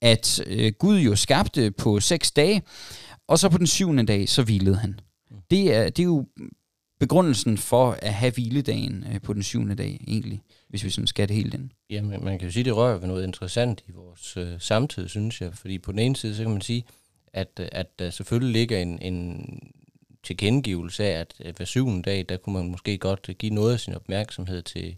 At 0.00 0.40
øh, 0.46 0.72
Gud 0.78 0.98
jo 0.98 1.16
skabte 1.16 1.70
på 1.70 2.00
seks 2.00 2.30
dage, 2.30 2.62
og 3.28 3.38
så 3.38 3.48
på 3.48 3.58
den 3.58 3.66
syvende 3.66 4.06
dag, 4.06 4.28
så 4.28 4.42
hvilede 4.42 4.76
han. 4.76 5.00
Det 5.50 5.74
er, 5.74 5.84
det 5.84 5.98
er 5.98 6.04
jo 6.04 6.26
begrundelsen 7.00 7.58
for 7.58 7.98
at 8.02 8.14
have 8.14 8.32
hviledagen 8.32 9.04
øh, 9.12 9.20
på 9.20 9.32
den 9.32 9.42
syvende 9.42 9.74
dag, 9.74 10.04
egentlig, 10.08 10.42
hvis 10.68 10.84
vi 10.84 10.90
sådan 10.90 11.06
skal 11.06 11.28
det 11.28 11.36
helt 11.36 11.54
ind. 11.54 11.70
Ja, 11.90 12.02
man, 12.02 12.24
man 12.24 12.38
kan 12.38 12.48
jo 12.48 12.52
sige, 12.52 12.60
at 12.60 12.66
det 12.66 12.76
rører 12.76 12.98
ved 12.98 13.08
noget 13.08 13.24
interessant 13.24 13.84
i 13.88 13.92
vores 13.92 14.36
øh, 14.36 14.60
samtid, 14.60 15.08
synes 15.08 15.40
jeg. 15.40 15.54
Fordi 15.54 15.78
på 15.78 15.92
den 15.92 15.98
ene 15.98 16.16
side, 16.16 16.34
så 16.34 16.42
kan 16.42 16.52
man 16.52 16.60
sige, 16.60 16.84
at, 17.32 17.60
at 17.72 17.98
der 17.98 18.10
selvfølgelig 18.10 18.52
ligger 18.52 18.78
en, 18.78 19.02
en 19.02 19.46
tilkendegivelse 20.22 21.04
af, 21.04 21.20
at 21.20 21.34
øh, 21.44 21.56
hver 21.56 21.66
syvende 21.66 22.02
dag, 22.02 22.24
der 22.28 22.36
kunne 22.36 22.52
man 22.52 22.68
måske 22.68 22.98
godt 22.98 23.30
give 23.38 23.54
noget 23.54 23.72
af 23.72 23.80
sin 23.80 23.94
opmærksomhed 23.94 24.62
til 24.62 24.96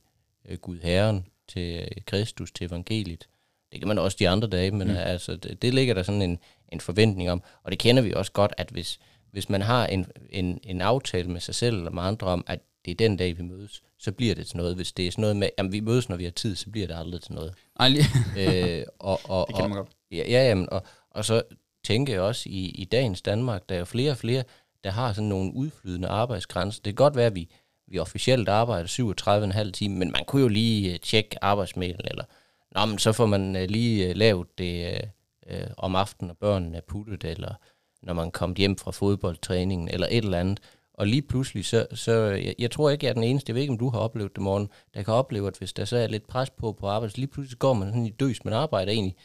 øh, 0.48 0.59
Gud 0.59 0.78
Herren, 0.83 1.26
til 1.48 1.80
øh, 1.80 2.02
Kristus, 2.06 2.52
til 2.52 2.66
evangeliet. 2.66 3.28
Det 3.72 3.80
kan 3.80 3.88
man 3.88 3.98
også 3.98 4.16
de 4.20 4.28
andre 4.28 4.48
dage, 4.48 4.70
men 4.70 4.88
mm. 4.88 4.96
altså, 4.96 5.37
det, 5.37 5.62
det 5.62 5.74
ligger 5.74 5.94
der 5.94 6.02
sådan 6.02 6.22
en, 6.22 6.38
en 6.72 6.80
forventning 6.80 7.30
om. 7.30 7.42
Og 7.62 7.70
det 7.70 7.78
kender 7.78 8.02
vi 8.02 8.12
også 8.12 8.33
godt, 8.33 8.54
at 8.56 8.68
hvis, 8.70 9.00
hvis 9.30 9.48
man 9.48 9.62
har 9.62 9.87
en, 9.87 10.06
en, 10.30 10.61
en 10.64 10.80
aftale 10.80 11.30
med 11.30 11.40
sig 11.40 11.54
selv 11.54 11.76
eller 11.76 11.90
med 11.90 12.02
andre 12.02 12.26
om, 12.26 12.44
at 12.46 12.61
det 12.85 12.90
er 12.90 12.94
den 12.94 13.16
dag, 13.16 13.38
vi 13.38 13.42
mødes, 13.42 13.83
så 13.98 14.12
bliver 14.12 14.35
det 14.35 14.46
til 14.46 14.56
noget. 14.56 14.76
Hvis 14.76 14.92
det 14.92 15.06
er 15.06 15.11
sådan 15.11 15.20
noget 15.20 15.37
med, 15.37 15.48
at 15.56 15.72
vi 15.72 15.80
mødes, 15.80 16.09
når 16.09 16.16
vi 16.16 16.24
har 16.24 16.30
tid, 16.30 16.56
så 16.56 16.70
bliver 16.70 16.87
det 16.87 16.96
aldrig 16.96 17.22
til 17.22 17.33
noget. 17.33 17.54
Aldrig. 17.76 18.04
øh, 18.38 18.85
og, 18.98 19.20
og, 19.35 19.46
det 19.48 19.54
kender 19.54 19.68
man 19.68 19.78
godt. 19.78 19.88
Ja, 20.11 20.16
ja 20.16 20.48
jamen, 20.48 20.70
og, 20.70 20.83
og 21.11 21.24
så 21.24 21.42
tænker 21.85 22.12
jeg 22.12 22.22
også, 22.22 22.48
i, 22.48 22.68
i 22.68 22.85
dagens 22.85 23.22
Danmark, 23.22 23.68
der 23.68 23.74
er 23.74 23.78
jo 23.78 23.85
flere 23.85 24.11
og 24.11 24.16
flere, 24.16 24.44
der 24.84 24.90
har 24.90 25.12
sådan 25.12 25.28
nogle 25.28 25.54
udflydende 25.54 26.08
arbejdsgrænser. 26.08 26.82
Det 26.82 26.90
kan 26.96 27.04
godt 27.04 27.16
være, 27.16 27.26
at 27.26 27.34
vi, 27.34 27.48
vi 27.88 27.98
officielt 27.98 28.48
arbejder 28.48 28.88
37,5 29.64 29.70
timer, 29.70 29.98
men 29.98 30.12
man 30.12 30.24
kunne 30.26 30.42
jo 30.42 30.48
lige 30.48 30.92
øh, 30.92 31.00
tjekke 31.00 31.44
arbejdsmailen, 31.44 32.00
eller 32.04 32.24
Nå, 32.74 32.86
men 32.86 32.98
så 32.98 33.12
får 33.12 33.26
man 33.26 33.56
øh, 33.56 33.68
lige 33.68 34.08
øh, 34.08 34.16
lavet 34.16 34.58
det 34.58 35.00
øh, 35.46 35.66
om 35.76 35.96
aftenen, 35.96 36.26
når 36.26 36.34
børnene 36.34 36.76
er 36.76 36.80
puttet, 36.88 37.24
eller 37.24 37.54
når 38.02 38.14
man 38.14 38.30
kommer 38.30 38.56
hjem 38.56 38.76
fra 38.76 38.90
fodboldtræningen, 38.90 39.88
eller 39.88 40.06
et 40.10 40.24
eller 40.24 40.38
andet. 40.38 40.60
Og 40.94 41.06
lige 41.06 41.22
pludselig, 41.22 41.64
så, 41.64 41.86
så 41.94 42.12
jeg, 42.12 42.54
jeg 42.58 42.70
tror 42.70 42.90
ikke, 42.90 43.06
jeg 43.06 43.10
er 43.10 43.14
den 43.14 43.24
eneste, 43.24 43.50
jeg 43.50 43.54
ved 43.54 43.62
ikke, 43.62 43.72
om 43.72 43.78
du 43.78 43.88
har 43.88 43.98
oplevet 43.98 44.36
det, 44.36 44.42
morgen, 44.42 44.68
der 44.94 45.02
kan 45.02 45.14
opleve, 45.14 45.46
at 45.46 45.58
hvis 45.58 45.72
der 45.72 45.84
så 45.84 45.96
er 45.96 46.06
lidt 46.06 46.26
pres 46.26 46.50
på 46.50 46.72
på 46.72 46.86
arbejde, 46.86 47.10
så 47.10 47.18
lige 47.18 47.30
pludselig 47.30 47.58
går 47.58 47.72
man 47.72 47.88
sådan 47.88 48.06
i 48.06 48.10
døs, 48.10 48.44
man 48.44 48.54
arbejder 48.54 48.92
egentlig, 48.92 49.16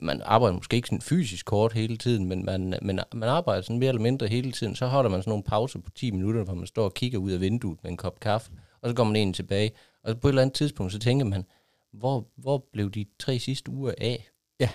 man 0.00 0.22
arbejder 0.24 0.54
måske 0.54 0.76
ikke 0.76 0.88
sådan 0.88 1.00
fysisk 1.00 1.46
kort 1.46 1.72
hele 1.72 1.96
tiden, 1.96 2.26
men 2.28 2.44
man, 2.44 2.74
men 2.82 3.00
man 3.14 3.28
arbejder 3.28 3.62
sådan 3.62 3.78
mere 3.78 3.88
eller 3.88 4.02
mindre 4.02 4.26
hele 4.26 4.52
tiden, 4.52 4.76
så 4.76 4.86
holder 4.86 5.10
man 5.10 5.22
sådan 5.22 5.30
nogle 5.30 5.44
pauser 5.44 5.78
på 5.78 5.90
10 5.90 6.10
minutter, 6.10 6.44
hvor 6.44 6.54
man 6.54 6.66
står 6.66 6.84
og 6.84 6.94
kigger 6.94 7.18
ud 7.18 7.30
af 7.30 7.40
vinduet 7.40 7.78
med 7.82 7.90
en 7.90 7.96
kop 7.96 8.20
kaffe, 8.20 8.50
og 8.82 8.90
så 8.90 8.94
går 8.94 9.04
man 9.04 9.16
egentlig 9.16 9.34
tilbage. 9.34 9.70
Og 10.04 10.20
på 10.20 10.28
et 10.28 10.30
eller 10.30 10.42
andet 10.42 10.54
tidspunkt, 10.54 10.92
så 10.92 10.98
tænker 10.98 11.26
man, 11.26 11.44
hvor, 11.92 12.28
hvor 12.36 12.64
blev 12.72 12.90
de 12.90 13.06
tre 13.18 13.38
sidste 13.38 13.70
uger 13.70 13.92
af? 13.98 14.28
Ja. 14.60 14.68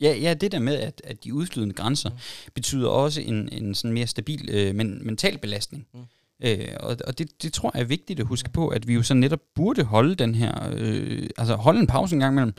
Ja, 0.00 0.14
ja, 0.16 0.34
det 0.34 0.52
der 0.52 0.58
med, 0.58 0.74
at, 0.74 1.02
at 1.04 1.24
de 1.24 1.34
udslydende 1.34 1.74
grænser 1.74 2.10
mm. 2.10 2.16
betyder 2.54 2.88
også 2.88 3.20
en, 3.20 3.48
en 3.52 3.74
sådan 3.74 3.94
mere 3.94 4.06
stabil 4.06 4.48
øh, 4.52 4.74
men, 4.74 5.06
mental 5.06 5.38
belastning. 5.38 5.86
Mm. 5.94 6.00
Øh, 6.44 6.68
og 6.80 6.96
og 7.06 7.18
det, 7.18 7.42
det 7.42 7.52
tror 7.52 7.70
jeg 7.74 7.80
er 7.80 7.86
vigtigt 7.86 8.20
at 8.20 8.26
huske 8.26 8.50
på, 8.50 8.68
at 8.68 8.88
vi 8.88 8.94
jo 8.94 9.02
så 9.02 9.14
netop 9.14 9.40
burde 9.54 9.82
holde 9.82 10.14
den 10.14 10.34
her, 10.34 10.72
øh, 10.72 11.28
altså 11.36 11.54
holde 11.54 11.80
en 11.80 11.86
pause 11.86 12.14
en 12.14 12.20
gang 12.20 12.34
imellem. 12.34 12.54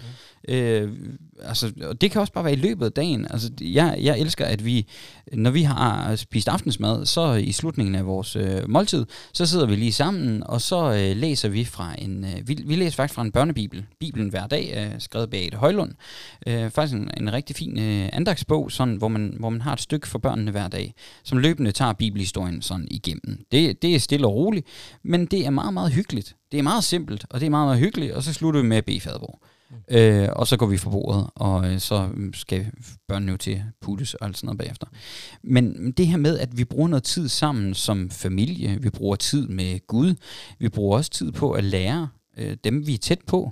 Mm. 0.48 0.54
Øh, 0.54 0.98
altså, 1.44 1.72
og 1.84 2.02
det 2.02 2.12
kan 2.12 2.22
også 2.22 2.34
bare 2.34 2.44
være 2.44 2.54
i 2.54 2.56
løbet 2.56 2.86
af 2.86 2.92
dagen. 2.92 3.28
Altså, 3.30 3.52
jeg, 3.62 3.98
jeg 4.02 4.20
elsker, 4.20 4.46
at 4.46 4.66
vi, 4.66 4.88
når 5.34 5.52
vi 5.52 5.62
har 5.62 6.16
spist 6.16 6.48
aftensmad, 6.48 7.06
så 7.06 7.34
i 7.34 7.52
slutningen 7.52 7.96
af 7.96 8.06
vores 8.06 8.36
øh, 8.36 8.70
måltid, 8.70 9.06
så 9.34 9.46
sidder 9.46 9.66
vi 9.66 9.76
lige 9.76 9.92
sammen, 9.92 10.44
og 10.46 10.62
så 10.62 10.94
øh, 10.94 11.18
læser 11.18 11.50
vi 11.50 11.66
fra 11.66 11.96
en, 11.98 12.26
øh, 12.26 12.48
vi, 12.48 12.64
vi 12.66 12.76
læser 12.76 12.96
faktisk 12.96 13.16
fra 13.16 13.22
en 13.22 13.32
børnebibel, 13.32 13.86
Bibelen 14.00 14.30
hver 14.30 14.48
dag, 14.48 14.74
øh, 14.78 15.02
skrevet 15.02 15.30
bag 15.30 15.48
et 15.48 15.54
højlund. 15.54 15.92
Øh, 16.48 16.70
faktisk 16.70 16.96
en, 16.96 17.12
en 17.18 17.34
rigtig 17.34 17.56
fin 17.56 17.80
øh, 17.80 18.10
andagsbog, 18.14 18.72
sådan, 18.72 18.96
hvor, 18.96 19.08
man, 19.08 19.36
hvor 19.40 19.50
man 19.50 19.62
har 19.62 19.74
et 19.74 19.82
stykke 19.82 20.08
for 20.08 20.20
børnene 20.20 20.52
hver 20.52 20.68
dag, 20.68 20.94
som 21.24 21.38
løbende 21.38 21.72
tager 21.72 21.94
bibelhistorien 21.94 22.62
sådan 22.62 22.88
igennem. 22.92 23.46
Det, 23.52 23.82
det 23.82 23.96
er 23.96 24.00
stille 24.00 24.28
og 24.28 24.34
roligt, 24.34 24.68
men 25.04 25.26
det 25.26 25.46
er 25.46 25.50
meget, 25.50 25.74
meget 25.74 25.94
hyggeligt. 25.94 26.36
Det 26.52 26.60
er 26.60 26.64
meget 26.64 26.84
simpelt, 26.84 27.26
og 27.30 27.40
det 27.40 27.46
er 27.46 27.50
meget, 27.50 27.68
meget 27.68 27.80
hyggeligt, 27.80 28.12
og 28.12 28.24
så 28.24 28.34
slutter 28.34 28.62
vi 28.62 28.68
med 28.68 28.78
at 28.78 28.86
bede. 28.86 28.94
Mm. 29.90 29.96
Øh, 29.96 30.30
og 30.36 30.48
så 30.48 30.58
går 30.58 30.66
vi 30.66 30.78
for 30.78 30.90
bordet, 30.90 31.30
og 31.36 31.72
øh, 31.72 31.80
så 31.80 32.10
mm, 32.14 32.34
skal 32.34 32.72
børnene 33.08 33.32
jo 33.32 33.38
til 33.38 33.64
puttes 33.82 34.14
og 34.14 34.28
alt 34.28 34.38
sådan 34.38 34.48
noget 34.48 34.58
bagefter. 34.58 34.88
Men 35.44 35.92
det 35.92 36.08
her 36.08 36.18
med, 36.18 36.40
at 36.40 36.58
vi 36.58 36.64
bruger 36.64 36.88
noget 36.88 37.04
tid 37.04 37.30
sammen 37.30 37.74
som 37.74 38.10
familie, 38.10 38.78
vi 38.82 38.90
bruger 38.90 39.16
tid 39.16 39.48
med 39.48 39.88
Gud, 39.88 40.16
vi 40.60 40.70
bruger 40.70 40.98
også 40.98 41.12
tid 41.12 41.32
på 41.32 41.52
at 41.52 41.64
lære 41.64 42.10
øh, 42.38 42.58
dem, 42.64 42.88
vi 42.88 42.94
er 42.94 42.98
tæt 42.98 43.20
på, 43.28 43.52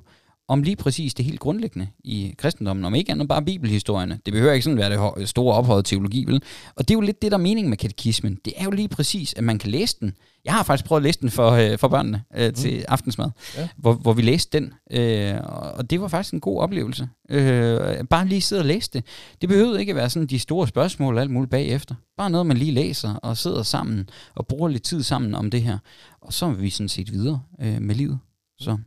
om 0.52 0.64
lige 0.64 0.76
præcis 0.76 1.14
det 1.14 1.26
helt 1.26 1.40
grundlæggende 1.40 1.88
i 2.04 2.34
kristendommen, 2.38 2.86
om 2.86 2.96
ikke 2.96 3.12
andet 3.12 3.28
bare 3.28 3.46
bibelhistorierne. 3.46 4.20
Det 4.26 4.34
behøver 4.34 4.54
ikke 4.54 4.64
sådan 4.64 4.78
være 4.78 5.14
det 5.20 5.30
store 5.30 5.56
ophøjet 5.56 5.86
teologi, 5.86 6.26
vel? 6.28 6.44
Og 6.76 6.88
det 6.88 6.94
er 6.94 6.98
jo 6.98 7.02
lidt 7.02 7.22
det, 7.22 7.32
der 7.32 7.38
er 7.38 7.42
meningen 7.42 7.70
med 7.70 7.78
katekismen. 7.78 8.38
Det 8.46 8.54
er 8.58 8.64
jo 8.64 8.72
lige 8.72 8.88
præcis, 8.88 9.34
at 9.34 9.44
man 9.44 9.60
kan 9.60 9.72
læse 9.72 9.98
den. 10.00 10.14
Jeg 10.46 10.54
har 10.54 10.64
faktisk 10.64 10.86
prøvet 10.86 11.00
at 11.00 11.04
læse 11.04 11.20
den 11.20 11.30
for, 11.30 11.52
øh, 11.52 11.78
for 11.78 11.88
børnene 11.88 12.24
øh, 12.38 12.48
mm. 12.48 12.54
til 12.54 12.86
aftensmad, 12.88 13.30
ja. 13.58 13.68
hvor, 13.78 13.94
hvor 13.94 14.14
vi 14.14 14.22
læste 14.22 14.60
den. 14.60 14.74
Øh, 14.92 15.36
og 15.78 15.90
det 15.90 16.02
var 16.02 16.08
faktisk 16.08 16.34
en 16.34 16.40
god 16.40 16.62
oplevelse. 16.62 17.10
Øh, 17.30 17.80
bare 18.10 18.28
lige 18.28 18.42
sidde 18.42 18.62
og 18.62 18.66
læse 18.66 18.90
det. 18.94 19.06
Det 19.42 19.50
behøvede 19.50 19.80
ikke 19.80 19.90
at 19.90 19.96
være 19.96 20.10
sådan 20.10 20.28
de 20.28 20.40
store 20.40 20.68
spørgsmål 20.68 21.16
og 21.16 21.22
alt 21.22 21.32
muligt 21.32 21.52
bagefter. 21.52 21.96
Bare 22.18 22.30
noget, 22.30 22.48
man 22.48 22.58
lige 22.58 22.72
læser 22.72 23.14
og 23.14 23.38
sidder 23.38 23.64
sammen 23.64 24.10
og 24.36 24.48
bruger 24.48 24.70
lidt 24.70 24.84
tid 24.84 25.04
sammen 25.04 25.36
om 25.36 25.52
det 25.52 25.62
her. 25.62 25.78
Og 26.22 26.34
så 26.34 26.46
er 26.46 26.54
vi 26.54 26.70
sådan 26.70 26.90
set 26.90 27.12
videre 27.12 27.42
øh, 27.62 27.82
med 27.82 27.96
livet. 27.96 28.20
Så... 28.60 28.78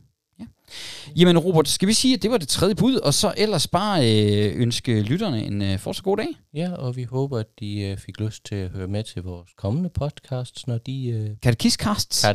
Jamen 1.15 1.37
Robert, 1.37 1.67
skal 1.67 1.87
vi 1.87 1.93
sige, 1.93 2.13
at 2.13 2.23
det 2.23 2.31
var 2.31 2.37
det 2.37 2.47
tredje 2.47 2.75
bud, 2.75 2.95
og 2.95 3.13
så 3.13 3.33
ellers 3.37 3.67
bare 3.67 4.11
øh, 4.11 4.61
ønske 4.61 5.01
lytterne 5.01 5.45
en 5.45 5.61
øh, 5.61 5.79
fortsat 5.79 6.03
god 6.03 6.17
dag? 6.17 6.27
Ja, 6.53 6.73
og 6.73 6.95
vi 6.95 7.03
håber, 7.03 7.39
at 7.39 7.47
de 7.59 7.81
øh, 7.81 7.97
fik 7.97 8.19
lyst 8.19 8.45
til 8.45 8.55
at 8.55 8.69
høre 8.69 8.87
med 8.87 9.03
til 9.03 9.21
vores 9.21 9.49
kommende 9.57 9.89
podcasts, 9.89 10.67
når 10.67 10.77
de... 10.77 11.07
Øh, 11.07 11.29
Katekistcasts? 11.41 12.25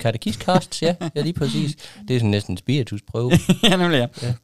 Katekistcasts, 0.00 0.82
ja, 0.82 0.94
ja, 1.14 1.20
lige 1.22 1.32
præcis. 1.32 1.76
Det 2.08 2.16
er 2.16 2.18
sådan 2.18 2.30
næsten 2.30 2.52
en 2.52 2.58
spiritusprøve. 2.58 3.32
ja, 3.70 3.76
nemlig 3.76 3.96
ja. 3.96 4.26
ja. 4.26 4.34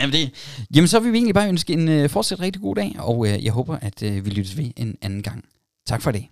Jamen, 0.00 0.12
det, 0.12 0.30
jamen, 0.74 0.88
så 0.88 1.00
vil 1.00 1.12
vi 1.12 1.16
egentlig 1.16 1.34
bare 1.34 1.48
ønske 1.48 1.72
en 1.72 1.88
øh, 1.88 2.10
fortsat 2.10 2.40
rigtig 2.40 2.62
god 2.62 2.74
dag, 2.76 2.94
og 2.98 3.28
øh, 3.28 3.44
jeg 3.44 3.52
håber, 3.52 3.76
at 3.76 4.02
øh, 4.02 4.24
vi 4.24 4.30
lyttes 4.30 4.56
ved 4.56 4.70
en 4.76 4.96
anden 5.02 5.22
gang. 5.22 5.44
Tak 5.86 6.02
for 6.02 6.10
det. 6.10 6.24